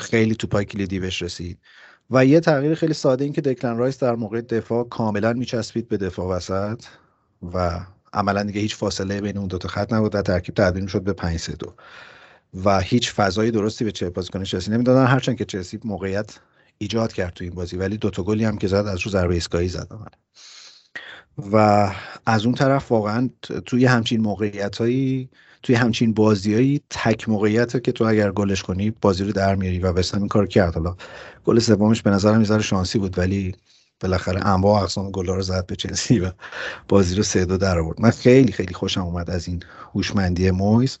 خیلی 0.00 0.34
توپای 0.34 0.64
کلیدی 0.64 1.00
بهش 1.00 1.22
رسید. 1.22 1.58
و 2.10 2.24
یه 2.26 2.40
تغییر 2.40 2.74
خیلی 2.74 2.94
ساده 2.94 3.24
این 3.24 3.32
که 3.32 3.40
دکلن 3.40 3.76
رایس 3.76 3.98
در 3.98 4.14
موقع 4.14 4.40
دفاع 4.40 4.88
کاملا 4.88 5.32
میچسبید 5.32 5.88
به 5.88 5.96
دفاع 5.96 6.36
وسط 6.36 6.84
و 7.54 7.80
عملا 8.12 8.42
دیگه 8.42 8.60
هیچ 8.60 8.76
فاصله 8.76 9.20
بین 9.20 9.38
اون 9.38 9.48
دو 9.48 9.58
تا 9.58 9.68
خط 9.68 9.92
نبود 9.92 10.12
در 10.12 10.22
ترکیب 10.22 10.54
تبدیل 10.54 10.86
شد 10.86 11.02
به 11.02 11.12
5 11.12 11.36
3 11.38 11.52
2 11.56 11.74
و 12.64 12.80
هیچ 12.80 13.12
فضای 13.12 13.50
درستی 13.50 13.84
به 13.84 13.92
چه 13.92 14.10
بازیکن 14.10 14.44
چلسی 14.44 14.70
نمی‌دادن. 14.70 15.06
هرچند 15.06 15.36
که 15.36 15.44
چلسی 15.44 15.78
موقعیت 15.84 16.38
ایجاد 16.78 17.12
کرد 17.12 17.32
تو 17.32 17.44
این 17.44 17.54
بازی 17.54 17.76
ولی 17.76 17.96
دو 17.96 18.10
تا 18.10 18.22
گلی 18.22 18.44
هم 18.44 18.58
که 18.58 18.66
زد 18.66 18.74
از 18.74 19.00
رو 19.00 19.10
ضربه 19.10 19.34
ایستگاهی 19.34 19.68
زد. 19.68 19.88
و 21.52 21.90
از 22.26 22.44
اون 22.44 22.54
طرف 22.54 22.92
واقعا 22.92 23.30
توی 23.66 23.84
همچین 23.84 24.20
موقعیتایی 24.20 25.28
توی 25.62 25.74
همچین 25.74 26.12
بازیایی 26.12 26.80
تک 26.90 27.28
موقعیت 27.28 27.84
که 27.84 27.92
تو 27.92 28.04
اگر 28.04 28.30
گلش 28.30 28.62
کنی 28.62 28.90
بازی 28.90 29.24
رو 29.24 29.32
در 29.32 29.54
میاری 29.54 29.78
و 29.78 29.92
وستهم 29.92 30.20
این 30.20 30.28
کار 30.28 30.46
کرد. 30.46 30.74
حالا 30.74 30.96
گل 31.44 31.58
سومش 31.58 32.02
به 32.02 32.10
نظرم 32.10 32.38
می‌ذاره 32.38 32.62
شانسی 32.62 32.98
بود 32.98 33.18
ولی 33.18 33.54
بالاخره 34.00 34.46
انواع 34.46 34.82
اقسام 34.82 35.10
گلا 35.10 35.34
رو 35.34 35.42
زد 35.42 35.66
به 35.66 35.76
چلسی 35.76 36.18
و 36.20 36.32
بازی 36.88 37.14
رو 37.14 37.22
سه 37.22 37.44
دو 37.44 37.56
در 37.56 37.78
آورد. 37.78 38.00
من 38.00 38.10
خیلی 38.10 38.52
خیلی 38.52 38.74
خوشم 38.74 39.02
اومد 39.02 39.30
از 39.30 39.48
این 39.48 39.62
هوشمندی 39.94 40.50
مویز. 40.50 40.98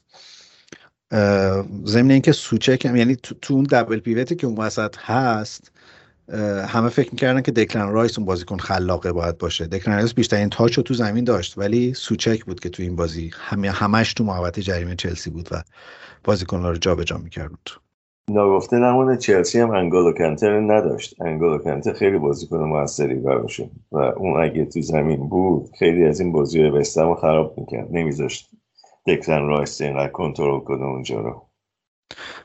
ضمن 1.84 2.10
اینکه 2.10 2.32
سوچک 2.32 2.86
هم 2.86 2.96
یعنی 2.96 3.16
تو, 3.16 3.34
تو 3.42 3.54
اون 3.54 3.64
double 3.64 3.98
pivot 3.98 4.30
ی 4.30 4.36
که 4.36 4.46
اون 4.46 4.56
وسط 4.56 4.96
هست 4.98 5.70
همه 6.68 6.88
فکر 6.88 7.10
می‌کردن 7.12 7.42
که 7.42 7.52
دکلن 7.52 7.88
رایس 7.88 8.18
اون 8.18 8.26
بازیکن 8.26 8.56
خلاقه 8.56 9.12
باید 9.12 9.38
باشه. 9.38 9.66
دکلن 9.66 9.96
رایس 9.96 10.14
بیشترین 10.14 10.48
touch 10.48 10.74
رو 10.74 10.82
تو 10.82 10.94
زمین 10.94 11.24
داشت 11.24 11.58
ولی 11.58 11.94
سوچک 11.94 12.44
بود 12.44 12.60
که 12.60 12.68
تو 12.68 12.82
این 12.82 12.96
بازی 12.96 13.30
همه 13.34 13.70
همش 13.70 14.14
تو 14.14 14.24
محوطه 14.24 14.62
جریمه 14.62 14.96
چلسی 14.96 15.30
بود 15.30 15.48
و 15.50 15.62
بازیکن 16.24 16.62
رو 16.62 16.76
جابجا 16.76 17.18
می‌کرد. 17.18 17.50
ناگفته 18.30 18.76
نمونه 18.76 19.16
چلسی 19.16 19.60
هم 19.60 19.70
انگولو 19.70 20.12
کانته 20.12 20.60
نداشت. 20.60 21.20
انگولو 21.20 21.58
کانته 21.58 21.92
خیلی 21.92 22.18
بازیکن 22.18 22.56
موثری 22.58 23.14
براشه 23.14 23.70
و 23.92 23.98
اون 23.98 24.42
اگه 24.42 24.64
تو 24.64 24.82
زمین 24.82 25.28
بود 25.28 25.70
خیلی 25.78 26.04
از 26.04 26.20
این 26.20 26.32
بازی 26.32 26.60
وست 26.60 26.92
هم 26.92 27.14
خراب 27.14 27.54
می‌کرد 27.58 27.88
نمیذاشت. 27.90 28.50
دکلن 29.08 29.46
رایس 29.46 29.80
اینقدر 29.80 30.12
کنترل 30.12 30.60
کنه 30.60 30.84
اونجا 30.84 31.20
رو. 31.20 31.42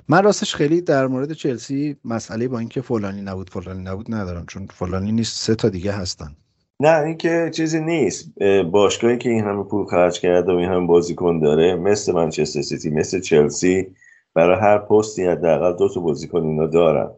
من 0.09 0.23
راستش 0.23 0.55
خیلی 0.55 0.81
در 0.81 1.07
مورد 1.07 1.33
چلسی 1.33 1.95
مسئله 2.05 2.47
با 2.47 2.59
اینکه 2.59 2.81
فلانی 2.81 3.21
نبود 3.21 3.49
فلانی 3.49 3.83
نبود 3.83 4.13
ندارم 4.13 4.45
چون 4.45 4.65
فلانی 4.65 5.11
نیست 5.11 5.37
سه 5.37 5.55
تا 5.55 5.69
دیگه 5.69 5.91
هستن. 5.91 6.35
نه 6.79 6.99
اینکه 6.99 7.49
چیزی 7.53 7.79
نیست. 7.79 8.39
باشگاهی 8.71 9.17
که 9.17 9.29
این 9.29 9.43
همه 9.43 9.63
پول 9.63 9.85
خرج 9.85 10.19
کرده 10.19 10.53
و 10.53 10.55
این 10.55 10.69
همه 10.69 10.87
بازیکن 10.87 11.39
داره 11.39 11.75
مثل 11.75 12.13
منچستر 12.13 12.61
سیتی 12.61 12.89
مثل 12.89 13.19
چلسی 13.19 13.87
برای 14.33 14.59
هر 14.59 14.77
پستی 14.77 15.25
حداقل 15.25 15.77
دو 15.77 15.89
تا 15.89 15.99
بازیکن 15.99 16.43
اینا 16.43 16.67
دارن. 16.67 17.11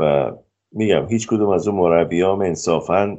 و 0.00 0.32
میگم 0.72 1.08
هیچ 1.08 1.28
کدوم 1.28 1.48
از 1.48 1.68
اون 1.68 1.78
مربیام 1.78 2.40
انصافا 2.40 3.18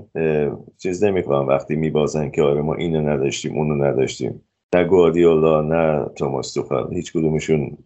چیز 0.77 1.03
نمی‌کنن 1.03 1.47
وقتی 1.47 1.75
میبازن 1.75 2.29
که 2.29 2.41
آره 2.41 2.61
ما 2.61 2.75
اینو 2.75 3.09
نداشتیم 3.09 3.57
اونو 3.57 3.83
نداشتیم. 3.85 4.41
نه 4.75 4.83
گواردیولا 4.83 5.61
نه 5.61 6.05
توماس 6.15 6.53
توخل 6.53 6.93
هیچ 6.93 7.13
کدومشون 7.13 7.77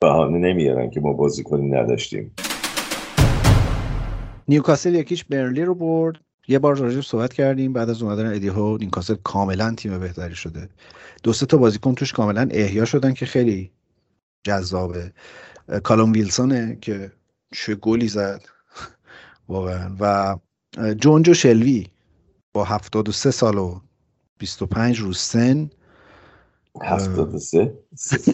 بهانه 0.00 0.38
نمیارن 0.38 0.90
که 0.90 1.00
ما 1.00 1.12
بازیکنی 1.12 1.70
نداشتیم. 1.70 2.34
نیوکاسل 4.48 4.94
یکیش 4.94 5.24
برنلی 5.24 5.64
رو 5.64 5.74
برد. 5.74 6.20
یه 6.48 6.58
بار 6.58 6.76
راجع 6.76 7.00
صحبت 7.00 7.32
کردیم. 7.32 7.72
بعد 7.72 7.90
از 7.90 8.02
اومدن 8.02 8.34
ادی 8.34 8.48
هو 8.48 8.76
نیوکاسل 8.76 9.14
کاملا 9.24 9.74
تیم 9.74 9.98
بهتری 9.98 10.34
شده. 10.34 10.68
دو 11.22 11.32
سه 11.32 11.46
تا 11.46 11.56
بازیکن 11.56 11.94
توش 11.94 12.12
کاملا 12.12 12.48
احیا 12.50 12.84
شدن 12.84 13.12
که 13.12 13.26
خیلی 13.26 13.70
جذابه. 14.44 15.12
کالوم 15.82 16.12
ویلسونه 16.12 16.78
که 16.80 17.12
چه 17.52 17.74
گلی 17.74 18.08
زد. 18.08 18.42
واقعا. 19.48 19.96
و 20.00 20.36
جونجو 20.94 21.34
شلوی 21.34 21.86
با 22.54 22.64
73 22.64 23.30
سال 23.30 23.58
و 23.58 23.80
25 24.38 24.98
روز 24.98 25.18
سن 25.18 25.70
73 26.80 27.78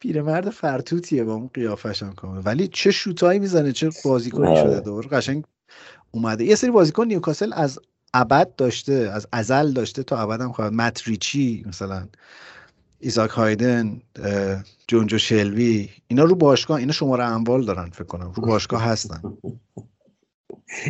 پیرمرد 0.00 0.50
فرتوتیه 0.50 1.24
با 1.24 1.34
اون 1.34 1.50
قیافش 1.54 2.02
هم 2.02 2.12
کنه 2.12 2.40
ولی 2.40 2.68
چه 2.68 2.90
شوتایی 2.90 3.38
می‌زنه 3.38 3.72
چه 3.72 3.90
بازیکنی 4.04 4.46
آره. 4.46 4.56
شده 4.56 4.80
دوباره 4.80 5.08
قشنگ 5.08 5.44
اومده. 6.10 6.44
یه 6.44 6.54
سری 6.54 6.70
بازیکن 6.70 7.06
نیوکاسل 7.06 7.52
از 7.52 7.80
ابد 8.14 8.54
داشته 8.56 8.92
از 8.92 9.26
ازل 9.32 9.72
داشته 9.72 10.02
تا 10.02 10.18
ابد 10.18 10.40
هم 10.40 10.52
خواهد. 10.52 10.72
متریچی 10.72 11.64
مثلا 11.66 12.08
ایزاک 13.00 13.30
هایدن 13.30 14.00
جونجو 14.88 15.18
شلوی 15.18 15.90
اینا 16.08 16.24
رو 16.24 16.34
باشگاه 16.34 16.76
اینا 16.78 16.92
شماره 16.92 17.24
اموال 17.24 17.64
دارن 17.64 17.90
فکر 17.90 18.04
کنم. 18.04 18.32
رو 18.32 18.42
باشگاه 18.42 18.82
هستن. 18.82 19.38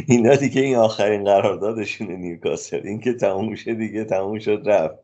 اینا 0.06 0.34
دیگه 0.34 0.62
این 0.62 0.76
آخرین 0.76 1.24
قراردادشون 1.24 2.10
نیوکاسل. 2.10 2.80
این 2.84 3.00
که 3.00 3.12
تموم 3.12 3.54
شد 3.54 3.72
دیگه 3.72 4.04
تموم 4.04 4.38
شد 4.38 4.62
رفت. 4.64 4.94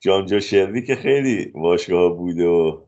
جونجو 0.00 0.40
شلوی 0.40 0.82
که 0.82 0.94
خیلی 0.94 1.46
باشگاه 1.54 2.16
بود 2.16 2.40
و 2.40 2.86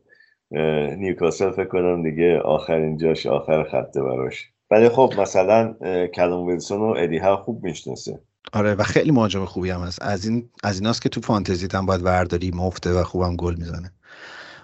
نیوکاسل 0.97 1.51
فکر 1.51 1.65
کنم 1.65 2.03
دیگه 2.03 2.39
آخرین 2.39 2.97
جاش 2.97 3.25
آخر 3.25 3.63
خطه 3.63 4.01
براش. 4.01 4.49
ولی 4.71 4.89
خب 4.89 5.13
مثلا 5.17 5.75
کلوم 6.15 6.47
ویلسون 6.47 6.81
و 6.81 6.93
ادی 6.97 7.17
ها 7.17 7.37
خوب 7.37 7.63
می‌شناسه. 7.63 8.19
آره 8.53 8.75
و 8.75 8.83
خیلی 8.83 9.11
مهاجم 9.11 9.45
خوبی 9.45 9.69
هم 9.69 9.81
هست. 9.81 10.01
از 10.01 10.25
این 10.25 10.49
از 10.63 10.79
ایناست 10.79 11.01
که 11.01 11.09
تو 11.09 11.21
فانتزی 11.21 11.67
هم 11.73 11.85
باید 11.85 12.05
ورداری 12.05 12.51
مفته 12.55 12.93
و 12.93 13.03
خوبم 13.03 13.35
گل 13.35 13.55
می‌زنه. 13.57 13.91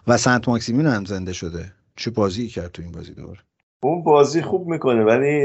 و 0.08 0.18
سنت 0.18 0.50
ماکسیمین 0.50 0.86
هم 0.86 1.06
زنده 1.06 1.34
شده. 1.34 1.74
چه 1.96 2.12
بازی 2.12 2.48
کرد 2.48 2.72
تو 2.72 2.82
این 2.82 2.92
بازی 2.92 3.14
دوباره؟ 3.14 3.40
اون 3.84 4.04
بازی 4.04 4.42
خوب 4.42 4.68
می‌کنه 4.68 5.04
ولی 5.04 5.44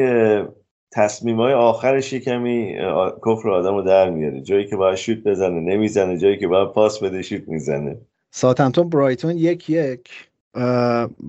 تصمیم 0.94 1.36
های 1.36 1.52
آخرش 1.52 2.14
کمی 2.14 2.74
کفر 3.26 3.50
آدم 3.50 3.74
رو 3.74 3.82
در 3.82 4.10
میاره. 4.10 4.40
جایی 4.40 4.66
که 4.66 4.76
باید 4.76 4.96
شوت 4.96 5.18
بزنه 5.18 5.60
نمی‌زنه. 5.60 6.18
جایی 6.18 6.38
که 6.38 6.48
باید 6.48 6.68
پاس 6.68 7.02
بده 7.02 7.22
شوت 7.22 7.48
می‌زنه. 7.48 7.98
ساتمتون 8.30 8.88
برایتون 8.88 9.36
یک 9.36 9.70
یک. 9.70 10.10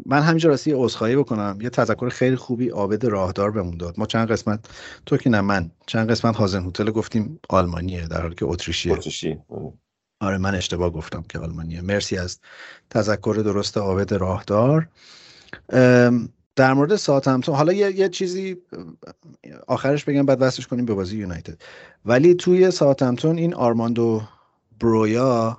من 0.05 0.21
همینجا 0.21 0.49
راستی 0.49 0.73
عذرخواهی 0.75 1.15
بکنم. 1.15 1.57
یه 1.61 1.69
تذکر 1.69 2.09
خیلی 2.09 2.35
خوبی 2.35 2.69
عابد 2.69 3.05
راهدار 3.05 3.51
بمون 3.51 3.77
داد. 3.77 3.93
ما 3.97 4.05
چند 4.05 4.31
قسمت 4.31 4.59
تو 5.05 5.17
که 5.17 5.29
نه 5.29 5.41
من 5.41 5.71
چند 5.85 6.11
قسمت 6.11 6.35
هازن 6.35 6.65
هتل 6.65 6.91
گفتیم 6.91 7.39
آلمانیه 7.49 8.07
در 8.07 8.21
حالی 8.21 8.35
که 8.35 8.45
اتریشیه. 8.45 8.93
اتریشی 8.93 9.37
آره. 10.19 10.37
من 10.37 10.55
اشتباه 10.55 10.89
گفتم 10.89 11.23
که 11.29 11.39
آلمانیه. 11.39 11.81
مرسی 11.81 12.17
از 12.17 12.39
تذکر 12.89 13.41
درست 13.45 13.77
عابد 13.77 14.13
راهدار. 14.13 14.87
در 16.55 16.73
مورد 16.73 16.95
ساتمتون 16.95 17.55
حالا 17.55 17.73
یه, 17.73 17.99
یه 17.99 18.09
چیزی 18.09 18.57
آخرش 19.67 20.05
بگم 20.05 20.25
بعد 20.25 20.37
وصلش 20.41 20.67
کنیم 20.67 20.85
به 20.85 20.93
بازی 20.93 21.17
یونایتد. 21.17 21.61
ولی 22.05 22.35
توی 22.35 22.71
ساتمتون 22.71 23.37
این 23.37 23.53
آرماندو 23.53 24.21
برویا 24.79 25.57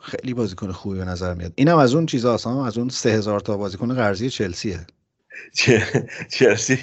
خیلی 0.00 0.34
بازیکن 0.34 0.72
خوبی 0.72 0.98
به 0.98 1.04
نظر 1.04 1.34
میاد. 1.34 1.52
اینم 1.56 1.78
از 1.78 1.94
اون 1.94 2.06
چیزاست 2.06 2.46
از 2.46 2.78
اون 2.78 2.88
سه 2.88 3.10
هزار 3.10 3.40
تا 3.40 3.56
بازیکن 3.56 3.94
قرضی 3.94 4.30
چلسیه. 4.30 4.86
چلسی؟ 6.30 6.78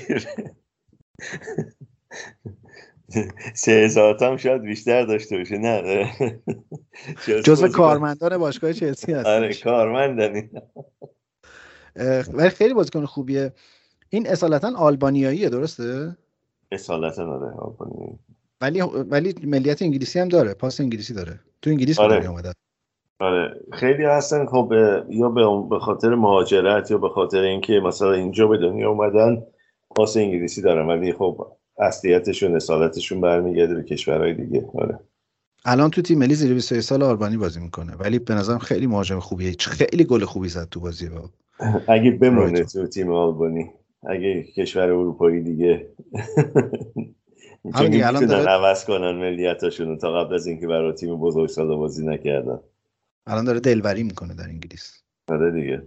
سه 3.54 3.72
هزار 3.72 4.24
هم 4.24 4.38
شاید 4.38 4.62
بیشتر 4.62 5.06
داشته 5.06 5.38
باشه 5.38 5.58
نه. 5.58 6.12
جزو 7.46 7.68
کارمندان 7.68 8.38
باشگاه 8.38 8.74
چلسی 8.74 9.14
هست 9.14 9.26
آره 9.26 9.54
کارمندن 9.54 10.50
ولی 12.34 12.50
خیلی 12.50 12.74
بازیکن 12.74 13.06
خوبیه. 13.06 13.54
این 14.10 14.28
اصالتا 14.28 14.76
آلبانیاییه 14.78 15.50
درسته؟ 15.50 16.18
اصالتا 16.72 17.34
آره 17.34 17.52
آلبانیایی. 17.52 18.20
ولی 18.62 18.82
ولی 18.82 19.36
ملیت 19.44 19.82
انگلیسی 19.82 20.20
هم 20.20 20.28
داره 20.28 20.54
پاس 20.54 20.80
انگلیسی 20.80 21.14
داره. 21.14 21.40
تو 21.62 21.70
انگلیس 21.70 22.00
آره. 22.00 22.30
اومده 22.30 22.54
آره. 23.20 23.60
خیلی 23.74 24.04
هستن 24.04 24.46
خب 24.46 24.74
یا 25.10 25.30
به 25.70 25.80
خاطر 25.80 26.16
مهاجرت 26.16 26.92
یا 26.92 26.98
به 26.98 27.10
خاطر 27.10 27.42
اینکه 27.42 27.74
مثلا 27.74 28.14
اینجا 28.14 28.48
به 28.48 28.58
دنیا 28.58 28.90
اومدن 28.90 29.44
پاس 29.96 30.18
انگلیسی 30.18 30.62
دارن. 30.62 30.88
ولی 30.88 31.14
خب 31.14 31.48
اصلیتشون 31.78 32.56
اصالتشون 32.56 33.22
برمیگرده 33.22 33.76
به 33.76 33.84
کشورهای 33.84 34.34
دیگه. 34.34 34.70
آره. 34.74 35.00
الان 35.66 35.90
تو 35.90 36.02
تیم 36.02 36.20
ملی 36.20 36.36
زیر 36.36 36.54
21 36.54 36.82
سال 36.82 37.04
آلبانی 37.04 37.38
بازی 37.38 37.60
می‌کنه. 37.60 37.96
ولی 37.96 38.20
به 38.20 38.34
نظرم 38.34 38.60
خیلی 38.60 38.88
مهاجم 38.88 39.20
خوبیه. 39.20 39.56
خیلی 39.60 40.04
گل 40.04 40.26
خوبی 40.26 40.50
زد 40.50 40.70
تو 40.70 40.80
بازی 40.80 41.10
با 41.10 41.30
اگه 41.88 42.12
بمونه 42.12 42.64
تو 42.64 42.88
تیم 42.88 43.12
آلبانی 43.12 43.70
اگه 44.08 44.44
کشور 44.44 44.84
اروپایی 44.84 45.42
دیگه. 45.42 45.88
چون 47.78 47.88
می‌تونن 47.88 48.48
عوض 48.48 48.86
کنن 48.86 49.12
ملیتاشون 49.12 49.98
تا 49.98 50.14
قبل 50.14 50.36
از 50.36 50.48
اینکه 50.48 50.68
برای 50.68 50.94
تیم 50.94 51.18
بزرگ 51.18 51.50
سال 51.50 51.76
بازی 51.76 52.06
نکردن. 52.06 52.60
الان 53.28 53.46
داره 53.46 53.60
دلبری 53.60 54.04
می‌کنه 54.04 54.34
در 54.34 54.44
انگلیس. 54.44 55.02
آره 55.30 55.52
دیگه. 55.52 55.82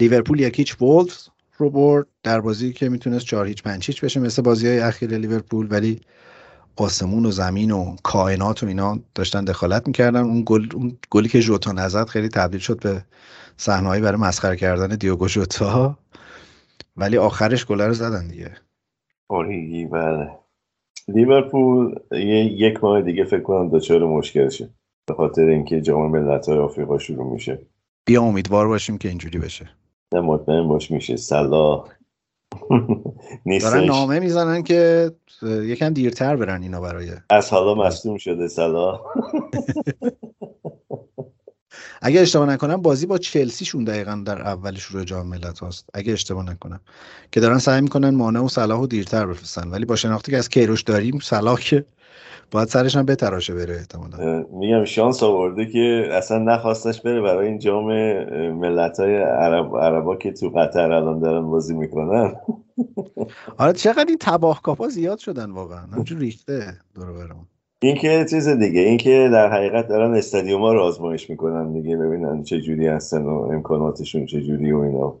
لیورپول 0.00 0.40
یکیچ 0.40 0.82
وولفز 0.82 1.28
رو 1.56 1.70
برد 1.70 2.06
در 2.22 2.40
بازی 2.40 2.72
که 2.72 2.88
می‌تونست 2.88 3.26
4 3.26 3.46
هیچ 3.46 3.62
5 3.62 3.86
هیچ 3.86 4.04
بشه 4.04 4.20
مثل 4.20 4.42
بازی 4.42 4.66
های 4.66 4.80
اخیر 4.80 5.16
لیورپول 5.16 5.66
ولی 5.70 6.00
آسمون 6.76 7.26
و 7.26 7.30
زمین 7.30 7.70
و 7.70 7.96
کائنات 8.02 8.62
و 8.62 8.66
اینا 8.66 8.98
داشتن 9.14 9.44
دخالت 9.44 9.86
می‌کردن. 9.86 10.20
اون 10.20 10.42
گل 10.46 10.66
اون 10.74 10.98
گلی 11.10 11.28
که 11.28 11.40
ژوتا 11.40 11.72
نزد 11.72 12.06
خیلی 12.06 12.28
تبدیل 12.28 12.60
شد 12.60 12.80
به 12.80 13.04
صحنه‌ای 13.60 14.00
برای 14.00 14.20
مسخره 14.20 14.56
کردن 14.56 14.96
دیوگو 14.96 15.28
ژوتا 15.28 15.98
ولی 16.96 17.18
آخرش 17.18 17.66
گل 17.66 17.80
رو 17.80 17.92
زدن 17.94 18.28
دیگه. 18.28 18.50
اوریگی 19.30 19.86
بله. 19.86 20.30
لیورپول 21.08 21.94
یک 22.56 22.84
ماه 22.84 23.02
دیگه 23.02 23.24
فکر 23.24 23.40
کنم 23.42 23.70
دچار 23.70 24.04
مشکلشه. 24.04 24.70
به 25.06 25.14
خاطر 25.14 25.42
اینکه 25.42 25.80
جام 25.80 26.10
ملت‌های 26.10 26.58
آفریقا 26.58 26.98
شروع 26.98 27.32
میشه. 27.32 27.58
بیا 28.06 28.22
امیدوار 28.22 28.68
باشیم 28.68 28.98
که 28.98 29.08
اینجوری 29.08 29.38
بشه. 29.38 29.70
نه 30.14 30.20
مطمئن 30.20 30.68
باش 30.68 30.90
میشه. 30.90 31.16
سلا 31.16 31.84
نیستش. 33.46 33.70
دارن 33.72 33.84
نامه 33.84 34.18
می‌زنن 34.20 34.62
که 34.62 35.10
یکم 35.42 35.92
دیرتر 35.92 36.36
برن 36.36 36.62
اینا 36.62 36.80
برای. 36.80 37.10
از 37.30 37.50
حالا 37.50 37.74
مصدوم 37.74 38.16
شده 38.18 38.48
سلا 38.48 39.00
اگه 42.02 42.20
اشتباه 42.20 42.48
نکنم 42.48 42.82
بازی 42.82 43.06
با 43.06 43.18
چلسی 43.18 43.64
شون 43.64 43.84
دقیقا 43.84 44.22
در 44.26 44.42
اول 44.42 44.74
شروع 44.74 45.04
جام 45.04 45.26
ملت 45.26 45.58
هاست. 45.58 45.90
اگه 45.94 46.12
اشتباه 46.12 46.50
نکنم. 46.50 46.80
که 47.32 47.40
دارن 47.40 47.58
سعی 47.58 47.80
می‌کنن 47.80 48.10
مانع 48.10 48.40
و 48.40 48.48
صلاح 48.48 48.86
دیرتر 48.86 49.26
بفرستن. 49.26 49.70
ولی 49.70 49.84
با 49.84 49.96
شناختی 49.96 50.32
که 50.32 50.38
از 50.38 50.48
کیروش 50.48 50.82
داریم 50.82 51.18
صلاح 51.18 51.60
که 51.60 51.84
باید 52.50 52.68
سرش 52.68 52.96
هم 52.96 53.06
بتراشه 53.06 53.54
بره 53.54 53.74
احتمالا. 53.74 54.44
میگم 54.52 54.84
شانس 54.84 55.22
آورده 55.22 55.66
که 55.66 56.08
اصلا 56.12 56.38
نخواستش 56.38 57.00
بره 57.00 57.20
برای 57.20 57.46
این 57.46 57.58
جام 57.58 57.86
ملت 58.52 59.00
های 59.00 59.16
عرب 59.16 59.76
عربا 59.76 60.16
که 60.16 60.32
تو 60.32 60.48
قطر 60.48 60.92
الان 60.92 61.18
دارن 61.18 61.50
بازی 61.50 61.74
می‌کنن. 61.74 62.34
آره 63.58 63.72
چقدر 63.72 64.04
این 64.08 64.16
تباه 64.20 64.62
کاپا 64.62 64.88
زیاد 64.88 65.18
شدن 65.18 65.50
واقعا. 65.50 65.86
همجور 65.86 66.18
ریخته 66.18 66.76
دور 66.94 67.12
برمون. 67.12 67.46
این 67.82 67.96
که 67.96 68.26
چیز 68.30 68.48
دیگه 68.48 68.80
این 68.80 68.96
که 68.96 69.28
در 69.32 69.52
حقیقت 69.52 69.88
دارن 69.88 70.14
استادیوم 70.14 70.60
ها 70.60 70.72
رو 70.72 70.80
آزمایش 70.80 71.30
می‌کنن 71.30 71.72
دیگه 71.72 71.96
ببینن 71.96 72.42
چه 72.42 72.60
جوری 72.60 72.86
هستن 72.86 73.22
و 73.22 73.34
امکاناتشون 73.52 74.26
چه 74.26 74.40
جوری 74.40 74.72
و 74.72 74.78
اینا. 74.78 75.20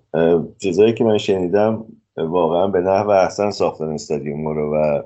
چیزایی 0.58 0.92
که 0.94 1.04
من 1.04 1.18
شنیدم 1.18 1.84
واقعا 2.16 2.66
به 2.66 2.80
نحو 2.80 3.08
احسن 3.08 3.50
ساختن 3.50 3.88
استادیوم 3.88 4.48
رو 4.48 4.74
و 4.76 5.02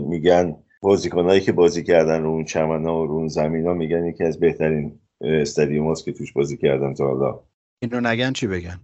میگن 0.00 0.56
بازیکنایی 0.82 1.40
که 1.40 1.52
بازی 1.52 1.82
کردن 1.82 2.22
رو 2.22 2.30
اون 2.30 2.44
چمن 2.44 2.84
ها 2.84 3.02
و 3.02 3.06
رو 3.06 3.14
اون 3.14 3.28
زمین 3.28 3.66
ها 3.66 3.74
میگن 3.74 4.04
یکی 4.04 4.24
از 4.24 4.40
بهترین 4.40 4.98
استادیوم 5.20 5.94
که 6.04 6.12
توش 6.12 6.32
بازی 6.32 6.56
کردن 6.56 6.94
تا 6.94 7.06
حالا. 7.06 7.40
اینو 7.82 8.00
نگن 8.00 8.32
چی 8.32 8.46
بگن؟ 8.46 8.80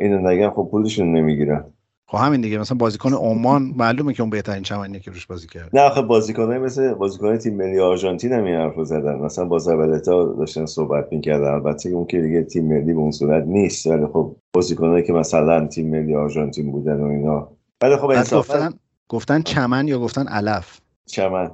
اینو 0.00 0.28
نگن 0.28 0.50
خب 0.50 0.68
پولشون 0.70 1.12
نمی‌گیرن. 1.12 1.64
خب 2.10 2.18
همین 2.18 2.40
دیگه 2.40 2.58
مثلا 2.58 2.78
بازیکن 2.78 3.12
عمان 3.12 3.72
معلومه 3.76 4.12
که 4.14 4.22
اون 4.22 4.30
بهترین 4.30 4.62
چمنیه 4.62 5.00
که 5.00 5.10
روش 5.10 5.26
بازی 5.26 5.46
کرد. 5.46 5.70
نه 5.72 5.80
آخه 5.80 6.02
بازیکنای 6.02 6.58
مثل 6.58 6.94
بازیکن 6.94 7.36
تیم 7.36 7.56
ملی 7.56 7.80
آرژانتین 7.80 8.32
هم 8.32 8.44
این 8.44 8.54
حرفو 8.54 8.84
زدن. 8.84 9.14
مثلا 9.14 9.44
با 9.44 9.58
زبلتا 9.58 10.24
داشتن 10.24 10.66
صحبت 10.66 11.12
می‌کردن. 11.12 11.48
البته 11.48 11.90
اون 11.90 12.06
که 12.06 12.20
دیگه 12.20 12.42
تیم 12.42 12.68
ملی 12.68 12.92
به 12.92 13.00
اون 13.00 13.10
صورت 13.10 13.44
نیست. 13.44 13.86
ولی 13.86 14.06
خب 14.06 14.36
بازیکنایی 14.52 15.04
که 15.04 15.12
مثلا 15.12 15.66
تیم 15.66 15.90
ملی 15.90 16.16
آرژانتین 16.16 16.72
بودن 16.72 17.00
و 17.00 17.06
اینا. 17.06 17.48
ولی 17.82 17.96
خب 17.96 18.10
انصافا 18.10 18.54
گفتن 18.54 18.78
گفتن 19.08 19.42
چمن 19.42 19.88
یا 19.88 19.98
گفتن 19.98 20.26
علف؟ 20.26 20.80
چمن. 21.06 21.50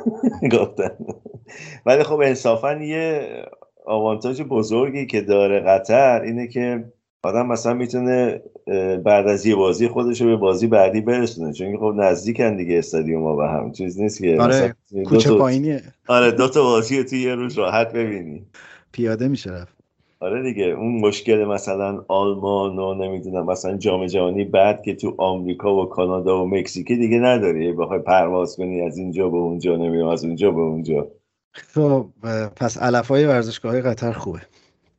گفتن. 0.52 0.90
ولی 1.86 2.02
خب 2.02 2.20
انصافا 2.20 2.74
یه 2.74 3.28
آوانتاژ 3.86 4.40
بزرگی 4.40 5.06
که 5.06 5.20
داره 5.20 5.60
قطر 5.60 6.20
اینه 6.20 6.46
که 6.46 6.84
آدم 7.22 7.46
مثلا 7.46 7.74
می‌تونه 7.74 8.42
بعد 9.04 9.26
از 9.26 9.46
یه 9.46 9.56
بازی 9.56 9.88
خودش 9.88 10.20
رو 10.20 10.26
به 10.26 10.36
بازی 10.36 10.66
بعدی 10.66 11.00
برسونه. 11.00 11.52
چون 11.52 11.76
خب 11.76 11.94
نزدیکن 11.96 12.56
دیگه 12.56 12.78
استادیوم 12.78 13.22
ها 13.22 13.36
به 13.36 13.48
هم. 13.48 13.72
چیز 13.72 14.00
نیست 14.00 14.22
که 14.22 14.36
آره 14.40 14.74
کوچه 15.06 15.34
پایینیه. 15.34 15.82
آره 16.08 16.30
دو 16.30 16.48
تا 16.48 16.62
بازی 16.62 17.04
توی 17.04 17.20
یه 17.20 17.34
روز 17.34 17.58
راحت 17.58 17.92
ببینی. 17.92 18.42
پیاده 18.92 19.28
میشه 19.28 19.50
رفت. 19.50 19.74
آره 20.20 20.42
دیگه 20.42 20.64
اون 20.64 21.00
مشکل 21.00 21.44
مثلا 21.44 22.04
آلمان 22.08 22.78
و 22.78 22.94
نمی‌دونم 22.94 23.46
مثلا 23.46 23.76
جام 23.76 24.06
جهانی 24.06 24.44
بعد 24.44 24.82
که 24.82 24.94
تو 24.94 25.14
آمریکا 25.18 25.76
و 25.76 25.88
کانادا 25.88 26.44
و 26.44 26.48
مکزیک 26.48 26.88
دیگه 26.88 27.18
نداری. 27.18 27.72
بخوای 27.72 27.98
پرواز 27.98 28.56
کنی 28.56 28.80
از 28.80 28.98
اینجا 28.98 29.28
به 29.28 29.36
اونجا 29.36 29.76
نمی‌دونم 29.76 30.08
از 30.08 30.24
اونجا 30.24 30.50
به 30.50 30.60
اونجا. 30.60 31.08
خب 31.52 32.06
پس 32.56 32.78
علفای 32.78 33.26
ورزشگاه 33.26 33.72
های 33.72 33.80
قطر 33.80 34.12
خوبه. 34.12 34.40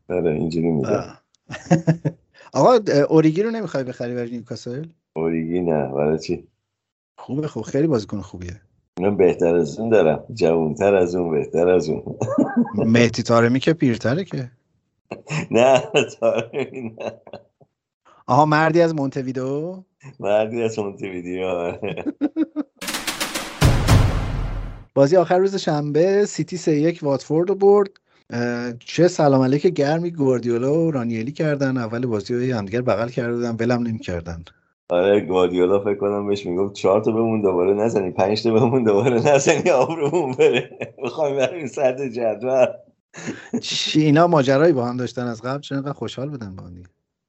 آره 0.10 0.32
اینجوری 0.32 0.68
میگه. 0.68 1.04
آقا 2.54 2.80
اوریگی 3.10 3.44
رو 3.44 3.52
نمی‌خوای 3.52 3.84
بخری 3.84 4.14
برای 4.16 4.32
نیوکاسل؟ 4.32 4.86
اوریگی 5.14 5.62
نه 5.62 5.88
برای 5.88 6.20
چی؟ 6.20 6.48
خوبه 7.18 7.48
خوب 7.48 7.64
خیلی 7.64 7.88
بازیکن 7.88 8.22
خوبیه. 8.22 8.62
من 9.00 9.18
بهتر 9.18 9.56
از 9.56 9.80
اون 9.80 9.90
دارم 9.90 10.24
جوانتر 10.34 10.96
از 10.96 11.16
اون 11.16 11.32
بهتر 11.32 11.70
از 11.70 11.90
اون. 11.90 12.04
مهدی 12.94 13.24
تارمی 13.24 13.60
که 13.60 13.74
پیرتره 13.74 14.24
که. 14.24 14.52
نه 15.52 15.82
تارمی 16.20 16.96
نه. 17.00 17.12
آها 18.28 18.46
مردی 18.46 18.82
از 18.82 18.96
مونتویدو 18.96 19.84
مردی 20.20 20.64
از 20.64 20.80
مونتویدو 20.80 21.46
آره. 21.46 22.06
بازی 24.94 25.18
آخر 25.18 25.38
روز 25.38 25.56
شنبه 25.56 26.26
سیتی 26.26 26.58
سه 26.58 26.76
یک 26.76 27.00
واتفورد 27.04 27.50
رو 27.50 27.56
برد. 27.56 27.90
چه 28.80 29.08
سلام 29.08 29.42
علیک 29.42 29.68
گرمی 29.68 30.12
گواردیولا 30.12 30.74
و 30.74 30.92
رانیلی 30.92 31.32
کردن. 31.32 31.78
اول 31.78 32.06
بازی 32.06 32.34
های 32.34 32.52
همدیگر 32.52 32.82
بغل 32.82 33.10
کرده 33.10 33.36
بودن 33.36 33.56
ولم 33.60 33.88
نمی‌کردن. 33.88 34.44
آره 34.90 35.20
گواردیولا 35.20 35.80
فکر 35.80 35.96
کنم 35.96 36.28
بهش 36.28 36.46
می‌گفت 36.46 36.74
چهار 36.74 37.02
تا 37.02 37.12
بمون 37.12 37.42
دوباره 37.42 37.74
نزنی. 37.74 38.12
پنج 38.12 38.44
تا 38.44 38.54
بمون 38.54 38.84
دوباره 38.84 39.34
نزنی. 39.34 39.70
آبرومون 39.70 40.32
بره. 40.32 40.78
می‌خوایم 41.04 41.36
بریم 41.36 41.68
صد 41.68 42.02
جدول. 42.02 42.66
چی 43.62 44.02
اینا 44.02 44.28
ماجرایی 44.28 44.74
با 44.74 44.86
هم 44.86 44.98
داشتن 44.98 45.28
از 45.28 45.42
قبل؟ 45.42 45.62
چون 45.62 45.78
اینقدر 45.78 45.94
خوشحال 45.94 46.30
بودن 46.30 46.56
با 46.56 46.64
هم 46.64 46.84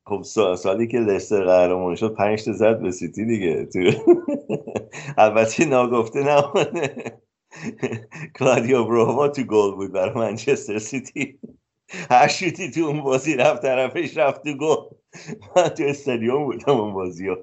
خب 0.07 0.23
سالی 0.57 0.87
که 0.87 0.99
لستر 0.99 1.45
قهرمان 1.45 1.95
شد 1.95 2.15
پنج 2.15 2.45
تا 2.45 2.53
زد 2.53 2.81
به 2.81 2.91
سیتی 2.91 3.25
دیگه. 3.25 3.67
تو 3.67 3.79
البته 5.19 5.65
ناگفته 5.65 6.19
نمانه 6.21 6.95
کلادیو 8.39 8.85
براوو 8.85 9.29
تو 9.29 9.43
گل 9.43 9.75
بود 9.75 9.93
برای 9.93 10.15
منچستر 10.15 10.79
سیتی. 10.79 11.39
هر 12.11 12.29
شوتی 12.29 12.71
تو 12.71 12.81
اون 12.81 13.03
بازی 13.03 13.37
رفت 13.37 13.63
طرفش 13.63 14.17
رفت 14.17 14.43
تو 14.45 14.53
گل. 14.53 14.77
من 15.57 15.69
تو 15.69 15.83
استادیوم 15.83 16.45
بودم 16.45 16.73
اون 16.73 16.93
بازی 16.93 17.29
ها. 17.29 17.37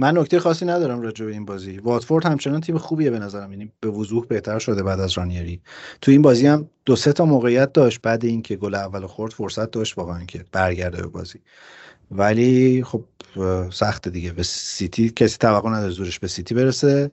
من 0.00 0.18
نکته 0.18 0.40
خاصی 0.40 0.64
ندارم 0.64 1.00
راجع 1.00 1.24
به 1.24 1.32
این 1.32 1.44
بازی. 1.44 1.78
واتفورد 1.78 2.26
همچنان 2.26 2.60
تیم 2.60 2.78
خوبیه 2.78 3.10
به 3.10 3.18
نظرم. 3.18 3.52
یعنی 3.52 3.72
به 3.80 3.88
وضوح 3.88 4.26
بهتر 4.26 4.58
شده 4.58 4.82
بعد 4.82 5.00
از 5.00 5.18
رانیری. 5.18 5.60
تو 6.00 6.10
این 6.10 6.22
بازی 6.22 6.46
هم 6.46 6.70
دو 6.84 6.96
سه 6.96 7.12
تا 7.12 7.24
موقعیت 7.24 7.72
داشت 7.72 8.00
بعد 8.02 8.24
اینکه 8.24 8.56
گل 8.56 8.74
اول 8.74 9.06
خورد 9.06 9.32
فرصت 9.32 9.70
داشت 9.70 9.98
واقعا 9.98 10.24
که 10.24 10.44
برگرده 10.52 11.02
به 11.02 11.08
بازی. 11.08 11.40
ولی 12.10 12.84
خب 12.84 13.04
سخت 13.70 14.08
دیگه. 14.08 14.32
به 14.32 14.42
سیتی 14.42 15.10
کسی 15.10 15.38
توقع 15.38 15.70
نداره 15.70 15.90
زورش 15.90 16.18
به 16.18 16.28
سیتی 16.28 16.54
برسه. 16.54 17.10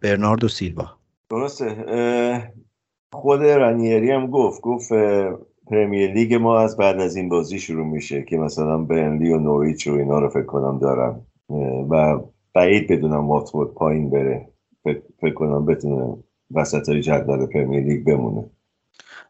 برناردو 0.00 0.48
سیلوا. 0.48 1.03
درسته. 1.30 2.52
خود 3.12 3.42
رانیری 3.42 4.10
هم 4.10 4.30
گفت 4.30 4.60
گفت 4.60 4.92
پرمیر 5.66 6.12
لیگ 6.12 6.34
ما 6.34 6.58
از 6.58 6.76
بعد 6.76 7.00
از 7.00 7.16
این 7.16 7.28
بازی 7.28 7.58
شروع 7.58 7.86
میشه 7.86 8.22
که 8.22 8.36
مثلا 8.36 8.78
برنلی 8.78 9.32
و 9.32 9.38
نوریچ 9.38 9.86
و 9.86 9.92
اینا 9.92 10.18
رو 10.18 10.28
فکر 10.28 10.46
کنم 10.46 10.78
دارم 10.78 11.26
و 11.90 12.20
بعید 12.54 12.92
بدونم 12.92 13.28
واتفورد 13.28 13.74
پایین 13.74 14.10
بره. 14.10 14.48
فکر 15.20 15.34
کنم 15.34 15.66
بتونه 15.66 16.16
وسط 16.54 16.88
های 16.88 17.00
جدول 17.00 17.46
پرمیر 17.46 17.84
لیگ 17.84 18.04
بمونه. 18.04 18.50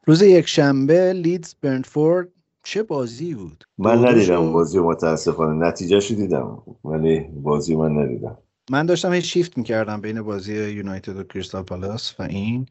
روز 0.07 0.23
یک 0.23 0.49
شنبه 0.49 1.13
لیدز 1.13 1.55
برنفورد 1.63 2.29
چه 2.63 2.83
بازی 2.83 3.35
بود؟ 3.35 3.65
من 3.79 4.09
ندیدم 4.09 4.53
بازی 4.53 4.79
متاسفانه 4.79 5.67
نتیجه 5.67 6.01
شو 6.01 6.15
دیدم 6.15 6.63
ولی 6.85 7.21
بازی 7.21 7.77
من 7.77 7.99
ندیدم. 7.99 8.39
من 8.71 8.87
داشتم 8.87 9.13
هیچ 9.13 9.33
شیفت 9.33 9.59
می‌کردم 9.59 10.01
بین 10.01 10.23
بازی 10.23 10.71
یونایتد 10.71 11.17
و 11.17 11.23
کریستال 11.23 11.63
پالاس 11.63 12.15
و 12.19 12.23
این 12.23 12.67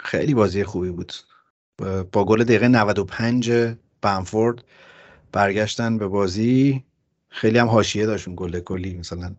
خیلی 0.00 0.34
بازی 0.34 0.64
خوبی 0.64 0.90
بود. 0.90 1.12
با 2.12 2.24
گل 2.24 2.44
دقیقه 2.44 2.68
95 2.68 3.52
بنفورد 4.02 4.64
برگشتن 5.32 5.98
به 5.98 6.08
بازی 6.08 6.84
خیلی 7.28 7.58
هم 7.58 7.66
حاشیه 7.66 8.06
داشت 8.06 8.28
اون 8.28 8.36
گل 8.40 8.60
کلی. 8.60 8.98
مثلا 8.98 9.34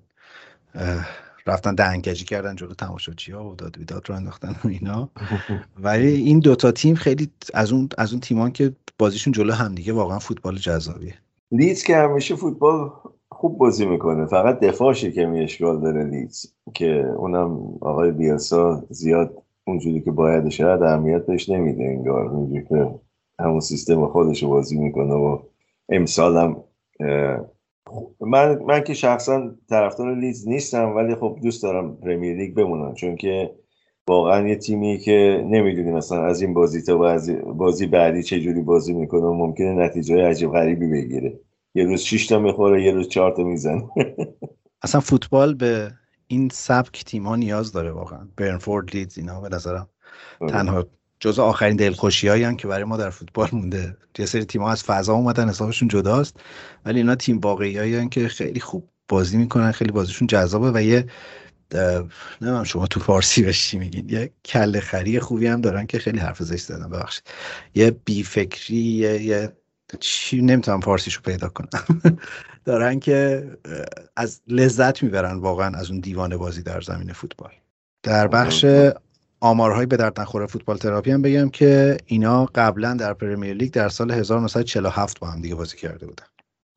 رفتن 1.47 1.75
دهنکجی 1.75 2.25
کردن 2.25 2.55
جلو 2.55 2.73
تماشاچی 2.73 3.31
ها 3.31 3.49
و 3.49 3.55
داد 3.55 3.77
بیداد 3.77 4.09
رو 4.09 4.15
انداختن 4.15 4.55
و 4.63 4.67
اینا. 4.67 5.09
ولی 5.83 6.07
این 6.07 6.39
دوتا 6.39 6.71
تیم 6.71 6.95
خیلی 6.95 7.29
از 7.53 7.71
اون 7.71 7.89
از 7.97 8.11
اون 8.11 8.19
تیمان 8.19 8.51
که 8.51 8.75
بازیشون 8.97 9.33
جلو 9.33 9.53
همدیگه 9.53 9.93
واقعا 9.93 10.19
فوتبال 10.19 10.57
جذابیه. 10.57 11.15
لیدز 11.51 11.83
که 11.83 11.97
همیشه 11.97 12.35
فوتبال 12.35 12.91
خوب 13.39 13.57
بازی 13.57 13.85
می‌کنه. 13.85 14.25
فقط 14.25 14.59
دفاعش 14.59 15.05
که 15.05 15.27
اشکال 15.27 15.81
داره 15.81 16.03
لیدز 16.03 16.45
که 16.73 17.05
اونم 17.17 17.77
آقای 17.81 18.11
بیلسا 18.11 18.83
زیاد 18.89 19.43
اونجوری 19.67 20.01
که 20.01 20.11
باید 20.11 20.49
شاید 20.49 20.83
اهمیت 20.83 21.25
بهش 21.25 21.49
نمیده 21.49 21.83
انگار. 21.83 22.29
میگه 22.29 22.65
که 22.69 22.99
همون 23.39 23.59
سیستم 23.59 24.07
خودش 24.07 24.43
بازی 24.43 24.77
می‌کنه 24.77 25.13
و 25.13 25.39
امسال 25.89 26.37
هم 26.37 26.63
من 28.21 28.59
من 28.67 28.83
که 28.83 28.93
شخصا 28.93 29.51
طرفدار 29.69 30.15
لیدز 30.15 30.47
نیستم 30.47 30.95
ولی 30.95 31.15
خب 31.15 31.37
دوست 31.43 31.63
دارم 31.63 31.95
Premier 31.95 32.37
League 32.37 32.55
بمونن. 32.55 32.93
چون 32.93 33.15
که 33.15 33.51
واقعا 34.07 34.47
یه 34.47 34.55
تیمی 34.55 34.97
که 34.97 35.45
نمی‌دونی 35.49 35.91
مثلا 35.91 36.25
از 36.25 36.41
این 36.41 36.53
بازی 36.53 36.81
تا 36.81 36.97
بازی, 36.97 37.35
بازی 37.35 37.87
بعدی 37.87 38.23
چه 38.23 38.39
جوری 38.39 38.61
بازی 38.61 38.93
می‌کنه 38.93 39.21
و 39.21 39.33
ممکنه 39.33 39.73
نتیجه 39.73 40.27
عجیب 40.27 40.51
غریبی 40.51 40.87
بگیره. 40.87 41.39
یه 41.75 41.83
روز 41.83 42.01
6 42.01 42.27
تا 42.27 42.39
می‌خوره 42.39 42.83
یه 42.83 42.91
روز 42.91 43.07
4 43.07 43.35
تا 43.35 43.43
می‌زنه. 43.43 43.83
اصلا 44.83 45.01
فوتبال 45.01 45.53
به 45.53 45.91
این 46.27 46.49
سبک 46.53 47.03
تیم 47.03 47.27
ها 47.27 47.35
نیاز 47.35 47.71
داره 47.71 47.91
واقعا. 47.91 48.27
برنفورد 48.37 48.95
لیدز 48.95 49.17
اینا 49.17 49.41
به 49.41 49.49
نظرم 49.49 49.89
آره. 50.39 50.51
تنها 50.51 50.87
جز 51.19 51.39
آخرین 51.39 51.75
دلخوشی 51.75 52.27
هایی 52.27 52.55
که 52.55 52.67
برای 52.67 52.83
ما 52.83 52.97
در 52.97 53.09
فوتبال 53.09 53.47
مونده. 53.51 53.97
یه 54.19 54.25
سری 54.25 54.45
تیم 54.45 54.61
ها 54.61 54.71
از 54.71 54.83
فضا 54.83 55.13
اومدن 55.13 55.49
حسابشون 55.49 55.87
جداست 55.87 56.39
ولی 56.85 56.99
اینا 56.99 57.15
تیم 57.15 57.39
واقعی 57.39 57.77
هایی 57.77 58.09
که 58.09 58.27
خیلی 58.27 58.59
خوب 58.59 58.89
بازی 59.07 59.37
می‌کنن 59.37 59.71
خیلی 59.71 59.91
بازیشون 59.91 60.27
جذابه 60.27 60.71
و 60.71 60.81
یه 60.81 61.05
نمیم 62.41 62.63
شما 62.63 62.87
تو 62.87 62.99
فارسی 62.99 63.43
بشی 63.43 63.79
میگین 63.79 64.09
یه 64.09 64.31
کل 64.45 64.79
خری 64.79 65.19
خوبی 65.19 65.47
هم 65.47 65.61
دارن 65.61 65.85
که 65.85 65.99
خیلی 65.99 66.19
حرف 66.19 66.43
زشت 66.43 66.65
زدن. 66.65 66.89
ببخشید. 66.89 67.23
یه 67.75 67.91
بیفکری 67.91 68.75
یه, 68.75 69.21
یه 69.21 69.53
چی 69.99 70.41
نمی‌تونم 70.41 70.79
فارسیشو 70.79 71.21
پیدا 71.21 71.49
کنم. 71.49 72.01
دارن 72.65 72.99
که 72.99 73.47
از 74.15 74.41
لذت 74.47 75.03
می‌برن 75.03 75.39
واقعا 75.39 75.77
از 75.77 75.91
اون 75.91 75.99
دیوانه 75.99 76.37
بازی 76.37 76.63
در 76.63 76.81
زمین 76.81 77.13
فوتبال. 77.13 77.51
در 78.03 78.27
بخش 78.27 78.65
آمارهایی 79.39 79.85
به 79.85 79.97
درد 79.97 80.19
نخوره 80.19 80.45
فوتبال 80.45 80.77
تراپی 80.77 81.11
هم 81.11 81.21
بگم 81.21 81.49
که 81.49 81.97
اینا 82.05 82.45
قبلا 82.45 82.93
در 82.93 83.13
پرمیر 83.13 83.53
لیگ 83.53 83.71
در 83.71 83.89
سال 83.89 84.11
1947 84.11 85.19
با 85.19 85.27
هم 85.27 85.41
دیگه 85.41 85.55
بازی 85.55 85.77
کرده 85.77 86.05
بودن. 86.05 86.25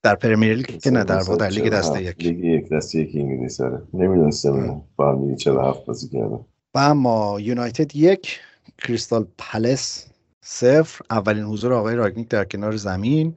در 0.03 0.15
پرمیر 0.15 0.55
لیگ 0.55 0.67
که 0.67 0.91
نه 0.91 1.05
در 1.05 1.19
واقع 1.19 1.37
در 1.37 1.49
لیگ 1.49 1.69
دسته 1.69 2.03
یک. 2.03 2.17
لیگ 2.25 2.45
یک 2.45 2.69
دسته 2.69 2.99
یک 2.99 3.17
انگلیس 3.17 3.57
داره 3.57 3.83
نمی‌دونستم 3.95 4.83
با 4.97 5.13
هم 5.13 5.25
دیگه 5.25 5.37
47 5.37 5.85
بازی 5.85 6.09
کردن. 6.09 6.41
و 6.75 6.79
اما 6.79 7.41
یونایتد 7.41 7.97
یک 7.97 8.41
کریستال 8.79 9.27
پالاس 9.39 10.12
صفر. 10.45 11.05
اولین 11.11 11.45
حضور 11.45 11.73
آقای 11.73 11.97
رانگنیک 11.97 12.29
در 12.29 12.45
کنار 12.45 12.77
زمین. 12.77 13.37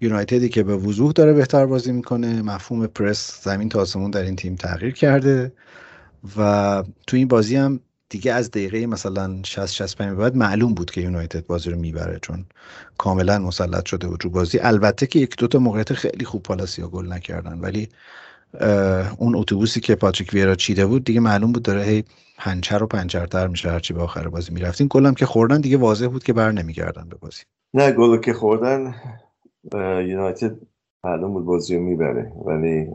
یونایتدی 0.00 0.48
که 0.48 0.62
به 0.62 0.76
وضوح 0.76 1.12
داره 1.12 1.32
بهتر 1.32 1.66
بازی 1.66 1.92
می‌کنه. 1.92 2.42
مفهوم 2.42 2.86
پرس 2.86 3.44
زمین 3.44 3.68
تا 3.68 3.80
آسمون 3.80 4.10
در 4.10 4.22
این 4.22 4.36
تیم 4.36 4.54
تغییر 4.54 4.94
کرده. 4.94 5.52
و 6.36 6.84
تو 7.06 7.16
این 7.16 7.28
بازی 7.28 7.56
هم 7.56 7.80
دیگه 8.08 8.32
از 8.32 8.50
دقیقه 8.50 8.86
مثلا 8.86 9.42
60 9.44 9.66
65 9.66 10.18
بعد 10.18 10.36
معلوم 10.36 10.74
بود 10.74 10.90
که 10.90 11.00
یونایتد 11.00 11.46
بازی 11.46 11.70
رو 11.70 11.78
می‌بره 11.78 12.18
چون 12.22 12.44
کاملا 12.98 13.38
مسلط 13.38 13.86
شده 13.86 14.08
بود 14.08 14.24
رو 14.24 14.30
بازی. 14.30 14.58
البته 14.58 15.06
که 15.06 15.18
یک 15.18 15.36
دو 15.36 15.46
تا 15.46 15.58
موقعیت 15.58 15.92
خیلی 15.92 16.24
خوب 16.24 16.42
پالاسیا 16.42 16.88
گل 16.88 17.12
نکردن. 17.12 17.58
ولی 17.60 17.88
اون 19.16 19.36
اتوبوسی 19.36 19.80
که 19.80 19.94
پاتریک 19.94 20.30
ویرا 20.32 20.54
چیده 20.54 20.86
بود 20.86 21.04
دیگه 21.04 21.20
معلوم 21.20 21.52
بود 21.52 21.62
داره 21.62 21.82
هی 21.82 22.04
پنچر 22.38 22.82
و 22.82 22.86
پنچرتر 22.86 23.46
میشه 23.46 23.70
هرچی 23.70 23.94
به 23.94 24.02
آخر 24.02 24.28
بازی 24.28 24.52
می‌رفتیم 24.52 24.86
گلم 24.86 25.14
که 25.14 25.26
خوردن 25.26 25.60
دیگه 25.60 25.76
واضح 25.76 26.06
بود 26.06 26.24
که 26.24 26.32
بر 26.32 26.52
نمیگردن 26.52 27.08
به 27.08 27.16
بازی. 27.16 27.42
نه 27.74 27.92
گل 27.92 28.20
که 28.20 28.32
خوردن 28.32 28.94
یونایتد 30.06 30.56
معلوم 31.04 31.32
بود 31.32 31.44
بازی 31.44 31.76
رو 31.76 31.82
می‌بره. 31.82 32.32
ولی 32.44 32.86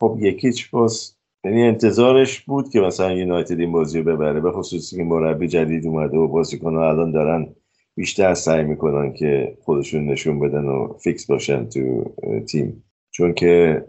خب 0.00 0.16
یکیچ 0.20 0.70
باز 0.70 1.14
یعنی 1.44 1.62
انتظارش 1.62 2.40
بود 2.40 2.68
که 2.68 2.80
مثلا 2.80 3.12
یونایتد 3.12 3.60
این 3.60 3.72
بازی 3.72 3.98
رو 3.98 4.16
ببره 4.16 4.40
به 4.40 4.52
خصوصی 4.52 4.96
که 4.96 5.02
مربی 5.02 5.48
جدید 5.48 5.86
اومده 5.86 6.16
و 6.16 6.28
بازیکن‌ها 6.28 6.88
الان 6.88 7.10
دارن 7.10 7.54
بیشتر 7.94 8.34
سعی 8.34 8.64
می‌کنن 8.64 9.12
که 9.12 9.56
خودشون 9.62 10.06
نشون 10.06 10.40
بدن 10.40 10.64
و 10.64 10.92
فیکس 10.92 11.26
باشن 11.26 11.68
تو 11.68 12.04
تیم. 12.48 12.84
چون 13.10 13.34
که 13.34 13.84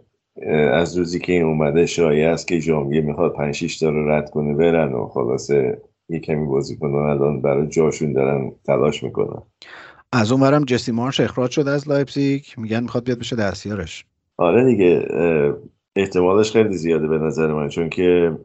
از 0.72 0.98
روزی 0.98 1.20
که 1.20 1.34
این 1.34 1.44
اومده 1.44 1.86
شایع 1.86 2.30
است 2.30 2.48
که 2.48 2.60
ژانویه 2.60 3.02
می‌خواد 3.02 3.34
5 3.34 3.56
6 3.56 3.80
تا 3.80 3.90
رو 3.90 4.10
رد 4.10 4.30
کنه 4.30 4.54
برن 4.54 4.94
و 4.94 5.08
خلاصه 5.08 5.82
یه 6.10 6.20
کمی 6.20 6.46
بازیکنان 6.46 7.10
الان 7.10 7.42
برای 7.42 7.68
جاشون 7.68 8.14
دارن 8.14 8.52
تلاش 8.66 9.04
می‌کنن. 9.04 9.42
از 10.14 10.32
اون 10.32 10.42
برم 10.42 10.64
جسی 10.64 10.92
مارش 10.92 11.20
اخراج 11.20 11.52
شد 11.52 11.68
از 11.68 11.90
لایپزیگ 11.90 12.44
میگن 12.58 12.80
می‌خواد 12.80 13.04
بیاد 13.04 13.20
بشه 13.20 13.36
دستیارش. 13.36 14.06
آره 14.38 14.66
دیگه 14.66 15.06
احتمالش 15.96 16.52
خیلی 16.52 16.78
زیاده 16.78 17.08
به 17.08 17.18
نظر 17.18 17.54
من 17.54 17.70
چون 17.70 17.90
که 17.90 18.38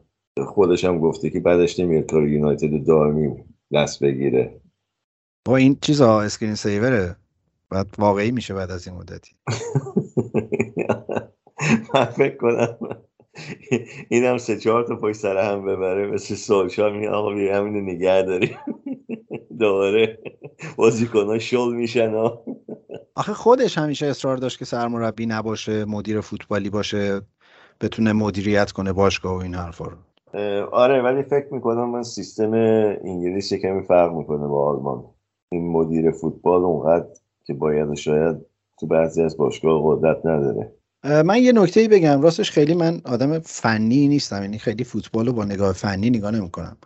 خودش 0.45 0.85
هم 0.85 0.99
گفته 0.99 1.29
که 1.29 1.39
بعدش 1.39 1.79
نمیاد 1.79 2.11
کار 2.11 2.27
یونایتد 2.27 2.85
دائمی 2.85 3.35
دست 3.73 4.03
بگیره. 4.03 4.61
با 5.45 5.57
این 5.57 5.77
چیزا 5.81 6.21
اسکرین 6.21 6.55
سیوره 6.55 7.15
بعد 7.69 7.87
واقعی 7.97 8.31
میشه 8.31 8.53
بعد 8.53 8.71
از 8.71 8.87
این 8.87 8.97
مدتی. 8.97 9.35
من 11.93 12.05
فکر 12.05 12.37
کنم 12.37 12.77
این 14.09 14.23
هم 14.23 14.37
سه 14.37 14.57
چهار 14.57 14.83
تا 14.83 14.95
پشت 14.95 15.15
سر 15.15 15.37
هم 15.37 15.65
ببره 15.65 16.07
مثل 16.07 16.35
سولشار 16.35 16.91
میگه 16.91 17.09
آقا 17.09 17.33
بیا 17.33 17.57
همینو 17.57 17.81
نگه 17.81 18.21
داریم. 18.21 18.57
دوباره 19.59 20.19
بازیکن 20.77 21.37
شل 21.37 21.73
میشن 21.73 22.13
آخه 23.15 23.33
خودش 23.33 23.77
همیشه 23.77 24.05
اصرار 24.05 24.37
داشت 24.37 24.59
که 24.59 24.65
سرمربی 24.65 25.25
نباشه 25.25 25.85
مدیر 25.85 26.21
فوتبالی 26.21 26.69
باشه 26.69 27.21
بتونه 27.81 28.13
مدیریت 28.13 28.71
کنه 28.71 28.93
باشگاه 28.93 29.33
و 29.33 29.37
این 29.37 29.55
حرفا 29.55 29.85
رو. 29.85 29.97
آره 30.71 31.01
ولی 31.01 31.23
فکر 31.23 31.47
می‌کنم 31.51 31.89
من 31.89 32.03
سیستم 32.03 32.53
انگلیس 33.03 33.53
کمی 33.53 33.83
فرق 33.83 34.13
می‌کنه 34.13 34.47
با 34.47 34.69
آلمان. 34.69 35.03
این 35.51 35.71
مدیر 35.71 36.11
فوتبال 36.11 36.63
اونقدر 36.63 37.07
که 37.45 37.53
باید 37.53 37.93
شاید 37.93 38.35
تو 38.79 38.87
بعضی 38.87 39.21
از 39.21 39.37
باشگاه 39.37 39.81
قدرت 39.85 40.25
نداره. 40.25 40.73
من 41.05 41.37
یه 41.37 41.51
نکته 41.51 41.87
بگم. 41.87 42.21
راستش 42.21 42.51
خیلی 42.51 42.73
من 42.73 43.01
آدم 43.03 43.39
فنی 43.39 44.07
نیستم 44.07 44.41
یعنی 44.41 44.59
خیلی 44.59 44.83
فوتبال 44.83 45.25
رو 45.25 45.33
با 45.33 45.45
نگاه 45.45 45.73
فنی 45.73 46.09
نگاه 46.09 46.31
نمی‌کنم. 46.31 46.77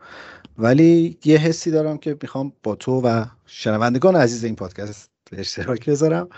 ولی 0.57 1.17
یه 1.26 1.38
حسی 1.38 1.72
دارم 1.72 1.97
که 1.97 2.17
می‌خوام 2.22 2.53
با 2.63 2.76
تو 2.76 3.01
و 3.01 3.26
شنوندگان 3.45 4.15
عزیز 4.15 4.43
این 4.43 4.55
پادکست 4.55 5.09
به 5.32 5.39
اشتراک 5.39 5.89
بذارم. 5.89 6.30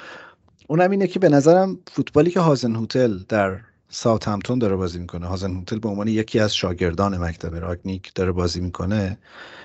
اونم 0.67 0.91
اینه 0.91 1.07
که 1.07 1.19
به 1.19 1.29
نظرم 1.29 1.79
فوتبالی 1.91 2.31
که 2.31 2.39
هازن 2.39 2.75
هوتل 2.75 3.17
در 3.29 3.59
ساوت 3.89 4.27
همتون 4.27 4.59
داره 4.59 4.75
بازی 4.75 4.99
می‌کنه 4.99 5.27
هازن 5.27 5.51
هوتل 5.55 5.79
به 5.79 5.89
عنوان 5.89 6.07
یکی 6.07 6.39
از 6.39 6.55
شاگردان 6.55 7.17
مکتب 7.17 7.55
راگنیک 7.55 8.13
داره 8.15 8.31
بازی 8.31 8.61
می‌کنه 8.61 9.17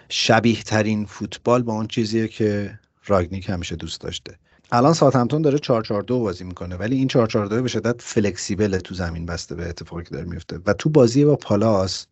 شبیه 0.08 0.62
ترین 0.62 1.06
فوتبال 1.06 1.62
با 1.62 1.72
اون 1.72 1.86
چیزیه 1.86 2.28
که 2.28 2.78
راگنیک 3.06 3.50
همیشه 3.50 3.76
دوست 3.76 4.00
داشته. 4.00 4.38
الان 4.72 4.94
همتون 5.14 5.42
داره 5.42 5.58
442 5.58 6.20
بازی 6.20 6.44
می‌کنه 6.44 6.76
ولی 6.76 6.96
این 6.96 7.08
442 7.08 7.62
به 7.62 7.68
شدت 7.68 8.02
فلکسیبل 8.02 8.78
تو 8.78 8.94
زمین 8.94 9.26
بسته 9.26 9.54
به 9.54 9.68
اتفاقی 9.68 10.04
که 10.04 10.10
داره 10.10 10.24
میفته 10.24 10.58
و 10.66 10.72
تو 10.72 10.88
بازی 10.88 11.24
با 11.24 11.36
پالاس 11.36 12.06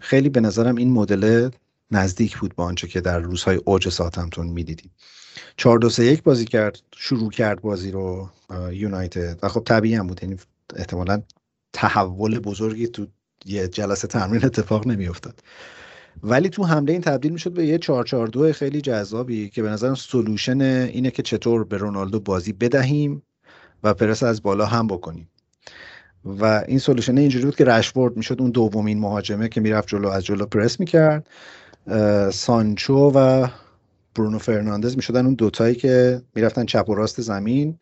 خیلی 0.00 0.28
به 0.28 0.40
نظرم 0.40 0.76
این 0.76 0.92
مدل 0.92 1.50
نزدیک 1.90 2.38
بود 2.38 2.54
با 2.54 2.64
آنچه 2.64 2.88
که 2.88 3.00
در 3.00 3.18
روزهای 3.18 3.60
اوج 3.64 3.88
ساتمتون 3.88 4.46
می‌دیدیم. 4.46 4.90
4 5.56 5.78
2 5.78 5.90
3 5.90 6.04
1 6.04 6.22
بازی 6.22 6.44
کرد 6.44 6.78
شروع 6.96 7.30
کرد 7.30 7.60
بازی 7.60 7.90
رو 7.90 8.30
یونایتد. 8.72 9.38
و 9.42 9.48
خب 9.48 9.62
طبیعی 9.64 9.94
هم 9.94 10.06
بود 10.06 10.22
یعنی 10.22 10.36
احتمالا 10.76 11.22
تحول 11.72 12.38
بزرگی 12.38 12.88
تو 12.88 13.06
یه 13.44 13.68
جلسه 13.68 14.08
تمرین 14.08 14.44
اتفاق 14.44 14.86
نمیافتاد. 14.86 15.42
ولی 16.22 16.48
تو 16.48 16.64
حمله 16.64 16.92
این 16.92 17.02
تبدیل 17.02 17.32
می‌شد 17.32 17.52
به 17.52 17.66
یه 17.66 17.78
442 17.78 18.52
خیلی 18.52 18.80
جذابی 18.80 19.48
که 19.48 19.62
به 19.62 19.70
نظرم 19.70 19.94
سلوشن 19.94 20.60
اینه 20.60 21.10
که 21.10 21.22
چطور 21.22 21.64
به 21.64 21.76
رونالدو 21.76 22.20
بازی 22.20 22.52
بدهیم 22.52 23.22
و 23.82 23.94
پرس 23.94 24.22
از 24.22 24.42
بالا 24.42 24.66
هم 24.66 24.86
بکنیم. 24.86 25.28
و 26.24 26.64
این 26.68 26.78
سولوشن 26.78 27.18
اینجوری 27.18 27.44
بود 27.44 27.56
که 27.56 27.64
رشفورد 27.64 28.16
می‌شد 28.16 28.40
اون 28.40 28.50
دومین 28.50 28.98
مهاجمه 28.98 29.48
که 29.48 29.60
می‌رفت 29.60 29.88
جلو 29.88 30.08
از 30.08 30.24
جلو 30.24 30.46
پرس 30.46 30.80
می‌کرد. 30.80 31.26
سانچو 32.32 33.12
و 33.14 33.48
برونو 34.14 34.38
فرناندز 34.38 34.96
می‌شدن 34.96 35.26
اون 35.26 35.34
دوتایی 35.34 35.74
که 35.74 36.22
می‌رفتن 36.34 36.64
چپ 36.64 36.88
و 36.88 36.94
راست 36.94 37.20
زمین. 37.20 37.78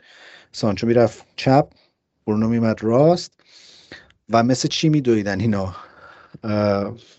سانچو 0.52 0.86
می‌رفت 0.86 1.24
چپ 1.36 1.68
برونو 2.26 2.48
میمد 2.48 2.84
راست 2.84 3.32
و 4.30 4.42
مثل 4.42 4.68
چی 4.68 4.88
میدویدن 4.88 5.40
اینا؟ 5.40 5.76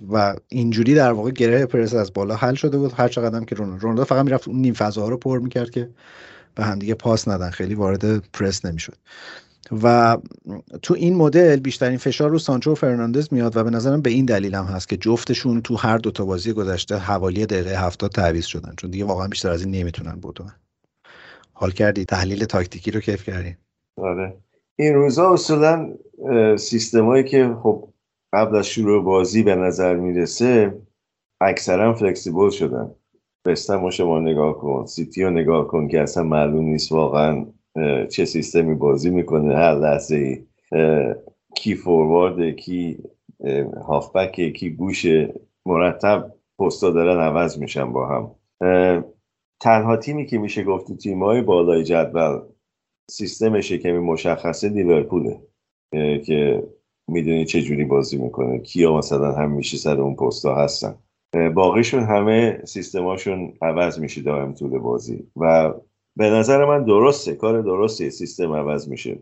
و 0.10 0.36
اینجوری 0.48 0.96
در 0.96 1.12
واقع 1.12 1.32
گره 1.32 1.66
پرس 1.66 1.94
از 1.94 2.14
بالا 2.14 2.36
حل 2.36 2.54
شده 2.54 2.78
بود. 2.78 2.94
هر 2.98 3.08
چقدر 3.08 3.46
که 3.46 3.56
رونالدو 3.56 3.82
رونالدو 3.82 4.04
فقط 4.04 4.26
می‌رفت 4.26 4.48
اون 4.48 4.58
نیم 4.58 4.74
فضاها 4.74 5.10
رو 5.10 5.18
پر 5.18 5.40
می‌کرد 5.40 5.70
که 5.70 5.90
به 6.56 6.64
همدیگه 6.64 6.94
پاس 6.94 7.28
ندن. 7.28 7.50
خیلی 7.50 7.76
وارد 7.76 8.30
پرس 8.34 8.66
نمی‌شد. 8.66 8.96
و 9.84 10.18
تو 10.82 10.94
این 10.94 11.16
مدل 11.16 11.56
بیشترین 11.56 11.98
فشار 11.98 12.30
رو 12.30 12.40
سانچو 12.40 12.72
و 12.72 12.76
فرناندز 12.76 13.28
میاد 13.32 13.58
و 13.58 13.64
به 13.64 13.70
نظرم 13.70 14.02
به 14.02 14.10
این 14.10 14.26
دلیل 14.26 14.56
هم 14.56 14.66
هست 14.66 14.90
که 14.90 14.98
جفتشون 14.98 15.62
تو 15.62 15.76
هر 15.76 15.98
دو 15.98 16.12
تا 16.12 16.26
بازی 16.26 16.54
گذشته 16.54 16.98
حوالی 16.98 17.46
دقیقه 17.46 17.86
هفتاد 17.86 18.12
تعویض 18.12 18.46
شدن. 18.46 18.74
چون 18.78 18.90
دیگه 18.90 19.06
واقعا 19.06 19.28
بیشتر 19.28 19.52
از 19.52 19.62
این 19.66 19.76
نمی‌تونن 19.76 20.20
بدون 20.20 20.52
حال 21.54 21.72
کردی؟ 21.72 22.06
تحلیل 22.06 22.46
تاکتیکی 22.46 22.92
رو 22.92 23.00
کیف 23.00 23.24
کردی؟ 23.24 23.56
آره. 23.98 24.38
این 24.76 24.94
روزا 24.94 25.34
اصولا 25.34 25.90
سیستمایی 26.58 27.24
که 27.24 27.56
خب 27.64 27.90
قبل 28.36 28.56
از 28.56 28.68
شروع 28.68 29.04
بازی 29.04 29.44
به 29.44 29.56
نظر 29.56 29.96
می‌رسه 29.96 30.82
اکثرا 31.42 31.94
فلکسیبل 31.94 32.50
شدن. 32.50 32.92
بستم 33.46 33.90
شما 33.90 34.20
نگاه 34.20 34.58
کن. 34.58 34.86
سیتی 34.86 35.24
رو 35.24 35.30
نگاه 35.30 35.68
کن 35.68 35.88
که 35.88 36.02
اصلا 36.02 36.24
معلوم 36.24 36.66
نیست 36.66 36.92
واقعا 36.92 37.46
چه 38.12 38.26
سیستمی 38.26 38.76
بازی 38.76 39.10
می‌کنه. 39.10 39.56
هر 39.56 39.76
لحظه 39.76 40.16
ای 40.16 40.46
کی 41.56 41.76
فوروارد 41.76 42.56
کی 42.56 42.98
هافبک 43.88 44.52
کی 44.54 44.70
گوش 44.70 45.06
مرتب 45.66 46.34
پستا 46.60 46.90
دارن 46.90 47.20
عوض 47.20 47.60
میشن 47.60 47.94
با 47.94 48.08
هم. 48.08 48.36
تنها 49.62 49.98
تیمی 49.98 50.26
که 50.26 50.38
میشه 50.38 50.64
گفت 50.64 50.88
تو 50.88 50.96
تیمای 50.96 51.42
بالای 51.42 51.84
جدول 51.84 52.40
سیستمش 53.10 53.72
کمی 53.72 54.00
مشخصه 54.00 54.70
لیورپوله 54.70 55.40
که 56.26 56.64
می‌دونی 57.08 57.46
چه 57.46 57.62
جوری 57.62 57.86
بازی 57.86 58.18
می‌کنه. 58.18 58.60
کیا 58.60 58.98
مثلا 58.98 59.32
هم 59.32 59.52
میشه 59.52 59.78
سر 59.78 60.02
اون 60.02 60.16
پستا 60.16 60.56
هستن. 60.56 60.96
باقیشون 61.56 62.04
همه 62.04 62.62
سیستماشون 62.64 63.54
عوض 63.62 64.00
میشه 64.00 64.22
دائم 64.22 64.54
طول 64.54 64.80
بازی. 64.80 65.28
و 65.36 65.74
به 66.16 66.30
نظر 66.30 66.66
من 66.66 66.84
درسته. 66.84 67.36
کار 67.36 67.62
درسته. 67.62 68.10
سیستم 68.10 68.54
عوض 68.54 68.90
میشه. 68.90 69.20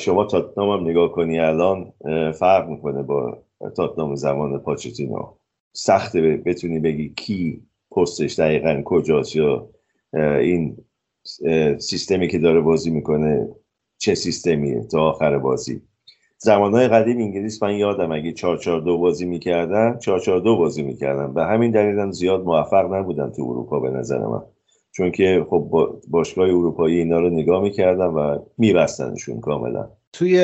شما 0.00 0.24
تاتنام 0.24 0.80
هم 0.80 0.90
نگاه 0.90 1.12
کنی 1.12 1.38
الان 1.38 1.92
فرق 2.32 2.68
می‌کنه 2.68 3.02
با 3.02 3.42
تاتنام 3.76 4.14
زمان 4.14 4.58
پاچتینو. 4.58 5.32
سخته 5.72 6.42
بتونی 6.46 6.78
بگی 6.78 7.08
کی 7.08 7.62
پستش 7.90 8.38
دقیقا 8.38 8.82
کجاست 8.84 9.36
یا 9.36 9.68
این 10.40 10.76
سیستمی 11.78 12.28
که 12.28 12.38
داره 12.38 12.60
بازی 12.60 12.90
می‌کنه 12.90 13.48
چه 13.98 14.14
سیستمیه 14.14 14.82
تا 14.82 15.02
آخر 15.02 15.38
بازی. 15.38 15.82
زمانهای 16.46 16.88
قدیم 16.88 17.18
انگلیس 17.18 17.62
من 17.62 17.74
یادم 17.74 18.12
اگه 18.12 18.32
442 18.32 18.98
بازی 18.98 19.26
می‌کردن 19.26 19.98
442 19.98 20.56
بازی 20.56 20.82
می‌کردن. 20.82 21.34
به 21.34 21.44
همین 21.44 21.70
دلیل 21.70 22.10
زیاد 22.10 22.44
موفق 22.44 22.94
نبودن 22.94 23.30
تو 23.30 23.42
اروپا 23.42 23.80
به 23.80 23.90
نظر 23.90 24.18
من. 24.18 24.42
چون 24.92 25.10
که 25.10 25.46
خب 25.50 25.90
باشگاه 26.08 26.48
اروپایی 26.48 26.98
اینا 26.98 27.20
رو 27.20 27.30
نگاه 27.30 27.62
می‌کردن 27.62 28.06
و 28.06 28.38
میبستنشون 28.58 29.40
کاملا. 29.40 29.88
توی 30.12 30.38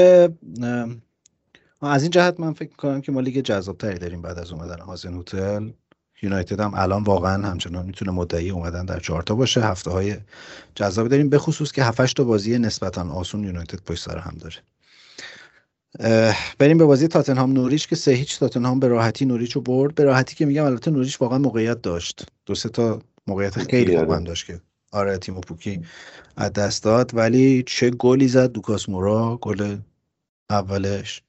از 1.83 2.03
این 2.03 2.11
جهت 2.11 2.41
من 2.41 2.53
فکر 2.53 2.69
می‌کنم 2.69 3.01
که 3.01 3.13
ما 3.13 3.21
لیگ 3.21 3.39
جذابتری 3.39 3.99
داریم 3.99 4.23
بعد 4.23 4.39
از 4.39 4.53
اومدن 4.53 4.79
هازن 4.79 5.15
هتل 5.15 5.69
یونایتد 6.23 6.61
هم 6.61 6.73
الان 6.75 7.03
واقعا 7.03 7.47
همچنان 7.47 7.87
می‌تونه 7.87 8.11
مدعی 8.11 8.51
اومدن 8.51 8.85
در 8.85 8.99
چهارتا 8.99 9.35
باشه. 9.35 9.61
هفته 9.61 9.91
های 9.91 10.15
جذابی 10.75 11.09
داریم 11.09 11.29
به 11.29 11.39
خصوص 11.39 11.73
که 11.73 11.83
7 11.83 12.17
تا 12.17 12.25
بازی 12.25 12.59
نسبتا 12.59 13.13
آسون 13.13 13.45
یونایتد 13.45 13.79
پشت 13.87 14.03
سر 14.05 14.19
هم 14.19 14.37
داره. 14.41 14.57
بریم 16.59 16.79
به 16.79 16.85
بازی 16.85 17.09
تاتنهام 17.09 17.53
نوریچ 17.53 17.89
که 17.89 17.97
سه 17.97 18.11
هیچ 18.11 18.39
تاتنهام 18.39 18.81
به 18.81 18.89
راحتی 18.89 19.25
نوریچ 19.25 19.53
رو 19.53 19.61
برد. 19.61 19.95
به 19.95 20.05
راحتی 20.05 20.35
که 20.35 20.47
میگم 20.47 20.65
البته 20.65 20.91
نوریچ 20.91 21.21
واقعا 21.21 21.39
موقعیت 21.39 21.83
داشت. 21.83 22.27
دو 22.47 22.55
سه 22.55 22.69
تا 22.69 23.03
موقعیت 23.27 23.59
خیلی 23.59 23.99
خوب 23.99 24.25
داشت 24.25 24.47
که 24.47 24.61
آره 24.93 25.19
تیمو 25.19 25.41
پوکی 25.41 25.83
از 26.37 26.53
دست 26.53 26.85
داد. 26.85 27.11
ولی 27.15 27.63
چه 27.67 27.91
گلی 27.91 28.29
زد 28.29 28.53
لوکاس 28.53 28.89
مورا؟ 28.89 29.39
گل 29.43 29.77
اولش. 30.51 31.23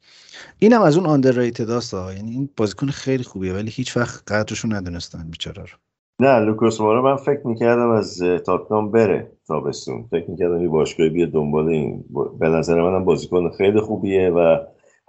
اینم 0.60 0.82
از 0.82 0.98
اون 0.98 1.06
underrated 1.06 1.70
هست 1.70 1.94
یعنی 1.94 2.32
این 2.32 2.50
بازیکن 2.58 2.88
خیلی 2.88 3.24
خوبیه 3.24 3.54
ولی 3.54 3.70
هیچ 3.70 3.98
وقت 3.98 4.32
قدرشون 4.32 4.74
ندونستن 4.74 5.30
بیچاره 5.30 5.62
رو. 5.64 5.78
نه 6.20 6.40
لوکاس 6.40 6.82
مورا 6.82 7.02
من 7.02 7.16
فکر 7.16 7.48
می‌کردم 7.48 7.90
از 7.90 8.20
تاتنام 8.46 8.92
بره 8.92 9.32
تابستون. 9.48 10.06
فکر 10.12 10.32
می‌کردم 10.32 10.62
یه 10.62 10.68
باشگاهی 10.68 11.10
بیاد 11.10 11.26
دنبال 11.26 11.68
این. 11.68 12.06
به 12.40 12.50
نظر 12.50 12.82
منم 12.82 13.06
بازیکن 13.06 13.50
خیلی 13.50 13.80
خوبیه 13.80 14.30
و 14.30 14.58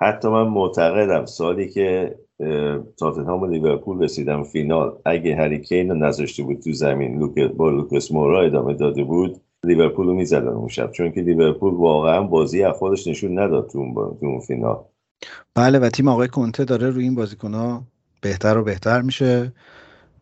حتی 0.00 0.28
من 0.28 0.42
معتقدم 0.42 1.24
سالی 1.24 1.68
که 1.68 2.14
تاتنهام 2.98 3.42
و 3.42 3.46
لیورپول 3.46 4.02
رسیدن 4.02 4.42
فینال. 4.42 4.92
اگه 5.04 5.36
هری 5.36 5.59
کین 5.59 5.90
رو 5.90 5.96
نذاشته 5.96 6.42
بود 6.42 6.60
تو 6.60 6.72
زمین 6.72 7.32
با 7.56 7.70
لوکاس 7.70 8.12
مورا 8.12 8.42
ادامه 8.42 8.74
داده 8.74 9.04
بود 9.04 9.40
لیورپول 9.64 10.06
رو 10.06 10.14
می‌زدن 10.14 10.48
اون 10.48 10.68
شب. 10.68 10.90
چون 10.90 11.12
که 11.12 11.20
لیورپول 11.20 11.74
واقعا 11.74 12.22
بازی 12.22 12.62
از 12.62 12.74
خودش 12.74 13.06
نشون 13.06 13.38
نداد 13.38 13.68
تو 13.68 13.78
اون, 14.22 14.40
فینال. 14.40 14.78
بله 15.54 15.78
و 15.78 15.88
تیم 15.88 16.08
آقای 16.08 16.28
کنته 16.28 16.64
داره 16.64 16.90
روی 16.90 17.04
این 17.04 17.14
بازیکن 17.14 17.82
بهتر 18.22 18.58
و 18.58 18.64
بهتر 18.64 19.02
میشه. 19.02 19.52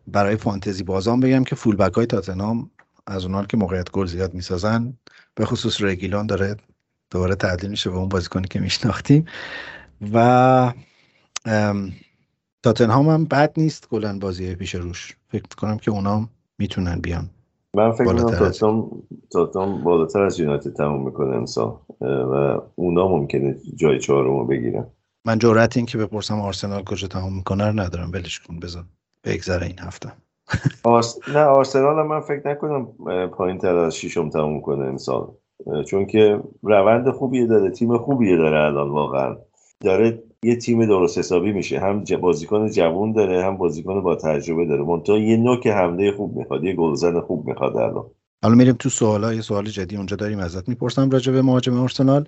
برای 0.07 0.35
فانتزی 0.35 0.83
بازان 0.83 1.19
بگم 1.19 1.43
که 1.43 1.55
فول 1.55 1.75
بک 1.75 1.93
های 1.93 2.05
تاتنهام 2.05 2.69
از 3.07 3.25
اونها 3.25 3.45
که 3.45 3.57
موقعیت 3.57 3.91
گل 3.91 4.05
زیاد 4.05 4.33
می‌سازن 4.33 4.93
به 5.35 5.45
خصوص 5.45 5.81
رگیلان 5.81 6.27
داره 6.27 6.55
دوباره 7.11 7.35
تعدیل 7.35 7.69
میشه 7.69 7.89
به 7.89 7.95
اون 7.97 8.09
بازیکنی 8.09 8.47
که 8.47 8.59
میشناختیم. 8.59 9.25
و 10.13 10.73
تاتنهام 12.63 13.09
هم 13.09 13.25
بد 13.25 13.53
نیست 13.57 13.89
گلن 13.89 14.19
بازی 14.19 14.55
پیش 14.55 14.75
روش. 14.75 15.17
فکر 15.27 15.43
کنم 15.57 15.77
که 15.77 15.91
اونا 15.91 16.29
می‌تونن 16.57 16.99
بیان 16.99 17.29
من 17.73 17.91
فکر 17.91 18.05
کنم 18.05 18.51
تاتنهام 19.31 19.83
بالاتر 19.83 20.21
از 20.21 20.39
یونایتد 20.39 20.73
تموم 20.73 21.05
می‌کنه 21.05 21.35
امسال. 21.35 21.77
و 22.01 22.61
اونا 22.75 23.07
ممکنه 23.07 23.55
جای 23.75 23.99
چهارم 23.99 24.47
بگیرن. 24.47 24.87
من 25.25 25.39
جرأت 25.39 25.77
این 25.77 25.85
که 25.85 25.97
بپرسم 25.97 26.39
آرسنال 26.39 26.83
کجا 26.83 27.07
تموم 27.07 27.35
می‌کنه 27.35 27.67
رو 27.67 27.79
ندارم. 27.79 28.11
ولش 28.11 28.39
کن 28.39 28.59
بذار. 28.59 28.83
بگذره 29.23 29.67
این 29.67 29.79
هفته. 29.79 30.11
آرس... 30.83 31.19
نه 31.27 31.39
آرسنال 31.39 32.07
من 32.07 32.19
فکر 32.19 32.47
نکنم 32.49 32.87
پایین 33.27 33.57
تر 33.57 33.75
از 33.75 33.95
شیشم 33.95 34.29
تموم 34.29 34.61
کنه 34.61 34.85
امسال. 34.85 35.27
چون 35.87 36.05
که 36.05 36.39
روند 36.63 37.09
خوبیه 37.09 37.45
داره 37.45 37.69
تیم 37.69 37.97
خوبیه 37.97 38.37
داره 38.37 38.59
الان 38.59 38.89
واقعا. 38.89 39.35
داره 39.81 40.23
یه 40.43 40.55
تیم 40.55 40.85
درست 40.85 41.17
حسابی 41.17 41.51
میشه. 41.51 41.79
هم 41.79 42.03
بازیکن 42.21 42.69
جوون 42.69 43.11
داره 43.11 43.45
هم 43.45 43.57
بازیکن 43.57 44.01
با 44.01 44.15
تجربه 44.15 44.65
داره. 44.65 44.83
منتها 44.83 45.17
یه 45.17 45.37
نوک 45.37 45.67
حمله 45.67 46.11
خوب 46.11 46.37
می‌خواد 46.37 46.63
یه 46.63 46.73
گلزن 46.75 47.19
خوب 47.19 47.47
می‌خواد 47.47 47.77
الان. 47.77 48.05
حالا 48.43 48.55
میریم 48.55 48.75
تو 48.79 48.89
سوالا 48.89 49.33
یه 49.33 49.41
سوال 49.41 49.65
جدی 49.65 49.97
اونجا 49.97 50.15
داریم 50.15 50.39
ازت 50.39 50.69
می‌پرسم 50.69 51.09
راجع 51.09 51.31
به 51.31 51.41
مهاجم 51.41 51.79
آرسنال. 51.79 52.27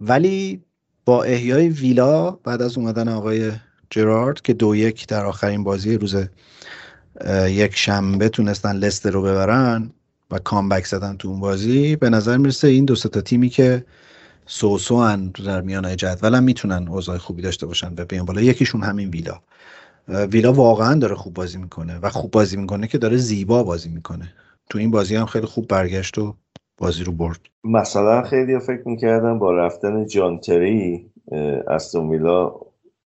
ولی 0.00 0.62
با 1.04 1.22
احیای 1.22 1.68
ویلا 1.68 2.30
بعد 2.30 2.62
از 2.62 2.78
اومدن 2.78 3.08
آقای 3.08 3.52
جرارد 3.94 4.40
که 4.40 4.52
دو 4.52 4.76
یک 4.76 5.06
در 5.06 5.26
آخرین 5.26 5.64
بازی 5.64 5.98
روز 5.98 6.16
یک 7.46 7.76
شنبه 7.76 8.28
تونستن 8.28 8.76
لستر 8.76 9.10
رو 9.10 9.22
ببرن 9.22 9.90
و 10.30 10.38
کامبک 10.38 10.86
زدن 10.86 11.16
تو 11.16 11.28
اون 11.28 11.40
بازی 11.40 11.96
به 11.96 12.10
نظر 12.10 12.36
می‌رسه 12.36 12.68
این 12.68 12.84
دو 12.84 12.94
تا 12.94 13.20
تیمی 13.20 13.48
که 13.48 13.84
سوسو 14.46 14.94
ان 14.94 15.32
در 15.44 15.60
میانه 15.60 15.96
جدول 15.96 16.34
هم 16.34 16.42
می‌تونن 16.42 16.88
اوضاع 16.88 17.18
خوبی 17.18 17.42
داشته 17.42 17.66
باشن 17.66 17.94
و 17.96 18.04
بیان 18.04 18.24
بالا. 18.24 18.40
یکیشون 18.40 18.82
همین 18.82 19.08
ویلا. 19.08 19.40
ویلا 20.08 20.52
واقعا 20.52 20.94
داره 20.94 21.14
خوب 21.14 21.34
بازی 21.34 21.58
می‌کنه 21.58 21.98
و 21.98 22.10
خوب 22.10 22.30
بازی 22.30 22.56
می‌کنه 22.56 22.86
که 22.86 22.98
داره 22.98 23.16
زیبا 23.16 23.62
بازی 23.62 23.88
می‌کنه. 23.88 24.32
تو 24.70 24.78
این 24.78 24.90
بازی 24.90 25.16
هم 25.16 25.26
خیلی 25.26 25.46
خوب 25.46 25.68
برگشت 25.68 26.18
و 26.18 26.34
بازی 26.78 27.04
رو 27.04 27.12
برد. 27.12 27.40
مثلا 27.64 28.22
خیلی 28.22 28.58
فکر 28.58 28.82
می‌کردم 28.86 29.38
با 29.38 29.52
رفتن 29.52 30.06
جانتری 30.06 31.06
استون 31.68 32.08
ویلا 32.08 32.54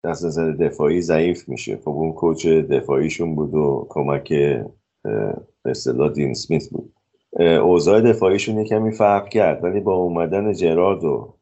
از 0.05 0.24
نظر 0.24 0.51
دفاعی 0.51 1.01
ضعیف 1.01 1.49
میشه. 1.49 1.76
خب 1.76 1.88
اون 1.88 2.12
کوچ 2.12 2.46
دفاعیشون 2.46 3.34
بود 3.34 3.55
و 3.55 3.86
کمک 3.88 4.32
به 5.62 5.70
اصطلاح 5.70 6.12
دین 6.12 6.34
سمیت 6.34 6.68
بود. 6.70 6.92
اوضاع 7.40 8.01
دفاعیشون 8.01 8.64
کمی 8.64 8.90
فرق 8.90 9.28
کرد 9.28 9.64
ولی 9.64 9.80
با 9.80 9.94
اومدن 9.94 10.53
جرارد 10.53 11.05
و 11.05 11.34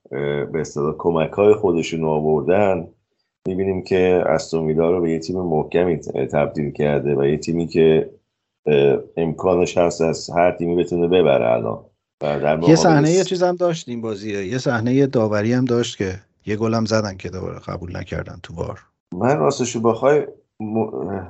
به 0.52 0.60
اصطلاح 0.60 0.94
کمک 0.98 1.30
های 1.30 1.54
خودشون 1.54 2.04
آوردن 2.04 2.88
می‌بینیم 3.48 3.82
که 3.82 4.22
استومیلا 4.26 4.90
رو 4.90 5.00
به 5.00 5.10
یه 5.10 5.18
تیم 5.18 5.36
محکمی 5.36 5.96
تبدیل 6.32 6.70
کرده 6.70 7.14
و 7.14 7.26
یه 7.26 7.36
تیمی 7.36 7.66
که 7.66 8.10
امکانش 9.16 9.78
هست 9.78 10.00
از 10.00 10.30
هر 10.30 10.52
تیمی 10.52 10.76
بتونه 10.76 11.08
ببره 11.08 11.52
الان. 11.52 11.84
یه 12.68 12.76
صحنه 12.76 13.10
یه 13.10 13.24
چیز 13.24 13.42
هم 13.42 13.56
داشت 13.56 13.88
این 13.88 14.00
بازیه. 14.00 14.46
یه 14.46 14.58
صحنه 14.58 15.06
داوری 15.06 15.52
هم 15.52 15.64
داشت 15.64 15.98
که 15.98 16.12
یه 16.46 16.56
گلم 16.56 16.84
زدن 16.84 17.16
که 17.16 17.30
دوباره 17.30 17.58
قبول 17.58 17.96
نکردن 17.96 18.38
تو 18.42 18.54
وار 18.54 18.80
من 19.14 19.38
راستشو 19.38 19.80
بخوای 19.80 20.26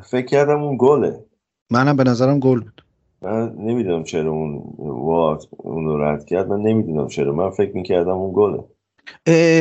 فکر 0.03 0.27
کردم 0.27 0.62
اون 0.62 0.77
گله. 0.81 1.25
منم 1.71 1.97
به 1.97 2.05
نظرم 2.05 2.41
گل 2.41 2.61
بود. 2.61 2.85
من 3.23 3.53
نمی‌دونم 3.59 4.05
چرا 4.05 4.31
اون 4.31 4.62
وار 4.79 5.41
اون 5.51 6.01
رد 6.01 6.25
کرد. 6.27 6.49
من 6.49 6.61
نمی‌دونم 6.61 7.09
چرا. 7.09 7.33
من 7.33 7.51
فکر 7.51 7.77
می‌کردم 7.77 8.11
اون 8.11 8.33
گله. 8.35 8.64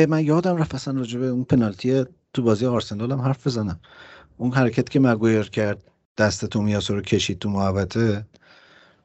من 0.06 0.24
یادم 0.24 0.56
رفت 0.56 0.74
اصلا 0.74 0.98
راجبه 0.98 1.26
اون 1.26 1.44
پنالتی 1.44 2.04
تو 2.32 2.42
بازی 2.42 2.66
آرسنال 2.66 3.12
هم 3.12 3.20
حرف 3.20 3.46
بزنم. 3.46 3.80
اون 4.36 4.50
حرکت 4.50 4.88
که 4.88 5.00
مگویر 5.00 5.42
کرد 5.42 5.82
دست 6.18 6.44
تومیاسو 6.44 6.94
رو 6.94 7.00
کشید 7.00 7.38
تو 7.38 7.50
محوطه. 7.50 8.26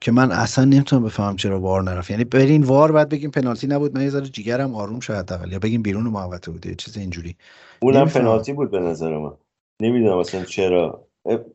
که 0.02 0.12
من 0.12 0.32
اصلا 0.32 0.66
نمی‌تونم 0.66 1.04
بفهمم 1.04 1.36
چرا 1.36 1.60
وار 1.60 1.84
نرفت. 1.84 2.12
یعنی 2.12 2.24
برین 2.24 2.64
وار 2.64 2.91
بعد 2.91 3.10
بگیم 3.10 3.32
پنالتی 3.32 3.68
نبود 3.68 3.95
من 3.95 4.04
یه 4.04 4.10
ذره 4.10 4.26
جیگرم 4.26 4.76
آروم 4.76 4.99
شد 4.99 5.14
حداقل. 5.14 5.52
یا 5.52 5.60
بگیم 5.60 5.82
بیرون 5.82 6.04
محوطه 6.04 6.52
بود 6.52 6.66
یه 6.66 6.76
چیز 6.76 6.97
اینجوری. 6.97 7.36
اونم 7.82 8.10
پنالتی 8.10 8.54
بود 8.54 8.72
به 8.72 8.80
نظر 8.80 9.18
من. 9.18 9.32
نمی‌دونم 9.82 10.18
اصلا 10.18 10.43
چرا. 10.43 11.08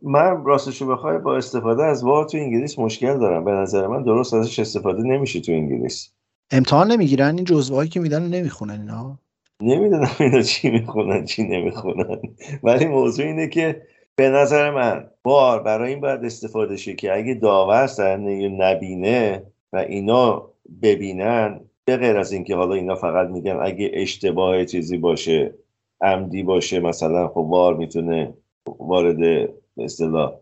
من 0.02 0.44
راستشو 0.44 0.86
بخوای 0.86 1.18
با 1.18 1.36
استفاده 1.36 1.84
از 1.84 2.04
وار 2.04 2.24
تو 2.24 2.38
انگلیس 2.38 2.78
مشکل 2.78 3.18
دارم. 3.18 3.44
به 3.44 3.50
نظر 3.50 3.86
من 3.86 4.02
درست 4.02 4.34
ازش 4.34 4.58
استفاده 4.58 5.02
نمیشه 5.02 5.40
تو 5.40 5.52
انگلیس. 5.52 6.10
امتحان 6.50 6.92
نمی‌گیرن 6.92 7.34
این 7.34 7.44
جزوهایی 7.44 7.88
که 7.88 8.00
میدن 8.00 8.22
نمی‌خونن 8.22 8.80
اینا. 8.80 9.18
نمی‌دونم 9.62 10.10
اینا 10.20 10.42
چی 10.42 10.70
می‌خونن 10.70 11.24
چی 11.24 11.44
نمی‌خونن. 11.44 12.18
ولی 12.62 12.86
موضوع 12.86 13.26
اینه 13.26 13.48
که 13.48 13.82
به 14.16 14.28
نظر 14.28 14.70
من 14.70 15.10
بار 15.22 15.62
برای 15.62 15.90
این 15.90 16.00
باید 16.00 16.24
استفاده 16.24 16.76
شه 16.76 16.94
که 16.94 17.16
اگه 17.16 17.34
داور 17.34 17.86
صحنه 17.86 18.48
نبینه 18.48 19.42
و 19.72 19.76
اینا 19.76 20.50
ببینن 20.82 21.60
به 21.84 21.96
غیر 21.96 22.16
از 22.16 22.32
اینکه 22.32 22.56
حالا 22.56 22.74
اینا 22.74 22.94
فقط 22.94 23.28
میگن 23.28 23.58
اگه 23.62 23.90
اشتباه 23.94 24.64
چیزی 24.64 24.98
باشه 24.98 25.54
عمدی 26.00 26.42
باشه 26.42 26.80
مثلا 26.80 27.28
خب 27.28 27.36
وار 27.36 27.74
می‌تونه 27.76 28.34
وارد 28.78 29.48
اصطلاح 29.78 30.32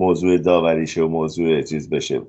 موضوع 0.00 0.38
داوریشه 0.38 1.02
و 1.02 1.08
موضوع 1.08 1.62
چیز 1.62 1.90
بشه. 1.90 2.22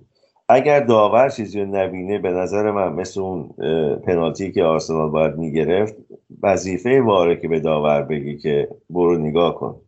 اگر 0.49 0.79
داور 0.79 1.29
چیزی 1.29 1.61
رو 1.61 1.75
نبینه 1.75 2.19
به 2.19 2.31
نظر 2.31 2.71
من 2.71 2.93
مثل 2.93 3.21
اون 3.21 3.49
پنالتی 3.97 4.51
که 4.51 4.63
آرسنال 4.63 5.09
باید 5.09 5.35
می‌گرفت 5.35 5.95
وظیفه 6.43 7.01
واره 7.01 7.35
که 7.35 7.47
به 7.47 7.59
داور 7.59 8.01
بگی 8.01 8.37
که 8.37 8.69
برو 8.89 9.17
نگاه 9.17 9.55
کن. 9.55 9.81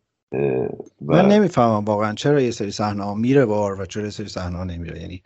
من 1.01 1.27
نمی‌فهمم 1.27 1.85
واقعا 1.85 2.13
چرا 2.13 2.41
یه 2.41 2.51
سری 2.51 2.71
صحنه 2.71 3.03
ها 3.03 3.13
میره 3.13 3.45
وار 3.45 3.81
و 3.81 3.85
چرا 3.85 4.03
یه 4.03 4.09
سری 4.09 4.27
صحنه 4.27 4.57
ها 4.57 4.63
نمیره. 4.63 5.01
یعنی 5.01 5.23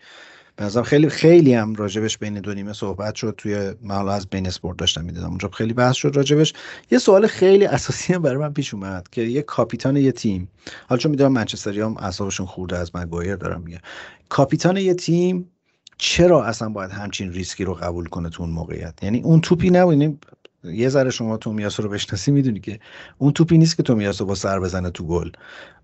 به 0.55 0.69
خیلی 0.83 1.09
خیلی 1.09 1.53
هم 1.53 1.75
راجبش 1.75 2.17
بین 2.17 2.39
دو 2.39 2.53
نیمه 2.53 2.73
صحبت 2.73 3.15
شد. 3.15 3.35
توی 3.37 3.73
محل 3.81 4.09
از 4.09 4.27
بین 4.27 4.47
اسپورت 4.47 4.77
داشتم 4.77 5.05
می‌دیدم. 5.05 5.29
اونجا 5.29 5.49
خیلی 5.49 5.73
بحث 5.73 5.95
شد 5.95 6.11
راجبش. 6.15 6.53
یه 6.91 6.97
سوال 6.97 7.27
خیلی 7.27 7.65
اساسی 7.65 8.13
هم 8.13 8.21
برای 8.21 8.37
من 8.37 8.53
پیش 8.53 8.73
اومد 8.73 9.07
که 9.11 9.21
یه 9.21 9.41
کاپیتان 9.41 9.97
یه 9.97 10.11
تیم 10.11 10.49
حالا 10.87 10.99
چون 10.99 11.11
می‌دونم 11.11 11.31
منچستری 11.31 11.81
هم 11.81 11.97
اعصابشون 11.97 12.45
خورده 12.45 12.77
از 12.77 12.95
مگوایر 12.95 13.35
دارم 13.35 13.61
میگه 13.61 13.81
کاپیتان 14.29 14.77
یه 14.77 14.93
تیم 14.93 15.51
چرا 15.97 16.43
اصلا 16.43 16.69
باید 16.69 16.91
همچین 16.91 17.31
ریسکی 17.31 17.63
رو 17.63 17.73
قبول 17.73 18.05
کنه 18.05 18.29
تو 18.29 18.43
اون 18.43 18.51
موقعیت؟ 18.51 18.93
یعنی 19.01 19.21
اون 19.21 19.41
توپی 19.41 19.69
نبود. 19.69 20.25
یه 20.63 20.89
ذره 20.89 21.09
شما 21.09 21.37
تومیاسو 21.37 21.83
رو 21.83 21.89
بشناسی 21.89 22.31
می‌دونی 22.31 22.59
که 22.59 22.79
اون 23.17 23.31
توپی 23.31 23.57
نیست 23.57 23.77
که 23.77 23.83
تومیاسو 23.83 24.25
با 24.25 24.35
سر 24.35 24.59
بزنه 24.59 24.89
تو 24.89 25.05
گل. 25.05 25.29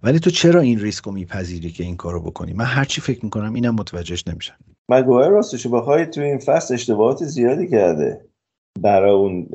ولی 0.03 0.19
تو 0.19 0.29
چرا 0.29 0.61
این 0.61 0.79
ریسک 0.79 1.05
رو 1.05 1.11
میپذیری 1.11 1.71
که 1.71 1.83
این 1.83 1.95
کارو 1.95 2.21
بکنی؟ 2.21 2.53
من 2.53 2.65
هرچی 2.65 3.01
فکر 3.01 3.25
می‌کنم 3.25 3.53
اینم 3.53 3.75
متوجهش 3.75 4.27
نمیشم. 4.27 4.55
مگوایر 4.89 5.29
راستش 5.29 5.67
بخوای 5.67 6.05
تو 6.05 6.21
این 6.21 6.37
فصل 6.37 6.73
اشتباهات 6.73 7.23
زیادی 7.23 7.67
کرده. 7.67 8.25
برای 8.81 9.11
اون 9.11 9.47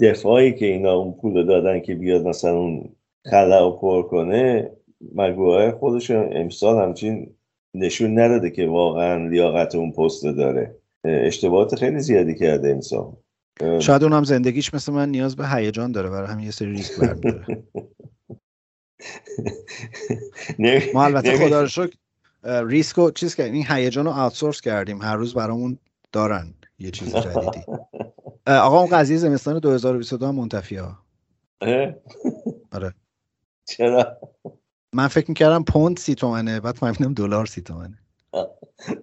دفاعی 0.00 0.54
که 0.54 0.66
اینا 0.66 0.92
اون 0.92 1.12
پول 1.12 1.46
دادن 1.46 1.80
که 1.80 1.94
بیاد 1.94 2.26
مثلا 2.26 2.58
اون 2.58 2.88
خلا 3.30 3.68
رو 3.68 3.76
پر 3.76 4.02
کنه 4.02 4.70
مگوایر 5.14 5.70
خودش 5.70 6.10
امسال 6.10 6.82
همچین 6.82 7.34
نشون 7.74 8.18
نداده 8.18 8.50
که 8.50 8.66
واقعا 8.66 9.28
لیاقت 9.28 9.74
اون 9.74 9.92
پست 9.92 10.24
داره. 10.24 10.76
اشتباهات 11.04 11.74
خیلی 11.74 12.00
زیادی 12.00 12.34
کرده 12.34 12.70
امسال. 12.70 13.12
شاید 13.80 14.02
اونم 14.02 14.24
زندگیش 14.24 14.74
مثل 14.74 14.92
من 14.92 15.08
نیاز 15.08 15.36
به 15.36 15.48
هیجان 15.48 15.92
داره 15.92 16.10
برای 16.10 16.28
همین 16.28 16.44
یه 16.44 16.50
سری 16.50 16.70
ریسک 16.70 17.00
برمیداره 17.00 17.64
ما 20.94 21.04
البته 21.04 21.46
خدا 21.46 21.60
رو 21.60 21.68
شکر 21.68 21.96
ریسک 22.44 22.98
و 22.98 23.10
چیز 23.10 23.34
کردیم. 23.34 23.54
این 23.54 23.66
هیجان 23.68 24.04
رو 24.04 24.10
آوتسورس 24.10 24.60
کردیم. 24.60 25.02
هر 25.02 25.16
روز 25.16 25.34
برامون 25.34 25.78
دارن 26.12 26.54
یه 26.78 26.90
چیز 26.90 27.16
جدیدی. 27.16 27.64
آقا 28.46 28.80
اون 28.80 28.90
قضیه 28.90 29.16
زمستان 29.16 29.58
2022 29.58 30.26
هم 30.26 30.34
منتفی 30.34 30.76
ها. 30.76 30.98
آره. 32.72 32.94
چرا؟ 33.64 34.18
من 34.92 35.08
فکر 35.08 35.28
می‌کردم 35.28 35.64
پوند 35.64 35.96
سی 35.96 36.14
تومنه 36.14 36.60
بعد 36.60 36.74
فهمیدم 36.74 37.14
دلار 37.14 37.46
سی 37.46 37.60
تومنه. 37.62 37.98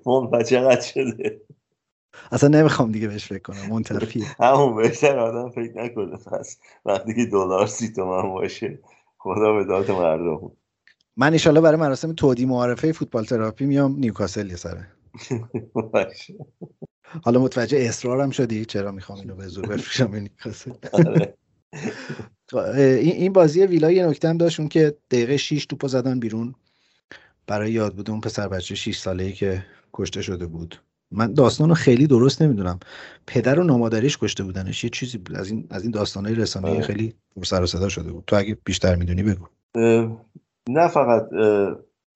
پوند 0.04 0.46
چقدر 0.46 0.82
شده؟ 0.82 1.42
اصلا 2.32 2.50
نمی‌خوام 2.50 2.92
دیگه 2.92 3.08
بهش 3.08 3.26
فکر 3.26 3.40
کنم 3.40 3.70
منتفی 3.70 4.24
همون 4.40 4.76
بهتر 4.76 5.20
آدم 5.20 5.50
فکر 5.50 5.74
نکنه. 5.78 6.18
پس 6.18 6.58
وقتی 6.86 7.14
که 7.14 7.26
دلار 7.26 7.68
سی 7.68 7.94
تومن 7.94 8.30
باشه 8.30 8.80
خدا 9.18 9.54
به 9.54 9.64
داد 9.64 9.92
مردم. 9.92 10.52
من 11.18 11.34
ایشالله 11.34 11.62
برای 11.62 11.80
مراسم 11.80 12.14
تودیع 12.14 12.46
معارفه 12.46 12.92
فوتبال 12.92 13.26
تراپی 13.26 13.66
میام 13.66 13.96
نیوکاسل 13.96 14.50
یه 14.50 14.56
سره. 14.56 14.88
حالا 17.24 17.40
متوجه 17.40 17.78
اصرارم 17.78 18.30
شدی؟ 18.30 18.66
چرا 18.66 18.92
می‌خوام 18.92 19.20
اینو 19.20 19.36
به 19.36 19.48
زور 19.48 19.66
بفروشم 19.66 20.16
نیوکاسل؟ 20.16 20.72
این 23.02 23.34
بازی 23.34 23.66
ویلا 23.66 23.92
یه 23.92 24.08
نکته 24.08 24.30
هم 24.30 24.38
داشت 24.38 24.60
اون 24.60 24.70
که 24.70 24.98
دقیقه 25.12 25.38
6 25.38 25.66
توپو 25.66 25.88
زدن 25.88 26.20
بیرون. 26.20 26.56
برای 27.48 27.72
یاد 27.72 27.96
بود 27.96 28.10
اون 28.10 28.22
پسر 28.22 28.48
بچه 28.48 28.76
6 28.76 28.98
ساله 28.98 29.24
ای 29.24 29.34
که 29.34 29.66
کشته 29.94 30.22
شده 30.22 30.46
بود. 30.48 30.82
من 31.12 31.34
داستان 31.34 31.70
رو 31.70 31.76
خیلی 31.76 32.08
درست 32.08 32.42
نمی‌دونم. 32.42 32.80
پدر 33.28 33.60
و 33.60 33.64
نامادریش 33.64 34.18
کشته 34.18 34.44
بودنش. 34.44 34.84
یه 34.84 34.90
چیزی 34.90 35.18
بود. 35.18 35.36
از 35.36 35.52
این 35.52 35.68
از 35.70 35.84
این 35.84 35.92
داستانهای 35.92 36.36
رسانه‌ای 36.36 36.82
خیلی 36.82 37.14
سر 37.44 37.64
و 37.64 37.66
صدا 37.66 37.90
شده 37.90 38.12
بود. 38.12 38.24
تو 38.28 38.36
اگه 38.36 38.58
بیشتر 38.66 38.96
می‌دونی 38.96 39.24
بگو. 39.24 39.46
نه 40.70 40.88
فقط 40.88 41.30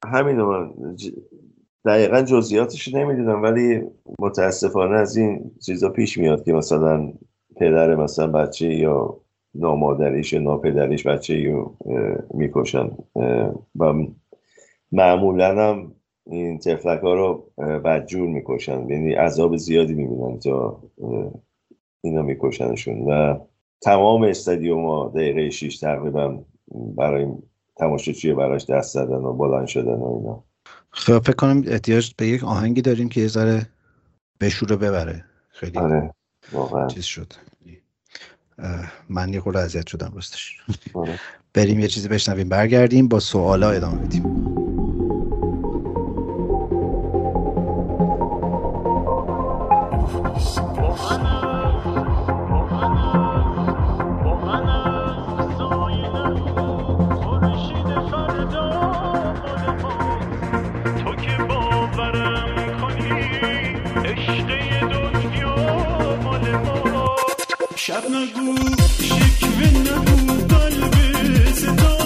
همین 0.05 0.41
من 0.41 0.71
دقیقا 1.85 2.21
جزئیاتش 2.21 2.93
نمی‌دونم 2.93 3.43
ولی 3.43 3.81
متاسفانه 4.19 4.95
از 4.95 5.17
این 5.17 5.51
چیزا 5.65 5.89
پیش 5.89 6.17
میاد 6.17 6.43
که 6.43 6.53
مثلا 6.53 7.13
پدر 7.55 7.95
مثلا 7.95 8.27
بچه 8.27 8.73
یا 8.73 9.17
نامادریش 9.55 10.33
یا 10.33 10.39
ناپدریش 10.39 11.07
بچه 11.07 11.51
رو 11.51 11.77
می‌کشن. 12.33 12.89
و 13.79 13.93
معمولا 14.91 15.69
هم 15.69 15.91
این 16.27 16.59
تفلک 16.59 16.99
ها 16.99 17.13
رو 17.13 17.51
بدجور 17.57 18.27
می‌کشن. 18.27 18.89
یعنی 18.89 19.13
عذاب 19.13 19.57
زیادی 19.57 19.93
می‌بینن 19.93 20.39
تا 20.39 20.83
اینا 22.01 22.21
میکشنشون. 22.21 22.99
و 22.99 23.39
تمام 23.81 24.23
استادیوم 24.23 24.85
ها 24.85 25.11
دقیقه 25.15 25.49
6 25.49 25.79
تقریبا 25.79 26.43
برای 26.97 27.27
تماشاچی 27.77 28.33
براش 28.33 28.65
دست 28.65 28.93
زدن 28.93 29.15
و 29.15 29.33
بلند 29.33 29.67
شدن 29.67 29.95
و 29.95 30.15
اینا. 30.15 30.43
خب 30.89 31.19
فکر 31.19 31.35
کنم 31.35 31.63
احتیاج 31.67 32.13
به 32.17 32.27
یک 32.27 32.43
آهنگی 32.43 32.81
داریم 32.81 33.09
که 33.09 33.21
یه 33.21 33.27
ذره 33.27 33.67
بشوره 34.41 34.75
ببره. 34.75 35.25
خیلی 35.49 35.79
آره 35.79 36.13
چیز 36.93 37.03
شد. 37.03 37.33
من 39.09 39.33
یه 39.33 39.39
خورده 39.39 39.59
اذیت 39.59 39.87
شدم 39.87 40.11
راستش. 40.15 40.61
آره. 40.93 41.19
بریم 41.53 41.79
یه 41.79 41.87
چیزی 41.87 42.07
بشنویم. 42.07 42.49
برگردیم 42.49 43.07
با 43.07 43.19
سوالا 43.19 43.69
ادامه 43.69 44.01
بدیم. 44.01 44.64
نبود 68.35 68.81
شکوه 69.01 69.67
نبود 69.85 70.53
قلب 70.53 71.53
صدا 71.55 72.04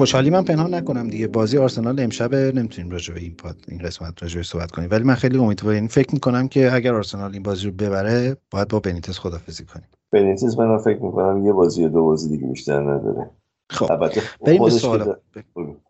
خوشحالی 0.00 0.30
من 0.30 0.44
پنهان 0.44 0.74
نکنم 0.74 1.08
دیگه. 1.08 1.26
بازی 1.26 1.58
آرسنال 1.58 2.00
امشب 2.00 2.34
نمی‌تونیم 2.34 2.90
راجع 2.90 3.14
به 3.14 3.20
این 3.20 3.34
پاد 3.34 3.56
این 3.68 3.78
قسمت 3.78 4.22
راجع 4.22 4.42
صحبت 4.42 4.70
کنیم. 4.70 4.88
ولی 4.90 5.04
من 5.04 5.14
خیلی 5.14 5.38
امیدوارم 5.38 5.74
یعنی 5.74 5.88
فکر 5.88 6.14
می‌کنم 6.14 6.48
که 6.48 6.74
اگر 6.74 6.94
آرسنال 6.94 7.32
این 7.32 7.42
بازی 7.42 7.66
رو 7.66 7.72
ببره 7.72 8.36
باید 8.50 8.68
با 8.68 8.80
بنیتس 8.80 9.18
خدافظی 9.18 9.64
کنیم. 9.64 9.86
بنیتس 10.12 10.58
من 10.58 10.78
فکر 10.78 11.02
می‌کنم 11.02 11.46
یه 11.46 11.52
بازی 11.52 11.88
دو 11.88 12.04
بازی 12.04 12.28
دیگه 12.28 12.46
بیشتر 12.46 12.80
نداره. 12.80 13.30
خب 13.70 13.92
البته 13.92 14.20
خودش, 14.58 14.82
که, 14.82 14.88
داره... 14.88 15.16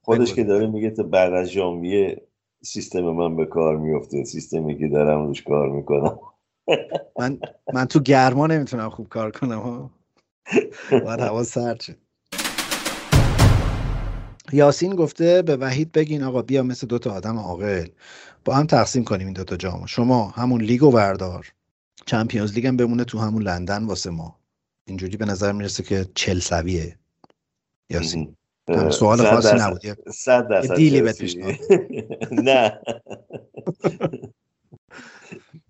خودش 0.03 0.35
که 0.35 0.45
داره 0.45 0.67
میگه 0.67 0.91
تا 0.91 1.03
بعد 1.03 1.33
از 1.33 1.49
ژانویه 1.49 2.23
سیستم 2.63 3.01
من 3.01 3.37
به 3.37 3.47
کار 3.47 3.77
میفته 3.77 4.25
سیستمی 4.25 4.79
که 4.79 4.89
دارم 4.89 5.27
روش 5.27 5.43
کار 5.43 5.69
می‌کنم. 5.71 6.19
من 7.19 7.39
من 7.75 7.85
تو 7.85 8.01
گرما 8.01 8.47
نمی‌تونم 8.47 8.91
خوب 8.91 9.09
کار 9.09 9.31
کنم 9.31 9.59
ها. 9.59 9.91
باید 11.05 11.21
هوا 11.21 11.43
سرد 11.43 11.85
یاسین 14.53 14.95
گفته 14.97 15.43
به 15.43 15.57
وحید 15.57 15.93
بگین 15.93 16.23
آقا 16.23 16.43
بیا 16.43 16.63
مثل 16.63 16.87
دوتا 16.87 17.13
آدم 17.13 17.39
عاقل. 17.39 17.87
با 18.45 18.55
هم 18.55 18.67
تقسیم 18.67 19.05
کنیم 19.05 19.27
این 19.27 19.35
دوتا 19.35 19.57
جامو. 19.57 19.87
شما 19.87 20.29
همون 20.29 20.61
لیگو 20.63 20.91
وردار 20.91 21.53
چمپیونز 22.07 22.53
لیگ 22.53 22.67
هم 22.67 22.77
بمونه 22.77 23.05
تو 23.05 23.19
همون 23.19 23.43
لندن 23.43 23.85
واسه 23.85 24.11
ما. 24.11 24.41
اینجوری 24.87 25.17
به 25.17 25.25
نظر 25.25 25.53
می‌رسه 25.53 25.83
که 25.83 26.07
چل 26.15 26.39
سویه. 26.39 26.99
یاسین. 27.91 28.37
سوال 28.91 29.19
خاصی 29.19 29.57
نبود. 29.57 29.83
درصد 30.49 30.75
دیلی 30.77 31.03
بهت 31.03 31.21
نه. 32.33 32.81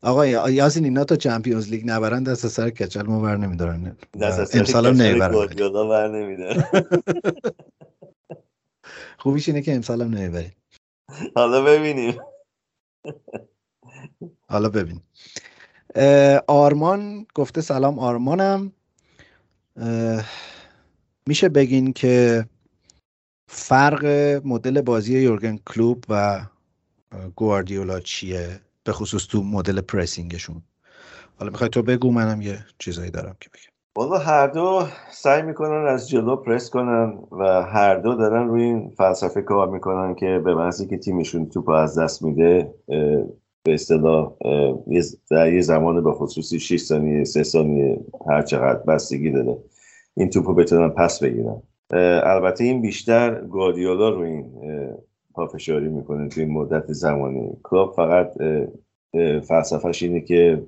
آقا 0.02 0.26
یاسین 0.26 0.84
اینا 0.84 1.04
تا 1.04 1.16
چمپیونز 1.16 1.68
لیگ 1.68 1.90
نبرن 1.90 2.22
دست 2.22 2.48
سر 2.48 2.70
کچل 2.70 3.02
ما 3.06 3.20
بر 3.20 3.36
نمیدارن. 3.36 3.96
دست 4.20 4.44
سر 4.44 4.62
کچل 4.64 4.96
نمی‌برن 4.96 5.32
بر 5.88 6.08
نمیدارن. 6.08 6.64
خوبیش 9.20 9.48
اینه 9.48 9.62
که 9.62 9.74
امسال 9.74 10.02
هم 10.02 10.14
نمی‌بریم 10.14 10.52
حالا 11.34 11.62
ببینیم. 11.62 12.20
حالا 14.48 14.68
ببین 14.68 15.00
آرمان 16.48 17.26
گفته 17.34 17.60
سلام 17.60 17.98
آرمانم. 17.98 18.72
میشه 21.26 21.48
بگین 21.48 21.92
که 21.92 22.44
فرق 23.48 24.04
مدل 24.44 24.80
بازی 24.80 25.20
یورگن 25.20 25.56
کلوب 25.56 26.04
و 26.08 26.46
گواردیولا 27.36 28.00
چیه؟ 28.00 28.60
به 28.84 28.92
خصوص 28.92 29.26
تو 29.26 29.42
مدل 29.42 29.80
پرسینگشون. 29.80 30.62
حالا 31.38 31.50
می‌خوای 31.50 31.70
تو 31.70 31.82
بگو 31.82 32.12
منم 32.12 32.42
یه 32.42 32.66
چیزایی 32.78 33.10
دارم 33.10 33.36
که 33.40 33.48
بگم. 33.48 33.79
والا 33.96 34.18
هر 34.18 34.46
دو 34.46 34.82
سعی 35.10 35.42
می‌کنن 35.42 35.86
از 35.86 36.08
جلو 36.08 36.36
پرس 36.36 36.70
کنن 36.70 37.18
و 37.32 37.62
هر 37.62 37.96
دو 37.96 38.14
دارن 38.14 38.48
روی 38.48 38.62
این 38.62 38.90
فلسفه 38.90 39.42
کار 39.42 39.68
می‌کنن 39.68 40.14
که 40.14 40.40
به 40.44 40.54
محضی 40.54 40.86
که 40.86 40.96
تیمشون 40.96 41.48
توپ 41.48 41.68
از 41.68 41.98
دست 41.98 42.22
میده 42.22 42.74
به 43.62 43.74
اصطلاح 43.74 44.32
در 45.30 45.52
یه 45.52 45.60
زمان 45.60 46.04
به 46.04 46.12
خصوصی 46.12 46.60
6 46.60 46.76
ثانیه 46.76 47.24
3 47.24 47.42
ثانیه 47.42 48.00
هر 48.26 48.42
چقدر 48.42 48.82
بستگی 48.82 49.30
داره 49.30 49.58
این 50.14 50.30
توپو 50.30 50.54
بتونن 50.54 50.88
پس 50.88 51.22
بگیرن. 51.22 51.62
البته 52.22 52.64
این 52.64 52.82
بیشتر 52.82 53.40
گواردیولا 53.40 54.08
رو 54.08 54.20
این 54.20 54.52
پافشاری 55.34 55.88
می‌کنه 55.88 56.28
تو 56.28 56.40
این 56.40 56.50
مدت 56.50 56.92
زمانی. 56.92 57.56
کلوب 57.62 57.92
فقط 57.92 58.32
فلسفهش 59.48 60.02
اینه 60.02 60.20
که 60.20 60.62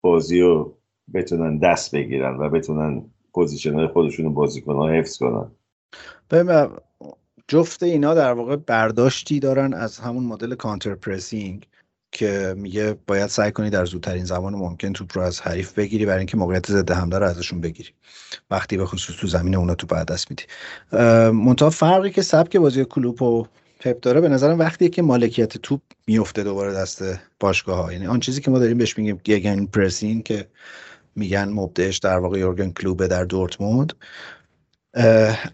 بازی 0.00 0.40
رو 0.40 0.74
بتونن 1.14 1.58
دست 1.58 1.94
بگیرن 1.94 2.36
و 2.36 2.50
بتونن 2.50 3.04
position 3.34 3.74
های 3.74 3.86
خودشون 3.86 4.34
بازیکن 4.34 4.74
ها 4.74 4.88
حفظ 4.88 5.18
کنن 5.18 5.50
جفت 7.48 7.82
اینا 7.82 8.14
در 8.14 8.32
واقع 8.32 8.56
برداشتی 8.56 9.40
دارن 9.40 9.74
از 9.74 9.98
همون 9.98 10.24
مدل 10.24 10.54
counter 10.54 10.94
pressing 10.94 11.66
که 12.12 12.54
میگه 12.56 12.96
باید 13.06 13.26
سعی 13.26 13.52
کنی 13.52 13.70
در 13.70 13.84
زودترین 13.84 14.24
زمان 14.24 14.54
ممکن 14.54 14.92
توپ 14.92 15.18
رو 15.18 15.22
از 15.22 15.40
حریف 15.40 15.72
بگیری 15.72 16.06
برای 16.06 16.18
اینکه 16.18 16.36
موقعیت 16.36 16.70
ضد 16.70 16.90
حمله 16.90 17.18
رو 17.18 17.26
ازشون 17.26 17.60
بگیری. 17.60 17.90
وقتی 18.50 18.76
به 18.76 18.86
خصوص 18.86 19.16
تو 19.16 19.26
زمین 19.26 19.54
اونا 19.54 19.74
توپو 19.74 19.86
از 19.86 20.06
دست 20.06 20.30
میدی. 20.30 20.44
منتها 21.32 21.70
فرقی 21.70 22.10
که 22.10 22.22
سبک 22.22 22.56
بازی 22.56 22.84
کلوپ 22.84 23.22
و 23.22 23.46
پپ 23.80 24.00
داره 24.00 24.20
به 24.20 24.28
نظرم 24.28 24.58
وقتی 24.58 24.88
که 24.88 25.02
مالکیت 25.02 25.58
توپ 25.58 25.80
میفته 26.06 26.42
دوباره 26.42 26.72
دست 26.72 27.04
باشگاه 27.40 27.82
ها 27.82 27.92
یعنی 27.92 28.06
آن 28.06 28.20
چیزی 28.20 28.40
که 28.40 28.50
ما 28.50 28.58
داریم 28.58 28.78
بهش 28.78 28.98
میگیم 28.98 29.20
gegenpressing 29.24 30.22
که 30.22 30.46
میگن 31.16 31.48
مبدعش 31.48 31.98
در 31.98 32.18
واقع 32.18 32.38
یورگن 32.38 32.70
کلوبه 32.70 33.08
در 33.08 33.24
دورتموند. 33.24 33.92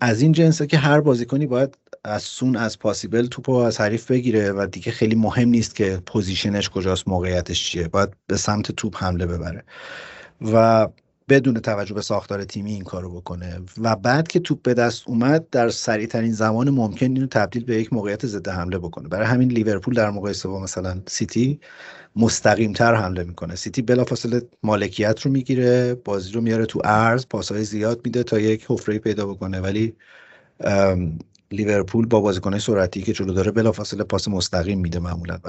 از 0.01 0.23
این 0.23 0.33
جنسه 0.33 0.67
که 0.67 0.79
هر 0.79 1.01
بازیکنی 1.01 1.47
باید 1.47 1.79
as 2.05 2.23
soon 2.23 2.57
as 2.57 2.79
possible 2.79 3.27
توپو 3.27 3.53
از 3.53 3.81
حریف 3.81 4.11
بگیره 4.11 4.53
و 4.53 4.67
دیگه 4.67 4.93
خیلی 4.93 5.15
مهم 5.15 5.49
نیست 5.49 5.77
که 5.77 6.03
position 6.07 6.58
ش 6.58 6.71
کجاست 6.71 7.09
موقعیتش 7.09 7.71
چیه. 7.71 7.89
باید 7.89 8.09
به 8.27 8.37
سمت 8.37 8.73
توپ 8.73 8.97
حمله 9.03 9.27
ببره. 9.27 9.65
و 10.53 10.89
بدون 11.31 11.55
توجه 11.55 11.95
به 11.95 12.03
ساختار 12.03 12.45
تیمی 12.45 12.73
این 12.73 12.85
کارو 12.85 13.21
بکنه. 13.21 13.61
و 13.81 13.97
بعد 13.97 14.29
که 14.29 14.41
توپ 14.41 14.63
به 14.63 14.75
دست 14.75 15.03
اومد 15.07 15.51
در 15.51 15.71
سریع 15.71 16.07
ترین 16.07 16.33
زمان 16.33 16.71
ممکن 16.71 17.07
اینو 17.07 17.27
تبدیل 17.27 17.65
به 17.65 17.77
یک 17.77 17.93
موقعیت 17.93 18.27
ضد 18.27 18.49
حمله 18.49 18.79
بکنه. 18.79 19.09
برای 19.09 19.27
همین 19.27 19.49
لیورپول 19.51 19.95
در 19.95 20.11
مقایسه 20.11 20.49
با 20.49 20.61
مثلا 20.61 21.03
سیتی 21.07 21.61
مستقیم 22.17 22.73
تر 22.73 22.95
حمله 22.95 23.25
می‌کنه. 23.25 23.57
سیتی 23.57 23.83
بلافاصله 23.83 24.43
مالکیت 24.63 25.21
رو 25.23 25.31
می‌گیره 25.31 25.95
بازی 25.95 26.33
رو 26.33 26.41
میاره 26.41 26.67
تو 26.67 26.81
ارز 26.85 27.27
پاسهای 27.31 27.65
زیاد 27.65 28.01
میده 28.05 28.23
تا 28.23 28.39
یک 28.39 28.67
حفره 28.69 28.99
پیدا 28.99 29.27
بکنه. 29.27 29.61
ولی 29.61 29.97
لیورپول 31.53 32.07
با 32.07 32.21
بازیکن 32.21 32.59
سرعتی 32.59 33.03
که 33.03 33.13
جلو 33.13 33.33
داره 33.33 33.51
بلافاصله 33.51 34.05
پاس 34.05 34.29
مستقیم 34.29 34.81
میده 34.81 34.99
معمولا. 34.99 35.39
و 35.45 35.49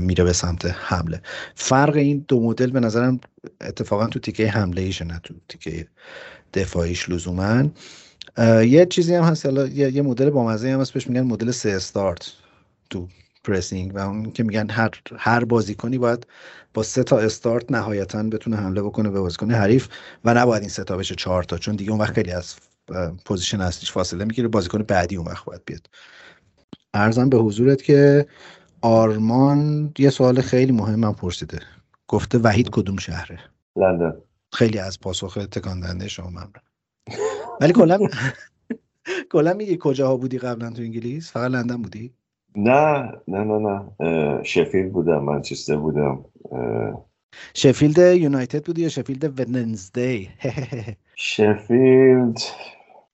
میره 0.00 0.24
به 0.24 0.32
سمت 0.32 0.66
حمله. 0.66 1.22
فرق 1.54 1.96
این 1.96 2.24
دو 2.28 2.40
مدل 2.40 2.70
به 2.70 2.80
نظرم 2.80 3.20
اتفاقا 3.60 4.06
تو 4.06 4.18
تیکه 4.18 4.48
حمله 4.48 4.82
ایشه 4.82 5.04
نه 5.04 5.20
تو 5.22 5.34
تیکه 5.48 5.86
دفاعیش 6.54 7.08
لزوما. 7.08 7.64
یه 8.64 8.86
چیزی 8.86 9.14
هم 9.14 9.24
هست 9.24 9.44
یه, 9.44 9.92
یه 9.92 10.02
مدل 10.02 10.30
با 10.30 10.44
مزه 10.44 10.70
هم 10.70 10.80
هست 10.80 10.92
بهش 10.92 11.06
میگن 11.06 11.22
مدل 11.22 11.50
سه 11.50 11.70
استارت 11.70 12.32
تو 12.90 13.08
pressing 13.44 13.94
و 13.94 13.98
اون 13.98 14.32
که 14.32 14.42
میگن 14.42 14.70
هر 14.70 14.90
هر 15.18 15.44
بازیکنی 15.44 15.98
باید 15.98 16.26
با 16.74 16.82
سه 16.82 17.02
تا 17.02 17.18
استارت 17.18 17.72
نهایتا 17.72 18.22
بتونه 18.22 18.56
حمله 18.56 18.82
بکنه 18.82 19.10
به 19.10 19.20
بازیکن 19.20 19.50
حریف 19.50 19.88
و 20.24 20.34
نباید 20.34 20.60
این 20.60 20.70
سه 20.70 20.84
تا 20.84 20.96
بشه 20.96 21.14
چهار 21.14 21.42
تا 21.42 21.58
چون 21.58 21.76
دیگه 21.76 21.90
اون 21.90 22.00
وقت 22.00 22.14
خیلی 22.14 22.30
از 22.30 22.54
position 23.24 23.60
اصلیش 23.60 23.92
فاصله 23.92 24.24
می‌گیره 24.24 24.48
بازیکن 24.48 24.82
بعدی 24.82 25.16
اون 25.16 25.26
وقت 25.26 25.44
باید 25.44 25.62
بیاد. 25.66 25.86
عرضم 26.94 27.28
به 27.28 27.38
حضورت 27.38 27.82
که 27.82 28.26
آرمان 28.82 29.94
یه 29.98 30.10
سوال 30.10 30.40
خیلی 30.40 30.72
مهم 30.72 30.94
من 31.00 31.12
پرسیده. 31.12 31.60
گفته 32.08 32.38
وحید 32.38 32.70
کدوم 32.70 32.96
شهره؟ 32.98 33.40
لندن. 33.76 34.22
خیلی 34.54 34.78
از 34.78 35.00
پاسخ 35.00 35.34
تکان‌دهنده 35.52 36.08
شما 36.08 36.30
ممنون. 36.30 36.52
ولی 37.60 37.72
کلا 37.72 37.98
کلا 39.32 39.54
میگی 39.54 39.78
کجاها 39.80 40.16
بودی 40.16 40.38
قبلا 40.38 40.70
تو 40.70 40.82
انگلیس؟ 40.82 41.32
فقط 41.32 41.50
لندن 41.50 41.82
بودی؟ 41.82 42.14
نه 42.56 43.12
نه 43.28 43.44
نه 43.44 43.58
نه. 43.58 44.44
شفیلد 44.44 44.92
بودم 44.92 45.24
منچستر 45.24 45.76
بودم. 45.76 46.24
شفیلد 47.54 47.98
یونایتد 47.98 48.66
بودی 48.66 48.82
یا 48.82 48.88
شفیلد 48.88 49.40
ونزدی 49.40 50.30
شفیلد 51.16 52.38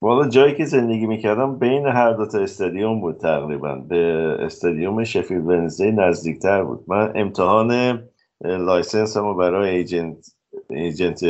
والا 0.05 0.29
جایی 0.29 0.55
که 0.55 0.65
زندگی 0.65 1.07
می‌کردم 1.07 1.59
بین 1.59 1.87
هر 1.87 2.13
دو 2.13 2.27
تا 2.27 2.39
استادیوم 2.39 3.01
بود 3.01 3.19
تقریبا. 3.19 3.75
به 3.75 3.97
استادیوم 4.41 5.05
شفیلد 5.05 5.47
ونزدی 5.47 5.93
نزدیکتر 5.93 6.65
بود. 6.65 6.85
من 6.87 7.13
امتحان 7.15 8.01
license 8.45 9.17
رو 9.17 9.35
برای 9.35 9.71
agent 9.71 10.35
agent 10.71 11.25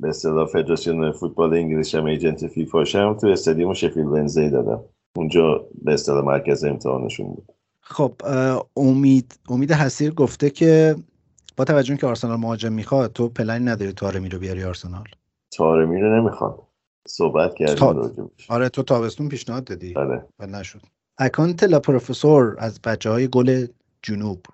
به 0.00 0.08
اصطلاح 0.08 0.46
فدراسیون 0.46 1.12
فوتبال 1.12 1.54
انگلیس 1.54 1.94
هم 1.94 2.04
agent 2.04 2.46
فیفا 2.46 2.84
شم 2.84 3.14
تو 3.14 3.26
استادیوم 3.26 3.72
شفیلد 3.72 4.06
ونزدی 4.06 4.50
دادم. 4.50 4.80
اونجا 5.16 5.64
به 5.82 5.92
اصطلاح 5.92 6.24
مرکز 6.24 6.64
امتحانشون 6.64 7.26
بود. 7.26 7.52
خب 7.80 8.12
امید 8.76 9.38
امید 9.48 9.72
حسیر 9.72 10.14
گفته 10.14 10.50
که 10.50 10.96
با 11.56 11.64
توجه 11.64 11.96
که 11.96 12.06
آرسنال 12.06 12.40
مهاجم 12.40 12.72
می‌خواد 12.72 13.12
تو 13.12 13.28
پلنی 13.28 13.64
نداری 13.64 13.92
طارمی 13.92 14.28
رو 14.28 14.38
بیاری 14.38 14.64
آرسنال؟ 14.64 15.04
طارمی 15.56 16.00
رو 16.00 16.20
نمی‌خواد 16.20 16.67
صحبت 17.08 17.54
کردیم 17.54 17.74
تا... 17.74 18.12
آره 18.48 18.68
تو 18.68 18.82
تابستون 18.82 19.28
پیشنهاد 19.28 19.64
دادی. 19.64 19.94
آره 19.94 20.26
و 20.38 20.46
نشد. 20.46 20.82
account 21.18 21.62
لا 21.62 21.80
پروفسور 21.80 22.56
از 22.58 22.80
بچه 22.80 23.10
های 23.10 23.28
گل 23.28 23.66
جنوب. 24.02 24.46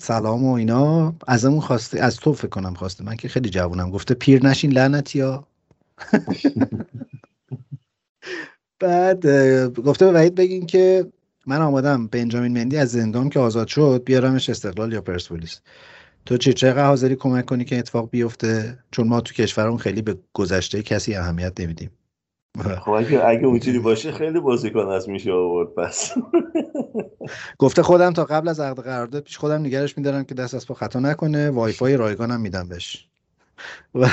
سلام 0.00 0.44
و 0.44 0.52
اینا. 0.52 1.14
ازمون 1.26 1.60
خواسته 1.60 2.00
از 2.00 2.16
تو 2.16 2.32
فکر 2.32 2.48
کنم 2.48 2.74
خواسته 2.74 3.04
من 3.04 3.16
که 3.16 3.28
خیلی 3.28 3.50
جوونم. 3.50 3.90
گفته 3.90 4.14
پیر 4.14 4.46
نشین 4.46 4.72
لعنت 4.72 5.16
یا؟ 5.16 5.46
بعد 8.80 9.26
گفته 9.72 10.06
به 10.06 10.12
وحید 10.12 10.34
بگین 10.34 10.66
که 10.66 11.06
من 11.46 11.62
آمادم 11.62 12.06
بنجامین 12.06 12.52
مندی 12.52 12.76
از 12.76 12.90
زندان 12.92 13.28
که 13.28 13.40
آزاد 13.40 13.66
شد 13.66 14.02
بیارمش 14.04 14.50
استقلال 14.50 14.92
یا 14.92 15.00
پرسپولیس. 15.00 15.60
تو 16.26 16.36
چه 16.36 16.52
چقدر 16.52 16.86
حاضری 16.86 17.16
کمک 17.16 17.46
کنی 17.46 17.64
که 17.64 17.78
اتفاق 17.78 18.10
بیفته؟ 18.10 18.78
چون 18.90 19.08
ما 19.08 19.20
تو 19.20 19.34
کشورمون 19.34 19.78
خیلی 19.78 20.02
به 20.02 20.16
گذشته 20.32 20.82
کسی 20.82 21.14
اهمیت 21.14 21.60
نمیدیم. 21.60 21.90
خب 22.84 22.90
اگه 22.90 23.24
اگه 23.24 23.46
اونجوری 23.46 23.78
باشه 23.78 24.12
خیلی 24.12 24.40
بازیکن 24.40 24.88
از 24.88 25.08
میشه 25.08 25.32
آورد 25.32 25.68
پس. 25.68 26.14
گفته 27.58 27.82
خودم 27.82 28.12
تا 28.12 28.24
قبل 28.24 28.48
از 28.48 28.60
عقد 28.60 28.84
قرارداد 28.84 29.22
پیش 29.22 29.38
خودم 29.38 29.60
نگرش 29.60 29.98
میدارم 29.98 30.24
که 30.24 30.34
دست 30.34 30.54
از 30.54 30.66
پا 30.66 30.74
خطا 30.74 31.00
نکنه. 31.00 31.50
وای 31.50 31.72
فای 31.72 31.96
رایگانم 31.96 32.40
میدم 32.40 32.68
بهش. 32.68 33.08
و 33.94 34.08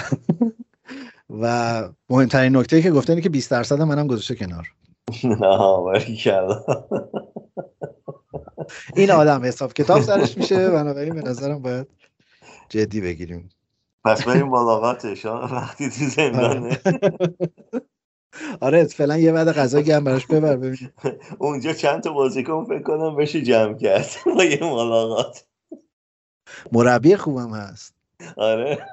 و 1.30 1.84
مهمترین 2.10 2.58
نکته 2.58 2.82
که 2.82 2.92
گفته 2.92 3.10
اینه 3.10 3.22
که 3.22 3.30
20 3.30 3.52
درصد 3.52 3.82
منم 3.82 4.08
گذاشته 4.08 4.36
کنار. 4.36 4.68
نه 5.24 5.94
این 8.96 9.12
آدم 9.12 9.46
حساب 9.46 9.74
کتاب 9.74 10.02
سرش 10.02 10.38
میشه 10.38 10.70
بنابراین 10.70 11.14
به 11.14 11.22
نظرم 11.22 11.62
باید 11.62 11.88
جدی 12.70 13.02
بگیریم. 13.02 13.50
پس 14.06 14.24
بریم 14.24 14.48
ملاقاتش 14.48 15.26
وقتی 15.26 15.90
تو 15.90 16.06
زندانه. 16.06 16.80
آره. 18.62 18.84
فعلا 18.84 19.18
یه 19.18 19.32
بعد 19.32 19.52
غذا 19.52 19.82
گرم 19.82 20.04
براش 20.04 20.28
ببر 20.28 20.58
ببین. 20.58 20.90
اونجا 21.38 21.74
چند 21.74 22.04
تا 22.04 22.14
بازیکن 22.14 22.66
فکر 22.66 22.82
کنم 22.82 23.16
بشه 23.16 23.42
جمع 23.42 23.78
کرد 23.78 24.08
با 24.36 24.44
یه 24.44 24.60
ملاقات. 24.62 25.46
مربی 26.72 27.16
خوبم 27.16 27.54
هست. 27.54 27.96
آره. 28.38 28.88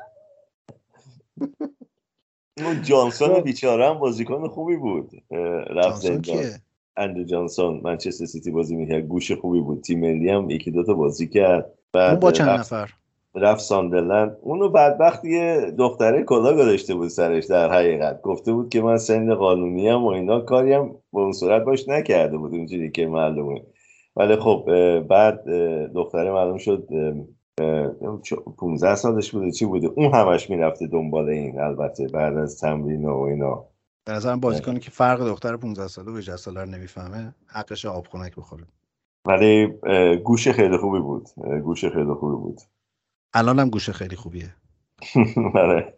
اون 2.59 2.83
جانسون 2.83 3.41
بیچاره 3.41 3.89
هم 3.89 3.99
بازیکن 3.99 4.49
خوبی 4.49 4.77
بود 4.77 5.11
رفت 5.71 6.07
اندرو 6.97 7.25
جانسون 7.25 7.81
منچستر 7.85 8.27
سیتی 8.27 8.51
بازی 8.51 8.77
می‌کرد. 8.77 9.03
گوش 9.03 9.33
خوبی 9.33 9.61
بود. 9.61 9.83
تیم 9.83 10.01
ملی 10.01 10.31
هم 10.31 10.51
یکی 10.51 10.71
دوتا 10.71 10.95
بازی 10.95 11.29
کرد. 11.29 11.79
بعد 11.93 12.21
با 12.21 12.33
چند 12.33 12.49
نفر؟ 12.49 12.91
رفت 13.37 13.61
ساندرلند. 13.61 14.37
اونو 14.43 14.69
بدبخت 14.69 15.25
یه 15.25 15.75
دختره 15.79 16.23
کلا 16.23 16.53
گذاشته 16.53 16.95
بود 16.95 17.09
سرش 17.09 17.47
در 17.47 17.73
حقیقت. 17.73 18.23
گفته 18.23 18.53
بود 18.53 18.69
که 18.69 18.83
من 18.83 18.97
سن 18.97 19.35
قانونی 19.35 19.89
هم 19.89 20.05
و 20.05 20.09
اینا 20.09 20.41
کاری 20.41 20.73
هم 20.73 20.89
به 20.89 21.21
اون 21.21 21.33
صورت 21.33 21.63
باش 21.63 21.89
نکرده 21.89 22.39
بود 22.39 22.55
اونجوری 22.55 22.91
که 22.91 23.07
معلومه. 23.07 23.63
ولی 24.17 24.37
خب 24.37 24.65
بعد 25.01 25.45
دختره 25.95 26.33
معلوم 26.33 26.59
شد 26.59 26.89
15 28.59 28.95
سالش 28.95 29.33
بوده 29.33 29.51
چی 29.51 29.65
بوده؟ 29.67 29.89
اون 29.97 30.15
همش 30.15 30.51
می‌رفته 30.51 30.87
دنبال 30.87 31.29
این 31.29 31.61
البته 31.61 32.09
بعد 32.09 32.37
از 32.37 32.61
تمرین 32.61 33.05
و 33.05 33.21
اینا. 33.21 33.65
به 34.07 34.13
نظرم 34.13 34.41
بازیکنی 34.41 34.81
که 34.81 34.91
فرق 34.91 35.21
دختر 35.21 35.57
15 35.57 35.87
ساله 35.87 36.13
و 36.13 36.17
18 36.17 36.37
ساله 36.37 36.61
رو 36.61 36.67
نمی‌فهمه 36.71 37.35
حقش 37.47 37.87
آب 37.87 38.07
خنک 38.07 38.37
بخوره. 38.37 38.65
ولی 39.27 39.67
گوش 40.25 40.49
خیلی 40.49 40.77
خوبی 40.77 40.99
بود. 40.99 41.27
گوش 41.65 41.85
خیلی 41.85 42.15
خوبی 42.15 42.37
بود. 42.37 42.61
الان 43.35 43.59
هم 43.59 43.71
گوشه 43.71 43.93
خیلی 43.93 44.17
خوبیه. 44.17 44.55
آره. 45.55 45.95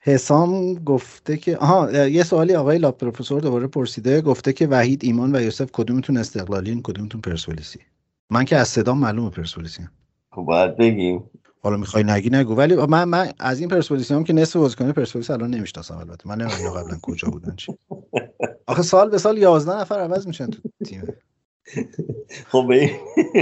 حسام 0.00 0.74
گفته 0.74 1.36
که 1.36 1.56
آها 1.56 2.06
یه 2.08 2.24
سوالی 2.24 2.54
آقای 2.54 2.78
لاپ 2.78 2.98
پروفسور 2.98 3.40
دوباره 3.40 3.66
پرسیده 3.66 4.20
گفته 4.20 4.52
که 4.52 4.66
وحید 4.66 5.04
ایمان 5.04 5.36
و 5.36 5.42
یوسف 5.42 5.70
کدومتون 5.72 6.16
استقلالی 6.16 6.80
کدومتون 6.84 7.20
پرسپولیسی؟ 7.20 7.80
من 8.30 8.44
که 8.44 8.56
از 8.56 8.68
صدا 8.68 8.94
معلومه 8.94 9.30
پرسپولیسی 9.30 9.88
خب 10.32 10.42
باید 10.42 10.76
بگیم. 10.76 11.30
حالا 11.62 11.76
می‌خوای 11.76 12.04
نگی 12.04 12.30
نگو. 12.30 12.54
ولی 12.54 12.76
من 12.76 13.04
من 13.04 13.32
از 13.38 13.60
این 13.60 13.68
پرسپولیسی 13.68 14.14
هم 14.14 14.24
که 14.24 14.32
نصف 14.32 14.56
بازیکن 14.56 14.92
پرسپولیس 14.92 15.30
الان 15.30 15.50
نمی‌شناسم 15.50 15.98
البته. 15.98 16.28
من 16.28 16.40
نمی‌دونم 16.40 16.70
قبلا 16.70 16.98
کجا 17.02 17.30
بودن 17.30 17.56
چی. 17.56 17.72
آخه 18.66 18.82
سال 18.82 19.10
به 19.10 19.18
سال 19.18 19.38
11 19.38 19.80
نفر 19.80 20.00
عوض 20.00 20.26
میشن 20.26 20.46
تو 20.46 20.60
تیم 20.86 21.02
خب 22.50 22.66
به 22.68 22.90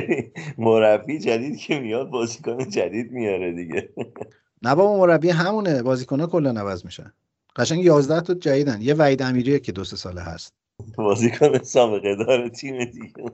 مربی 0.59 1.19
جدید 1.19 1.59
که 1.59 1.81
میاد 1.81 2.11
بازیکن 2.11 2.71
جدید 2.71 3.13
میاره 3.13 3.53
دیگه. 3.53 3.89
نه 4.65 4.75
بابا 4.75 4.99
مربی 4.99 5.31
همونه. 5.31 5.83
بازیکن 5.83 6.27
کلا 6.27 6.51
عوض 6.51 6.85
میشن. 6.85 7.13
قشنگ 7.57 7.85
11 7.85 8.21
تا 8.21 8.35
جدیدن. 8.35 8.83
یه 8.83 8.95
وحید 8.95 9.23
امیریه 9.23 9.59
که 9.59 9.73
دو 9.73 9.85
سه 9.85 9.97
ساله 9.97 10.21
هست. 10.21 10.53
بازیکن 10.97 11.59
سابقه 11.63 12.17
داره 12.17 12.51
تیم 12.51 12.85
دیگه. 12.85 13.25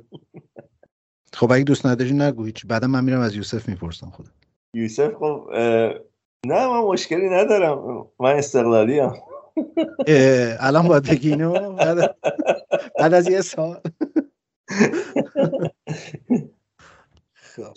خب 1.33 1.53
اگه 1.53 1.65
دوست 1.65 1.87
نداری 1.87 2.13
نگو 2.13 2.45
هیچ. 2.45 2.67
بعدا 2.67 2.87
من 2.87 3.05
میرم 3.05 3.21
از 3.21 3.37
یوسف 3.37 3.69
می‌پرسم 3.69 4.11
خودم. 4.11 4.33
یوسف 4.75 5.15
خب 5.15 5.49
نه 6.47 6.69
من 6.69 6.81
مشکلی 6.81 7.29
ندارم. 7.29 8.07
من 8.21 8.37
استقلالی 8.37 8.99
هم 8.99 9.15
الان 10.61 10.89
باید 10.89 11.11
بگی 11.11 11.37
بعد 12.99 13.15
از 13.15 13.29
یه 13.29 13.41
سال. 13.41 13.81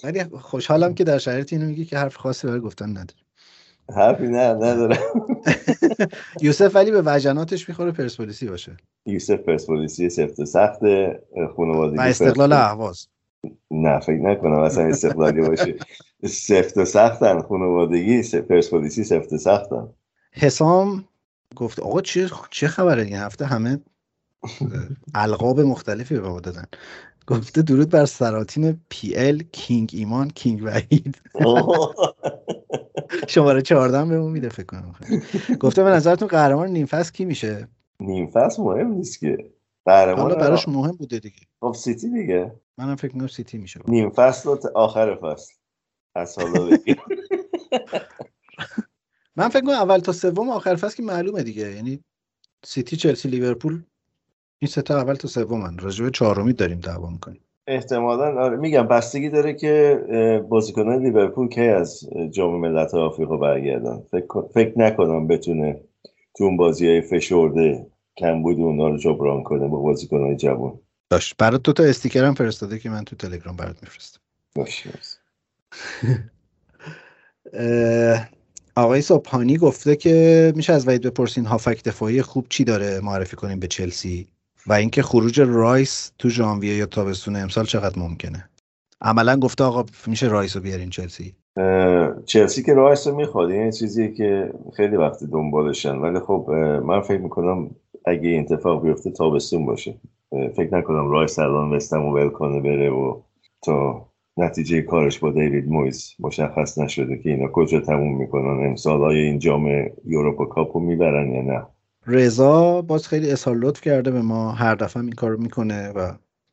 ولی 0.03 0.23
خوشحالم 0.23 0.93
که 0.93 1.03
در 1.03 1.17
شرایط 1.17 1.53
اینو 1.53 1.65
میگی 1.65 1.85
که 1.85 1.97
حرف 1.97 2.15
خاصی 2.15 2.47
برای 2.47 2.59
گفتن 2.59 2.89
نداری. 2.89 3.19
حرفی 3.95 4.27
نه 4.27 4.53
نداره 4.53 4.99
یوسف 6.41 6.75
ولی 6.75 6.91
به 6.91 7.03
وجناتش 7.05 7.69
می‌خوره 7.69 7.91
پرسپولیسی 7.91 8.47
باشه. 8.47 8.77
یوسف 9.05 9.39
پرسپولیسی 9.39 10.09
سفت 10.09 10.43
سخت 10.43 10.79
خانوادگی 11.55 11.97
و 11.97 12.01
استقلال 12.01 12.53
اهواز. 12.53 13.07
نه 13.71 13.99
فکر 13.99 14.21
نکنم 14.21 14.59
اصلا 14.59 14.83
استقلالی 14.83 15.41
باشه. 15.41 15.75
سفت 16.25 16.83
سختن 16.83 17.41
خانوادگی 17.41 18.21
پرسپولیسی 18.41 19.03
سفت 19.03 19.37
سختن. 19.37 19.87
حسام 20.31 21.05
گفت 21.55 21.79
آقا 21.79 22.01
چه 22.01 22.29
چه 22.49 22.67
خبره؟ 22.67 23.03
این 23.03 23.15
هفته 23.15 23.45
همه 23.45 23.79
القاب 25.15 25.59
مختلفی 25.59 26.15
به 26.15 26.29
ما 26.29 26.39
دادن. 26.39 26.65
گفته 27.27 27.61
درود 27.61 27.89
بر 27.89 28.05
سراتین 28.05 28.79
پی 28.89 29.15
ال 29.15 29.43
کینگ 29.51 29.89
ایمان 29.93 30.29
کینگ 30.29 30.61
وحید. 30.63 31.21
شماره 33.27 33.61
14 33.61 34.05
بهمون 34.05 34.31
میده 34.31 34.49
فکر 34.49 34.65
کنم. 34.65 34.95
گفته 35.59 35.83
به 35.83 35.89
نظرتون 35.89 36.27
قهرمان 36.27 36.69
نیم 36.69 36.85
فصل 36.85 37.11
کی 37.11 37.25
میشه؟ 37.25 37.67
نیم 37.99 38.27
فصل 38.27 38.63
مهم 38.63 38.87
نیست 38.87 39.19
که. 39.19 39.37
قهرمان 39.85 40.35
براش 40.35 40.67
مهم 40.67 40.95
بوده 40.95 41.19
دیگه. 41.19 41.41
خب 41.59 41.73
سیتی 41.77 42.09
دیگه. 42.09 42.55
منم 42.77 42.95
فکر 42.95 43.13
می‌کنم 43.13 43.27
سیتی 43.27 43.57
میشه. 43.57 43.79
نیم 43.87 44.09
فصل 44.09 44.55
آخر 44.75 45.15
فصل. 45.15 45.53
از 46.15 46.39
حالا 46.39 46.69
من 49.35 49.49
فکر 49.49 49.61
کنم 49.61 49.69
اول 49.69 49.99
تا 49.99 50.11
سوم 50.11 50.49
آخر 50.49 50.75
فصل 50.75 50.95
که 50.95 51.03
معلومه 51.03 51.43
دیگه. 51.43 51.71
یعنی 51.75 52.03
سیتی 52.65 52.97
چلسی 52.97 53.29
لیورپول 53.29 53.83
این 54.59 54.69
سه 54.69 54.81
تا 54.81 54.97
اول 54.97 55.13
تا 55.13 55.27
سومن. 55.27 55.77
راجع 55.77 56.05
به 56.05 56.11
چهارمی 56.11 56.53
داریم 56.53 56.79
دعوا 56.79 57.09
می‌کنیم. 57.09 57.41
احتمالا 57.67 58.41
آره 58.43 58.57
میگم 58.57 58.87
بستگی 58.87 59.29
داره 59.29 59.53
که 59.53 59.99
بازیکنان 60.49 61.03
لیورپول 61.03 61.49
کی 61.49 61.61
از 61.61 62.09
جام 62.31 62.59
ملت 62.59 62.93
آفریقا 62.93 63.37
برگردن. 63.37 64.03
فکر, 64.11 64.41
فکر 64.53 64.79
نکنم 64.79 65.27
بتونه 65.27 65.81
تو 66.37 66.43
اون 66.43 66.57
بازی 66.57 66.87
های 66.87 67.01
فشرده 67.01 67.87
کم 68.17 68.41
بود 68.43 68.59
اونا 68.59 68.87
رو 68.87 68.97
جبران 68.97 69.43
کنه 69.43 69.67
با 69.67 69.79
بازیکنان 69.79 70.37
جوان. 70.37 70.79
داشت 71.09 71.35
برات 71.37 71.63
دو 71.63 71.73
تا 71.73 71.83
استیکر 71.83 72.23
هم 72.25 72.33
فرستاده 72.33 72.79
که 72.79 72.89
من 72.89 73.03
تو 73.03 73.15
تلگرام 73.15 73.55
برات 73.55 73.83
میفرستم. 73.83 74.19
باشه 74.55 74.89
آقای 78.75 79.01
صبحانی 79.01 79.57
گفته 79.57 79.95
که 79.95 80.53
میشه 80.55 80.73
از 80.73 80.87
وحید 80.87 81.01
بپرسین 81.01 81.45
هافک 81.45 81.83
دفاعی 81.83 82.21
خوب 82.21 82.45
چی 82.49 82.63
داره 82.63 82.99
معرفی 82.99 83.35
کنیم 83.35 83.59
به 83.59 83.67
چلسی؟ 83.67 84.27
و 84.67 84.73
اینکه 84.73 85.01
خروج 85.01 85.41
رایس 85.41 86.11
تو 86.19 86.29
ژانویه 86.29 86.75
یا 86.75 86.85
تابستون 86.85 87.35
امسال 87.35 87.65
چقدر 87.65 87.99
ممکنه؟ 87.99 88.49
عملا 89.01 89.39
گفته 89.39 89.63
آقا 89.63 89.85
میشه 90.07 90.27
رایس 90.27 90.55
رو 90.55 90.61
بیارین 90.61 90.89
چلسی. 90.89 91.35
چلسی 92.25 92.63
که 92.63 92.73
رایس 92.73 93.07
رو 93.07 93.15
می‌خواد 93.15 93.49
این 93.49 93.71
چیزیه 93.71 94.11
که 94.11 94.53
خیلی 94.77 94.95
وقت 94.95 95.23
دنبالشن. 95.23 95.95
ولی 95.95 96.19
خب 96.19 96.49
من 96.85 97.01
فکر 97.01 97.21
می‌کنم 97.21 97.69
اگه 98.05 98.29
این 98.29 98.41
اتفاق 98.41 98.83
بیفته 98.83 99.11
تابستون 99.11 99.65
باشه. 99.65 99.97
فکر 100.55 100.77
نکنم 100.77 101.11
رایس 101.11 101.39
الان 101.39 101.73
وستهم 101.73 102.05
ول 102.05 102.29
کنه 102.29 102.61
بره 102.61 102.89
و 102.89 103.21
تا 103.63 104.05
نتیجه 104.37 104.81
کارش 104.81 105.19
با 105.19 105.31
دیوید 105.31 105.67
مویز 105.67 106.15
مشخص 106.19 106.77
نشده 106.77 107.17
که 107.17 107.29
اینا 107.29 107.47
کجا 107.47 107.79
تموم 107.79 108.17
می‌کنن. 108.17 108.67
امسال 108.69 108.99
های 108.99 109.17
این 109.17 109.39
جام 109.39 109.67
یوروپا 110.05 110.45
کاپو 110.45 110.79
می‌برن 110.79 111.31
یا 111.31 111.41
نه. 111.41 111.67
رضا 112.07 112.81
باز 112.81 113.07
خیلی 113.07 113.31
اظهار 113.31 113.55
لطف 113.55 113.81
کرده 113.81 114.11
به 114.11 114.21
ما. 114.21 114.51
هر 114.51 114.75
دفعه 114.75 115.03
این 115.03 115.11
کار 115.11 115.35
می‌کنه 115.35 115.89
و 115.89 116.11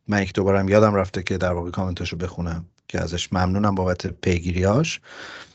من 0.09 0.23
یک 0.23 0.35
دوبارم 0.35 0.69
یادم 0.69 0.95
رفته 0.95 1.23
که 1.23 1.39
در 1.39 1.53
واقع 1.53 1.71
کامنتاشو 1.71 2.17
بخونم 2.17 2.65
که 2.89 3.01
ازش 3.01 3.33
ممنونم 3.33 3.75
بابت 3.75 4.07
پیگیریاش. 4.07 5.01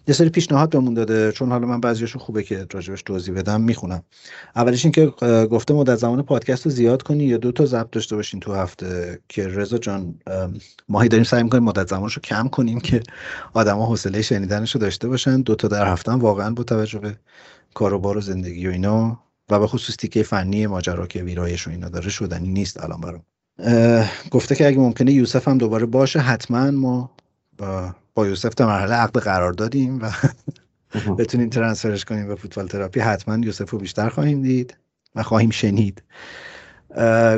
یه 0.08 0.14
سری 0.14 0.30
پیشنهاد 0.30 0.70
بهمون 0.70 0.93
داده 0.93 1.32
چون 1.32 1.52
حالا 1.52 1.68
من 1.68 1.82
بعضیاشو 1.82 2.20
خوبه 2.20 2.43
که 2.43 2.68
راجبش 2.72 3.04
توضیح 3.04 3.36
بدم 3.36 3.62
می‌خونم. 3.62 4.04
اولش 4.56 4.86
این 4.86 4.91
که 4.91 5.06
گفته 5.45 5.74
مدت 5.74 5.95
زمان 5.95 6.22
پادکست 6.22 6.66
رو 6.66 6.72
زیاد 6.72 7.02
کنی 7.02 7.24
یا 7.24 7.38
دو 7.38 7.52
تا 7.52 7.66
ضبط 7.66 7.89
داشته 7.91 8.16
باشین 8.16 8.39
تو 8.39 8.54
هفته؟ 8.54 9.20
که 9.30 9.48
رضا 9.48 9.78
جان 9.78 10.16
ماهی 10.89 11.10
داریم 11.10 11.24
سعی 11.24 11.43
می‌کنیم 11.43 11.64
مدت 11.64 11.88
زمانش 11.88 12.14
رو 12.14 12.22
کم 12.22 12.48
کنیم 12.48 12.80
که 12.80 13.04
آدما 13.54 13.86
حوصله 13.86 14.22
شنیدنش 14.22 14.76
رو 14.76 14.82
داشته 14.82 15.08
باشن. 15.08 15.41
دو 15.41 15.56
تا 15.56 15.68
در 15.68 15.91
هفته 15.91 16.12
هم 16.12 16.20
واقعا 16.20 16.54
با 16.54 16.64
توجه 16.64 17.00
به 17.00 17.18
کار 17.74 17.93
و 17.93 18.00
بار 18.00 18.18
و 18.18 18.22
زندگی 18.22 18.68
و 18.68 18.72
اینا 18.72 19.20
و 19.50 19.60
به 19.60 19.68
خصوص 19.68 19.95
تیکه 19.95 20.24
فنی 20.24 20.68
ماجرا 20.68 21.08
که 21.08 21.24
ویرایش 21.24 21.68
و 21.68 21.72
اینا 21.72 21.89
داره 21.89 22.10
شدنی 22.10 22.48
نیست 22.48 22.84
الان 22.84 23.02
برام. 23.02 23.24
گفته 24.32 24.56
که 24.56 24.68
اگه 24.68 24.78
ممکنه 24.78 25.12
یوسف 25.12 25.48
هم 25.48 25.58
دوباره 25.58 25.86
باشه 25.86 26.20
حتما 26.20 26.72
ما 26.72 27.12
با, 27.58 27.95
با 28.14 28.28
یوسف 28.28 28.54
تا 28.54 28.68
مرحله 28.68 28.95
عقد 28.95 29.18
قرار 29.18 29.54
دادیم 29.54 30.00
و 30.02 30.12
بتونیم 31.18 31.50
ترانسفرش 31.50 32.06
کنیم 32.06 32.28
به 32.28 32.36
فوتبال 32.36 32.68
تراپی. 32.68 33.00
حتما 33.00 33.45
یوسف 33.45 33.70
رو 33.70 33.80
بیشتر 33.80 34.10
خواهیم 34.10 34.41
دید 34.41 34.78
و 35.16 35.24
خواهیم 35.24 35.50
شنید. 35.50 36.04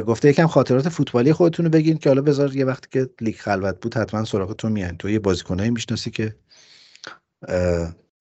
گفته 0.07 0.30
یکم 0.30 0.47
خاطرات 0.47 0.89
فوتبالی 0.89 1.34
خودتون 1.34 1.66
رو 1.66 1.72
بگین 1.72 1.97
که 1.97 2.10
حالا 2.10 2.22
بذار 2.22 2.55
یه 2.55 2.66
وقتی 2.66 2.88
که 2.91 3.10
لیگ 3.22 3.36
خلوت 3.36 3.80
بود 3.82 3.97
حتما 3.97 4.26
سراغ 4.26 4.55
تو 4.55 4.70
میان 4.70 4.97
تو 4.97 5.10
یه 5.10 5.20
بازیکنایی 5.20 5.70
می‌شناسی 5.70 6.12
که 6.12 6.36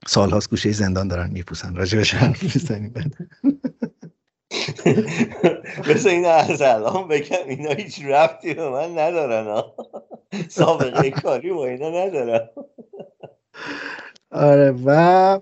سالهاست 0.07 0.51
گوشه 0.51 0.73
زندان 0.73 1.09
دارن 1.09 1.31
میپوسن. 1.31 1.75
راجبش 1.75 2.15
حرف 2.15 2.43
می‌زنیم 2.43 2.93
مثل 5.89 6.09
این 6.09 6.27
از 6.27 6.63
الان 6.63 7.09
بگم 7.09 7.49
اینا 7.49 7.71
هیچ 7.71 8.01
رفتی 8.05 8.55
به 8.55 8.71
من 8.71 8.99
ندارن 8.99 9.65
سابقه 10.49 11.11
کاری 11.11 11.53
با 11.53 11.67
اینا 11.67 11.91
ندارن. 11.91 12.49
آره 14.33 14.75
و 14.85 15.41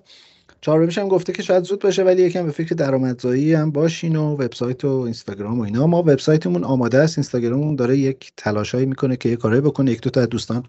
چهارمیش 0.60 0.98
هم 0.98 1.08
گفته 1.08 1.32
که 1.32 1.42
شاید 1.42 1.64
زود 1.64 1.82
باشه 1.82 2.02
ولی 2.02 2.22
یکم 2.22 2.46
به 2.46 2.52
فکر 2.52 2.74
درآمدزایی 2.74 3.54
هم 3.54 3.70
باشین 3.70 4.16
و 4.16 4.32
وبسایت 4.32 4.84
و 4.84 4.88
اینستاگرام 4.88 5.60
و 5.60 5.62
اینا. 5.62 5.86
ما 5.86 5.98
وبسایتمون 5.98 6.64
آماده 6.64 6.98
است. 6.98 7.18
اینستاگراممون 7.18 7.76
داره 7.76 7.98
یک 7.98 8.32
تلاشایی 8.36 8.86
می‌کنه 8.86 9.16
که 9.16 9.28
یه 9.28 9.36
کاری 9.36 9.60
بکنه. 9.60 9.92
یک 9.92 10.00
دو 10.00 10.10
تا 10.10 10.26
دوستان 10.26 10.62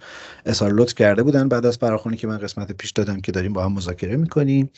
اظهار 0.46 0.74
لطف 0.74 0.96
کرده 0.96 1.24
بودن. 1.24 1.48
بعد 1.48 1.66
از 1.66 1.78
فراخونی 1.78 2.18
که 2.18 2.28
من 2.28 2.38
قسمت 2.38 2.72
پیش 2.72 2.92
دادم 2.92 3.22
که 3.22 3.32
داریم 3.32 3.54
با 3.54 3.66
هم 3.66 3.74
مذاکره 3.74 4.18
می‌کنیم. 4.18 4.70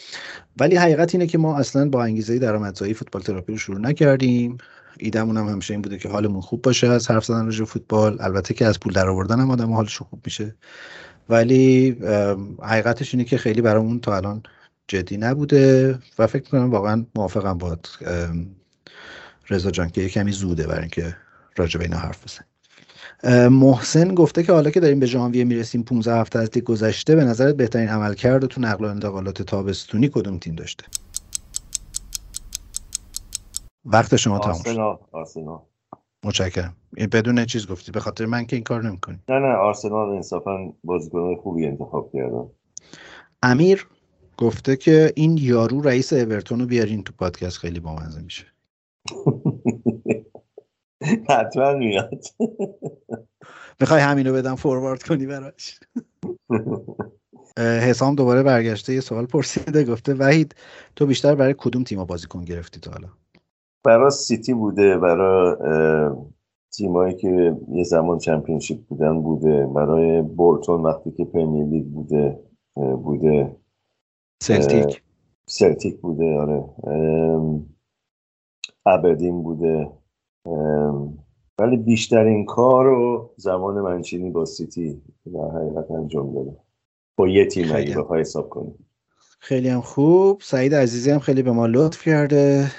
ولی 0.60 0.76
حقیقت 0.76 1.16
اینه 1.16 1.28
که 1.28 1.38
ما 1.38 1.57
اصلا 1.57 1.89
با 1.89 2.03
انگیزه 2.03 2.39
درآمدزایی 2.39 2.93
فوتبال 2.93 3.22
تراپی 3.22 3.51
رو 3.51 3.57
شروع 3.57 3.80
نکردیم. 3.80 4.57
ایدمون 4.99 5.38
هم 5.38 5.47
همیشه 5.47 5.74
این 5.74 5.82
بوده 5.82 5.97
که 5.97 6.10
حالمون 6.10 6.41
خوب 6.41 6.62
باشه 6.62 6.88
از 6.88 7.12
حرف 7.12 7.26
زدن 7.26 7.45
راجع 7.45 7.66
فوتبال. 7.66 8.18
البته 8.20 8.53
که 8.53 8.66
از 8.66 8.80
پول 8.80 8.93
درآوردن 8.93 9.39
هم 9.39 9.51
آدم 9.51 9.74
حالش 9.74 9.97
خوب 9.97 10.22
میشه. 10.26 10.55
ولی 11.30 11.97
حقیقتش 12.62 13.14
اینه 13.14 13.24
که 13.24 13.38
خیلی 13.38 13.62
برامون 13.62 13.99
تا 13.99 14.16
الان 14.16 14.43
جدی 14.89 15.17
نبوده 15.17 15.99
و 16.19 16.27
فکر 16.27 16.49
کنم 16.49 16.71
واقعا 16.71 17.05
موافقم 17.15 17.57
با 17.57 17.77
رضا 19.49 19.71
جان 19.71 19.89
که 19.89 20.01
یه 20.01 20.09
کمی 20.09 20.31
زوده 20.31 20.67
برای 20.67 20.79
اینکه 20.79 21.17
راجع 21.55 21.77
به 21.77 21.85
اینا 21.85 21.97
حرف 21.97 22.23
بزنیم. 22.23 22.49
محسن 23.59 24.15
گفته 24.15 24.43
که 24.43 24.53
حالا 24.53 24.69
که 24.69 24.79
داریم 24.79 24.99
به 24.99 25.05
ژانویه 25.05 25.43
می‌رسیم 25.43 25.83
15 25.83 26.15
هفته 26.15 26.39
از 26.39 26.49
گذشته 26.49 27.15
به 27.15 27.23
نظرت 27.23 27.55
بهترین 27.55 27.89
عمل 27.89 28.13
کرده 28.13 28.47
تو 28.47 28.61
نقل 28.61 28.85
و 28.85 28.87
انتقالات 28.87 29.41
تابستونی 29.41 30.09
کدوم 30.09 30.37
تیم 30.37 30.55
داشته؟ 30.55 30.85
وقت 33.85 34.15
شما 34.15 34.39
تموم 34.39 34.63
شد. 34.63 34.99
متشکرم. 36.23 36.75
بدون 37.11 37.45
چیز 37.45 37.67
گفتی 37.67 37.91
به 37.91 37.99
خاطر 37.99 38.25
من 38.25 38.45
که 38.45 38.55
این 38.55 38.63
کار 38.63 38.83
نمی‌کنی. 38.83 39.19
نه 39.29 39.39
نه 39.39 39.55
آرسنال 39.55 40.09
انصافا 40.09 40.73
بازیکن 40.83 41.35
خوبی 41.35 41.65
انتخاب 41.65 42.11
کردم 42.13 42.49
امیر؟ 43.43 43.87
گفته 44.39 44.75
که 44.75 45.13
این 45.15 45.37
یارو 45.41 45.81
رئیس 45.81 46.13
اورتون 46.13 46.59
رو 46.59 46.65
بیارین 46.65 47.03
تو 47.03 47.13
پادکست 47.17 47.57
خیلی 47.57 47.79
بامزه 47.79 48.21
میشه. 48.21 48.45
حتما 51.29 51.73
میاد. 51.73 52.23
می‌خوای 53.79 54.01
همینو 54.01 54.33
بدم 54.33 54.55
فوروارد 54.55 55.03
کنی 55.03 55.25
براش؟ 55.25 55.79
حسام 57.57 58.15
دوباره 58.15 58.43
برگشته 58.43 58.93
یه 58.93 58.99
سوال 58.99 59.25
پرسیده 59.25 59.83
گفته 59.83 60.13
وحید 60.13 60.55
تو 60.95 61.05
بیشتر 61.05 61.35
برای 61.35 61.55
کدوم 61.57 61.83
تیم 61.83 62.03
بازیکن 62.03 62.45
گرفتی 62.45 62.79
تا 62.79 62.91
حالا؟ 62.91 63.07
برای 63.83 64.11
سیتی 64.11 64.53
بوده 64.53 64.97
برای 64.97 65.55
تیمایی 66.71 67.15
که 67.15 67.57
یه 67.71 67.83
زمان 67.83 68.17
Championship 68.17 68.86
بودن 68.85 69.21
بوده. 69.21 69.67
برای 69.67 70.21
بولتون 70.22 70.82
وقتی 70.81 71.11
که 71.11 71.25
Premier 71.26 71.65
League 71.65 71.86
بوده 71.85 72.39
بوده. 72.75 73.55
سلتیک. 74.41 75.01
سلتیک 75.45 75.99
بوده 76.01 76.37
آره. 76.39 76.63
آبردین 78.86 79.43
بوده. 79.43 79.91
ولی 81.59 81.77
بیشترین 81.77 82.45
کار 82.45 82.85
رو 82.85 83.33
زمان 83.37 83.81
منچینی 83.81 84.29
با 84.29 84.45
سیتی؟ 84.45 85.01
در 85.25 85.49
حقیقت 85.55 85.91
انجام 85.91 86.33
داده 86.33 86.57
با 87.15 87.27
یه 87.27 87.45
تیم 87.45 87.75
اگه 87.75 87.97
بخوای 87.97 88.21
حساب 88.21 88.49
کنیم 88.49 88.85
خیلی 89.39 89.69
هم 89.69 89.81
خوب. 89.81 90.41
سعید 90.41 90.75
عزیزی 90.75 91.11
هم 91.11 91.19
خیلی 91.19 91.41
به 91.41 91.51
ما 91.51 91.65
لطف 91.65 92.03
کرده. 92.03 92.71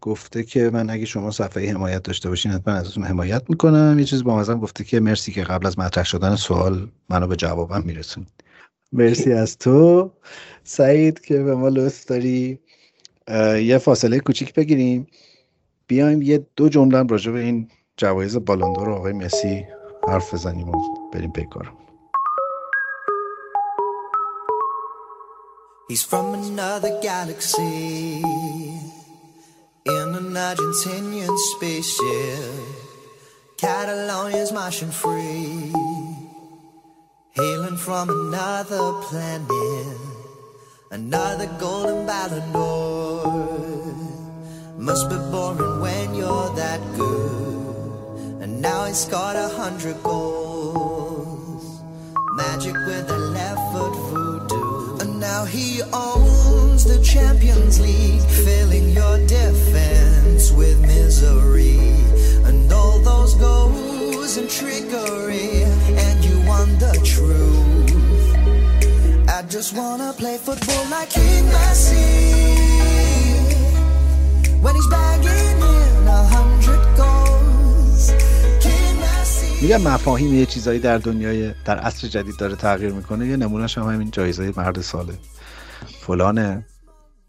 گفته 0.00 0.42
که 0.42 0.70
من 0.72 0.90
اگه 0.90 1.04
شما 1.04 1.30
صفحه 1.30 1.72
حمایت 1.72 2.02
داشته 2.02 2.28
باشین 2.28 2.52
حتما 2.52 2.74
ازتون 2.74 3.04
حمایت 3.04 3.42
می‌کنم. 3.50 3.96
یه 3.98 4.04
چیز 4.04 4.24
با 4.24 4.44
گفته 4.44 4.84
که 4.84 5.00
مرسی 5.00 5.32
که 5.32 5.42
قبل 5.42 5.66
از 5.66 5.78
مطرح 5.78 6.04
شدن 6.04 6.36
سوال 6.36 6.88
منو 7.08 7.26
به 7.26 7.36
جوابم 7.36 7.82
میرسونید. 7.86 8.47
مرسی 8.92 9.32
از 9.32 9.58
تو. 9.58 10.10
سعید 10.64 11.20
که 11.20 11.42
به 11.42 11.54
ما 11.54 11.68
لطف 11.68 12.04
داری 12.04 12.58
یه 13.62 13.78
فاصله 13.78 14.20
کوچیک 14.20 14.54
بگیریم. 14.54 15.06
بیایم 15.88 16.22
یه 16.22 16.46
دو 16.56 16.68
جمله 16.68 17.02
راجع 17.02 17.32
به 17.32 17.40
این 17.40 17.70
جوایز 17.96 18.36
بالاندور 18.36 18.90
آقای 18.90 19.12
مسی 19.12 19.64
حرف 20.08 20.34
بزنیم 20.34 20.68
و 20.68 20.72
بریم 21.12 21.32
پیکار 21.32 21.72
He's 25.90 26.02
from 26.02 26.34
another 26.34 26.92
galaxy 27.08 28.22
In 29.96 30.08
an 30.20 30.36
Argentinian 30.48 31.34
spaceship. 31.50 32.54
Catalonia's 33.62 34.52
Martian 34.52 34.90
free. 34.90 35.77
Hailing 37.38 37.76
from 37.76 38.10
another 38.10 38.94
planet, 39.06 39.96
another 40.90 41.46
golden 41.60 42.04
ballon 42.04 42.50
d'or. 42.52 43.94
Must 44.76 45.08
be 45.08 45.14
boring 45.30 45.80
when 45.80 46.16
you're 46.16 46.52
that 46.56 46.80
good. 46.96 48.42
And 48.42 48.60
now 48.60 48.86
he's 48.86 49.04
got 49.04 49.36
a 49.36 49.46
hundred 49.54 50.02
goals. 50.02 51.80
Magic 52.34 52.74
with 52.74 53.08
a 53.08 53.18
left 53.18 53.72
foot 53.72 53.94
voodoo. 54.10 54.98
And 54.98 55.20
now 55.20 55.44
he 55.44 55.80
owns 55.92 56.82
the 56.82 57.00
Champions 57.04 57.78
League, 57.78 58.28
filling 58.44 58.88
your 58.88 59.16
defense 59.28 60.50
with 60.50 60.80
misery. 60.80 61.78
And 62.48 62.72
all 62.72 62.98
those 62.98 63.36
goals 63.36 64.36
and 64.38 64.50
trickery 64.50 65.67
truth. 67.12 67.88
I 69.36 69.38
just 69.54 69.70
wanna 69.78 70.10
play 70.20 70.36
football 70.46 70.84
like 70.94 71.10
King 71.16 71.44
Messi. 71.54 72.08
When 74.64 74.74
he's 74.78 74.88
bagging 74.96 75.58
in 75.76 76.06
a 76.18 76.22
hundred 76.34 76.82
goals. 77.00 78.04
میگم 79.62 79.80
مفاهیم 79.82 80.34
یه 80.34 80.46
چیزایی 80.46 80.80
در 80.80 80.98
دنیای 80.98 81.54
در 81.64 81.78
عصر 81.78 82.08
جدید 82.08 82.36
داره 82.36 82.56
تغییر 82.56 82.92
می‌کنه 82.92 83.26
یه 83.26 83.36
نمونهش 83.36 83.78
هم 83.78 83.84
همین 83.84 84.10
جایزه 84.10 84.52
مرد 84.56 84.80
ساله 84.80 85.14
فلانه 86.00 86.66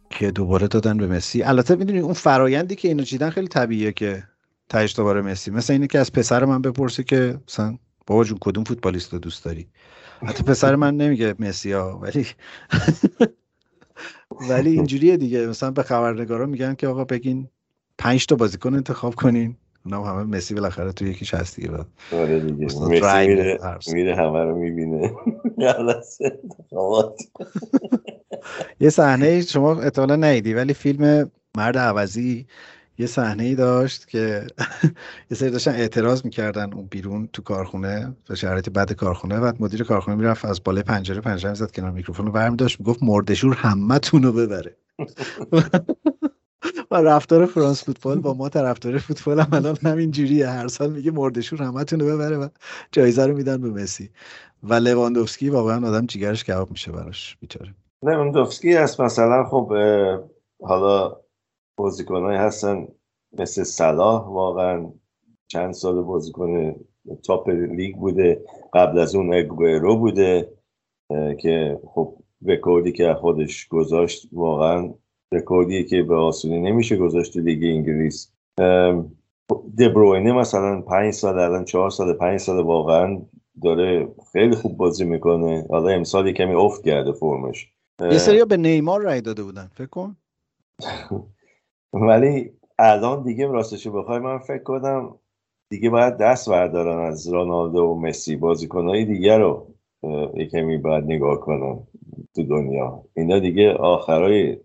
که 0.09 0.32
دوباره 0.32 0.67
دادن 0.67 0.97
به 0.97 1.07
مسی 1.07 1.43
البته 1.43 1.75
می‌دونی 1.75 1.99
اون 1.99 2.13
فرایندی 2.13 2.75
که 2.75 2.88
اینو 2.88 3.03
چیدن 3.03 3.30
خیلی 3.30 3.47
طبیعیه 3.47 3.91
که 3.91 4.23
تهش 4.69 4.95
دوباره 4.95 5.21
مسی 5.21 5.51
مثل 5.51 5.73
اینه 5.73 5.88
که 5.88 5.99
از 5.99 6.11
پسر 6.11 6.45
من 6.45 6.61
بپرسه 6.61 7.03
که 7.03 7.39
مثلا 7.47 7.77
بابا 8.10 8.24
جون 8.24 8.38
کدوم 8.41 8.64
فوتبالیست 8.64 9.14
رو 9.14 9.20
دوست 9.20 9.45
داری؟ 9.45 9.68
حتی 10.24 10.43
پسر 10.43 10.76
من 10.76 10.97
نمیگه 10.97 11.36
مسی 11.39 11.72
ها 11.72 11.99
ولی 11.99 12.28
ولی 14.49 14.72
اینجوریه 14.72 15.18
دیگه. 15.18 15.47
مثلا 15.47 15.72
به 15.72 15.84
خبرنگارا 15.84 16.45
میگن 16.45 16.76
که 16.76 16.88
آقا 16.88 17.05
بگین 17.05 17.47
پنج 17.97 18.26
تا 18.26 18.36
بازیکن 18.36 18.74
انتخاب 18.76 19.16
کنین. 19.16 19.57
اونا 19.86 20.03
همه 20.03 20.24
مسی 20.24 20.53
بالاخره 20.55 20.91
تو 20.91 21.07
یکیش 21.07 21.34
هست 21.34 21.55
دیگه. 21.55 21.72
بعد 21.72 21.88
آره 22.12 22.39
دیگه. 22.39 22.66
مسی 22.66 23.28
میره, 23.28 23.60
میره 23.93 24.16
همه 24.16 24.43
رو 24.43 24.57
می‌بینه. 24.60 25.14
یه 28.80 28.89
صحنه 28.89 29.41
شما 29.41 29.82
احتمالا 29.82 30.16
ندیدی 30.16 30.53
ولی 30.53 30.74
فیلم 30.74 31.32
مرد 31.57 31.78
عوضی 31.78 32.47
یه 33.00 33.06
صحنه 33.06 33.43
ای 33.43 33.56
داشت 33.56 34.08
که 34.08 34.47
یه 35.32 35.38
سری 35.38 35.50
داشتن 35.50 35.72
اعتراض 35.72 36.26
می‌کردن 36.26 36.74
اون 36.74 36.86
بیرون 36.86 37.30
تو 37.34 37.41
کارخونه 37.41 38.16
تو 38.26 38.36
شرایط 38.36 38.70
بد 38.70 38.93
کارخونه. 38.93 39.39
بعد 39.39 39.62
مدیر 39.62 39.84
کارخونه 39.84 40.18
می‌رفت 40.18 40.45
از 40.45 40.64
بالای 40.64 40.84
پنجره 40.84 41.22
پنجره 41.22 41.54
زد 41.54 41.72
کنار 41.72 41.91
میکروفون 41.91 42.26
رو 42.26 42.32
برمی 42.32 42.56
داشت 42.56 42.80
می‌گفت 42.80 43.04
مردشور 43.04 43.54
همه 43.54 44.00
رو 44.14 44.32
ببره. 44.32 44.76
و 46.91 46.95
رفتار 46.95 47.45
فرانس 47.45 47.84
فوتبال 47.84 48.20
با 48.20 48.34
ما 48.34 48.50
طرفدار 48.50 48.97
فوتبال 48.97 49.39
هم 49.39 49.54
الان 49.54 49.78
همین 49.84 50.12
جوریه. 50.12 50.47
هر 50.50 50.68
سال 50.68 50.91
میگه 50.91 51.12
مردشور 51.12 51.64
همه 51.64 51.84
رو 51.84 52.08
ببره 52.08 52.38
و 52.38 52.47
جایزه 52.91 53.26
رو 53.26 53.38
میدن 53.38 53.62
به 53.62 53.70
مسی. 53.70 54.10
و 54.64 54.74
لواندوفسکی 54.74 55.50
واقعا 55.50 55.88
آدم 55.88 56.06
جیگرش 56.06 56.43
کباب 56.43 56.72
میشه 56.72 56.91
براش 56.91 57.38
بیچاره. 57.39 57.76
لواندوفسکی 58.04 58.74
هست 58.74 59.02
مثلا 59.02 59.43
خب 59.43 59.74
حالا 60.62 61.16
بازیکنهایی 61.80 62.38
هستن 62.38 62.88
مثل 63.34 63.63
صلاح 63.63 64.27
واقعا 64.27 64.91
چند 65.47 65.73
سال 65.73 66.01
بازیکن 66.01 66.75
top 67.24 67.49
لیگ 67.49 67.95
بوده 67.95 68.41
قبل 68.73 68.99
از 68.99 69.15
اون 69.15 69.34
اگوئرو 69.34 69.97
بوده 69.97 70.49
که 71.39 71.80
خب 71.93 72.15
رکوردی 72.45 72.91
که 72.91 73.13
خودش 73.13 73.67
گذاشت 73.67 74.27
واقعا 74.32 74.93
رکوردی 75.32 75.86
که 75.86 76.03
به 76.03 76.15
آسونی 76.15 76.59
نمیشه 76.59 76.97
گذاشت 76.97 77.34
تو 77.34 77.39
لیگ 77.39 77.63
انگلیس. 77.63 78.32
دبروینه 79.80 80.32
مثلا 80.34 80.82
پنج 80.82 81.13
سال 81.13 81.39
الان 81.39 81.65
چهار 81.65 81.89
سال 81.89 82.13
پنج 82.13 82.39
سال 82.39 82.63
واقعا 82.63 83.21
داره 83.63 84.07
خیلی 84.32 84.55
خوب 84.55 84.77
بازی 84.77 85.05
می‌کنه. 85.05 85.65
حالا 85.69 85.89
امسال 85.89 86.32
کمی 86.32 86.53
افت 86.53 86.84
کرده 86.84 87.11
فرمش. 87.11 87.67
یه 88.01 88.17
سری 88.17 88.45
به 88.45 88.57
نیمار 88.57 89.01
رای 89.01 89.21
داده 89.21 89.43
بودن 89.43 89.69
فکر 89.73 89.89
کن. 89.89 90.15
ولی 91.94 92.52
الان 92.80 93.24
دیگه 93.24 93.48
راستشو 93.48 93.92
بخوای 93.92 94.20
من 94.20 94.38
فکر 94.38 94.64
کنم 94.64 95.20
دیگه 95.70 95.90
باید 95.90 96.18
دست 96.18 96.50
بردارن 96.50 97.08
از 97.08 97.28
رونالدو 97.28 97.80
و 97.80 98.00
مسی 98.00 98.36
بازیکنهای 98.36 99.06
دیگه 99.06 99.38
رو 99.38 99.74
یکمی 100.36 100.78
باید 100.78 101.04
نگاه 101.04 101.40
کنن 101.40 101.88
تو 102.36 102.44
دنیا. 102.44 103.04
اینا 103.14 103.40
دیگه 103.40 103.74
آخرای 103.74 104.58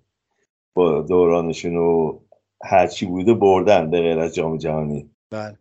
با 0.74 1.02
دورانشون 1.02 1.74
رو 1.74 2.22
هرچی 2.64 3.06
بوده 3.06 3.34
بردن 3.34 3.90
به 3.90 4.00
غیر 4.00 4.18
از 4.18 4.34
جام 4.34 4.58
جهانی. 4.58 5.10
بله. 5.30 5.58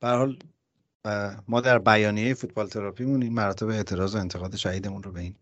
به 0.00 0.08
حال 0.08 0.38
ما 1.48 1.60
در 1.60 1.78
بیانیه 1.78 2.34
فوتبال 2.34 2.66
تراپیمون 2.66 3.22
این 3.22 3.32
مراتب 3.32 3.68
اعتراض 3.68 4.14
و 4.14 4.18
انتقاد 4.18 4.56
شهیدمون 4.56 5.02
رو 5.02 5.12
به 5.12 5.20
این 5.20 5.34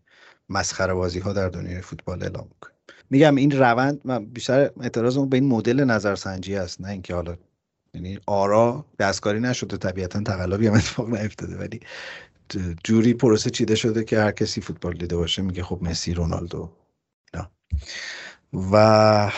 مسخره 0.49 0.93
بازی 0.93 1.19
ها 1.19 1.33
در 1.33 1.49
دنیای 1.49 1.81
فوتبال 1.81 2.23
اعلام 2.23 2.47
می‌کنیم. 2.53 2.74
میگم 3.09 3.35
این 3.35 3.51
روند 3.51 4.01
من 4.05 4.25
بیشتر 4.25 4.69
اعتراضمون 4.81 5.29
به 5.29 5.37
این 5.37 5.47
مدل 5.47 5.83
نظرسنجی 5.83 6.55
است 6.55 6.81
نه 6.81 6.89
اینکه 6.89 7.15
حالا 7.15 7.37
یعنی 7.93 8.19
آرا 8.27 8.85
دستکاری 8.99 9.39
نشده 9.39 9.77
طبیعتا 9.77 10.21
تقلبی 10.21 10.67
هم 10.67 10.73
اتفاق 10.73 11.09
نیفتاده 11.09 11.57
ولی 11.57 11.79
جوری 12.83 13.13
پروسه 13.13 13.49
چیده 13.49 13.75
شده 13.75 14.03
که 14.03 14.19
هر 14.19 14.31
کسی 14.31 14.61
فوتبال 14.61 14.93
دیده 14.93 15.15
باشه 15.15 15.41
میگه 15.41 15.63
خب 15.63 15.79
مسی 15.81 16.13
رونالدو 16.13 16.69
نه 17.33 17.49
و 18.71 19.31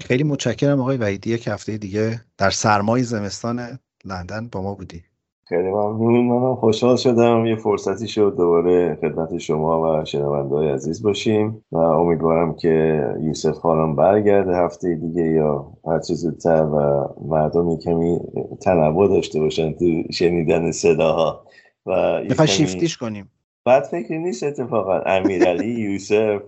خیلی 0.00 0.22
متشکرم 0.22 0.80
آقای 0.80 0.96
وحیدی 0.96 1.38
که 1.38 1.52
هفته 1.52 1.78
دیگه 1.78 2.24
در 2.38 2.50
سرمای 2.50 3.02
زمستان 3.02 3.78
لندن 4.04 4.48
با 4.48 4.62
ما 4.62 4.74
بودی. 4.74 5.04
خیلی 5.50 5.68
ممنون. 5.70 6.26
منم 6.26 6.56
خوشحال 6.56 6.96
شدم. 6.96 7.46
یه 7.46 7.56
فرصتی 7.56 8.08
شد 8.08 8.34
دوباره 8.36 8.98
خدمت 9.00 9.38
شما 9.38 10.00
و 10.00 10.04
شنونده 10.04 10.54
های 10.54 10.70
عزیز 10.70 11.02
باشیم 11.02 11.64
و 11.72 11.76
امیدوارم 11.76 12.56
که 12.56 13.04
یوسف 13.20 13.50
خانم 13.58 13.96
برگرده 13.96 14.56
هفته 14.56 14.94
دیگه 14.94 15.22
یا 15.22 15.72
هر 15.86 15.98
چه 15.98 16.14
زودتر 16.14 16.62
و 16.62 17.08
مردم 17.28 17.76
کمی 17.76 18.18
تنوع 18.60 19.08
داشته 19.08 19.40
باشن 19.40 19.72
تو 19.72 19.84
شنیدن 20.12 20.72
صداها. 20.72 21.44
و 21.86 22.22
کمی... 22.36 22.48
شیفتیش 22.48 22.96
کنیم. 22.96 23.30
بعد 23.64 23.82
فکر 23.82 24.18
نیست 24.18 24.42
اتفاقا. 24.42 25.00
امیرعلی 25.00 25.80
یوسف. 25.90 26.42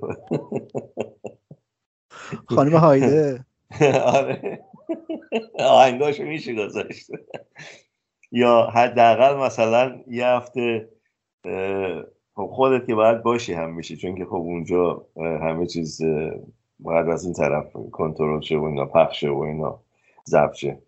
خانم 2.46 2.76
هایده. 2.76 3.44
آره. 4.16 4.61
آهنگاشو 5.59 6.24
میشه 6.24 6.55
گذاشت 6.55 7.11
یا 8.32 8.70
حداقل 8.74 9.36
مثلا 9.46 10.00
یه 10.06 10.26
هفته 10.26 10.88
خب 12.34 12.50
خودت 12.52 12.86
که 12.86 12.94
باید 12.94 13.22
باشی 13.22 13.52
هم 13.52 13.74
میشه 13.74 13.96
چون 13.96 14.14
که 14.14 14.24
خب 14.24 14.34
اونجا 14.34 15.06
همه 15.16 15.66
چیز 15.66 16.00
باید 16.78 17.08
از 17.08 17.24
این 17.24 17.34
طرف 17.34 17.72
کنترل 17.92 18.40
شه 18.40 18.58
و 18.58 18.64
اینا 18.64 18.86
پخشه 18.86 19.30
و 19.30 19.38
اینا 19.38 19.80
ضبط 20.26 20.54
شه. 20.54 20.78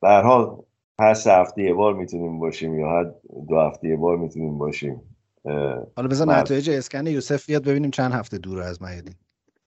به 0.00 0.08
حال 0.24 0.56
هر 0.98 1.14
سه 1.14 1.32
هفته 1.32 1.62
یه 1.62 1.74
بار 1.74 1.94
می‌تونیم 1.94 2.38
باشیم 2.38 2.78
یا 2.78 2.90
هر 2.90 3.04
دو 3.48 3.60
هفته 3.60 3.88
یه 3.88 3.96
بار 3.96 4.16
می‌تونیم 4.16 4.58
باشیم. 4.58 5.00
حالا 5.96 6.08
بذار 6.10 6.28
نتایج 6.28 6.70
اسکن 6.70 7.06
یوسف 7.06 7.46
بیاد 7.46 7.64
ببینیم 7.64 7.90
چند 7.90 8.12
هفته 8.12 8.38
دور 8.38 8.62
از 8.62 8.82
مهدی 8.82 9.12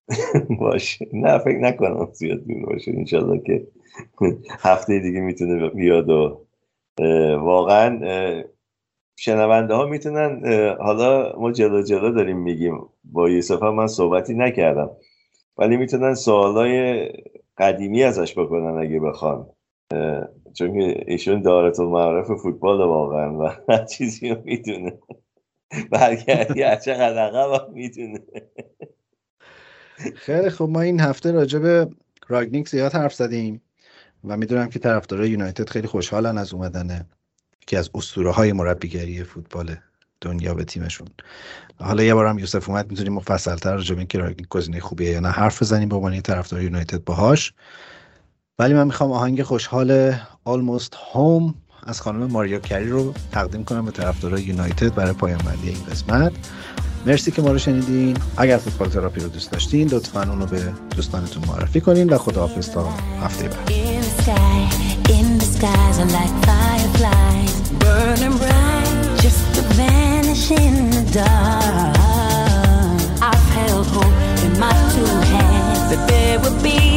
باشه. 0.60 1.08
نه 1.14 1.38
فکر 1.38 1.58
نکنم 1.58 2.10
زیاد 2.14 2.44
دور 2.44 2.66
باشه. 2.66 2.92
انشالله 2.92 3.42
که 3.46 3.68
هفته 4.60 5.00
دیگه 5.00 5.20
می‌تونه 5.20 5.70
بیاد 5.70 6.10
و 6.10 6.46
واقعا 7.40 8.00
شنونده 9.20 9.74
ها 9.74 9.86
می‌تونن 9.86 10.42
حالا 10.80 11.40
ما 11.40 11.52
جلو 11.52 11.82
جلو 11.82 12.12
داریم 12.12 12.38
میگیم. 12.38 12.90
با 13.04 13.30
یوسف 13.30 13.64
من 13.64 13.88
صحبتی 13.88 14.34
نکردم. 14.34 14.90
ولی 15.58 15.78
می‌تونن 15.78 16.14
سوالای 16.14 17.10
قدیمی 17.58 18.04
ازش 18.04 18.40
بکنن 18.40 18.78
اگه 18.78 19.00
بخوان. 19.00 19.48
چون 20.58 20.82
ایشون 21.08 21.42
دارت 21.42 21.80
معرف 21.80 22.28
فوتبال 22.28 22.82
واقعا 22.82 23.38
و 23.38 23.50
هر 23.70 23.86
چیزی 23.86 24.30
رو 24.30 24.42
می‌تونه 24.44 25.00
برگردی 25.92 26.62
هر 26.62 26.76
چقدر 26.76 27.70
می‌تونه 27.74 28.20
خیلی 30.16 30.50
خب 30.50 30.70
ما 30.70 30.82
این 30.82 31.00
هفته 31.00 31.32
راجع 31.32 31.60
به 31.60 31.88
راگنیک 32.28 32.70
زیاد 32.70 32.94
حرف 32.94 33.14
زدیم. 33.14 33.62
و 34.24 34.38
می‌دونم 34.38 34.70
که 34.70 34.80
طرفدارای 34.80 35.30
یونایتد 35.30 35.70
خیلی 35.70 35.88
خوشحالن 35.88 36.38
از 36.38 36.54
اومدن 36.54 37.06
یکی 37.64 37.78
از 37.78 37.90
اسطوره 37.96 38.32
های 38.32 38.54
مربیگری 38.54 39.24
فوتبال 39.24 39.76
دنیا 40.22 40.54
به 40.54 40.64
تیمشون. 40.64 41.08
حالا 41.80 42.04
یه 42.04 42.14
بارم 42.14 42.40
یوسف 42.40 42.70
اومد 42.70 42.92
می‌تونیم 42.92 43.14
مفصل 43.14 43.56
تر 43.56 43.76
راجع 43.76 43.96
به 43.96 44.00
اینکه 44.00 44.36
گزینه 44.50 44.80
خوبیه 44.80 45.12
یا 45.12 45.20
نه 45.20 45.30
حرف 45.30 45.62
بزنیم 45.62 45.90
به 45.90 45.96
عنوان 45.96 46.22
طرفدار 46.22 46.62
یونایتد 46.62 47.04
باهاش. 47.04 47.54
ولی 48.60 48.74
من 48.74 48.84
می‌خوام 48.84 49.12
آهنگ 49.12 49.44
خوشحال 49.44 50.14
Almost 50.46 50.94
Home 51.14 51.54
از 51.84 52.02
خانم 52.02 52.32
ماریا 52.32 52.60
کری 52.60 52.90
رو 52.90 53.14
تقدیم 53.32 53.64
کنم 53.64 53.86
به 53.86 53.92
طرفدارای 53.92 54.44
یونایتد 54.44 54.96
برای 54.96 55.14
پایان 55.14 55.38
بندی 55.38 55.70
این 55.70 55.84
قسمت. 55.92 56.32
مرسی 57.06 57.32
که 57.32 57.42
ما 57.42 57.52
رو 57.52 57.58
شنیدین. 57.58 58.18
اگر 58.38 58.58
فوتبال 58.58 58.90
تراپی 58.90 59.22
رو 59.22 59.30
دوست 59.30 59.52
داشتین 59.52 59.90
لطفا 59.90 60.24
اونو 60.24 60.46
به 60.46 60.74
دوستانتون 60.96 61.44
معرفی 61.48 61.82
کنین 61.82 62.10
و 62.10 62.18
خداحافظ 62.18 62.70
تا 62.70 62.90
هفته 63.22 63.48
بعد. 63.48 63.99
sky, 64.22 64.70
in 65.10 65.38
the 65.38 65.46
skies 65.46 66.00
are 66.00 66.12
like 66.18 66.34
fireflies, 66.46 67.70
burning 67.84 68.38
bright, 68.38 69.20
just 69.22 69.44
to 69.56 69.62
vanish 69.76 70.52
in 70.52 70.90
the 70.90 71.04
dark. 71.14 71.98
I've 73.22 73.48
held 73.58 73.88
hope 73.88 74.20
in 74.46 74.60
my 74.60 74.76
two 74.94 75.14
hands 75.34 75.90
that 75.92 76.08
there 76.08 76.40
will 76.40 76.62
be. 76.62 76.89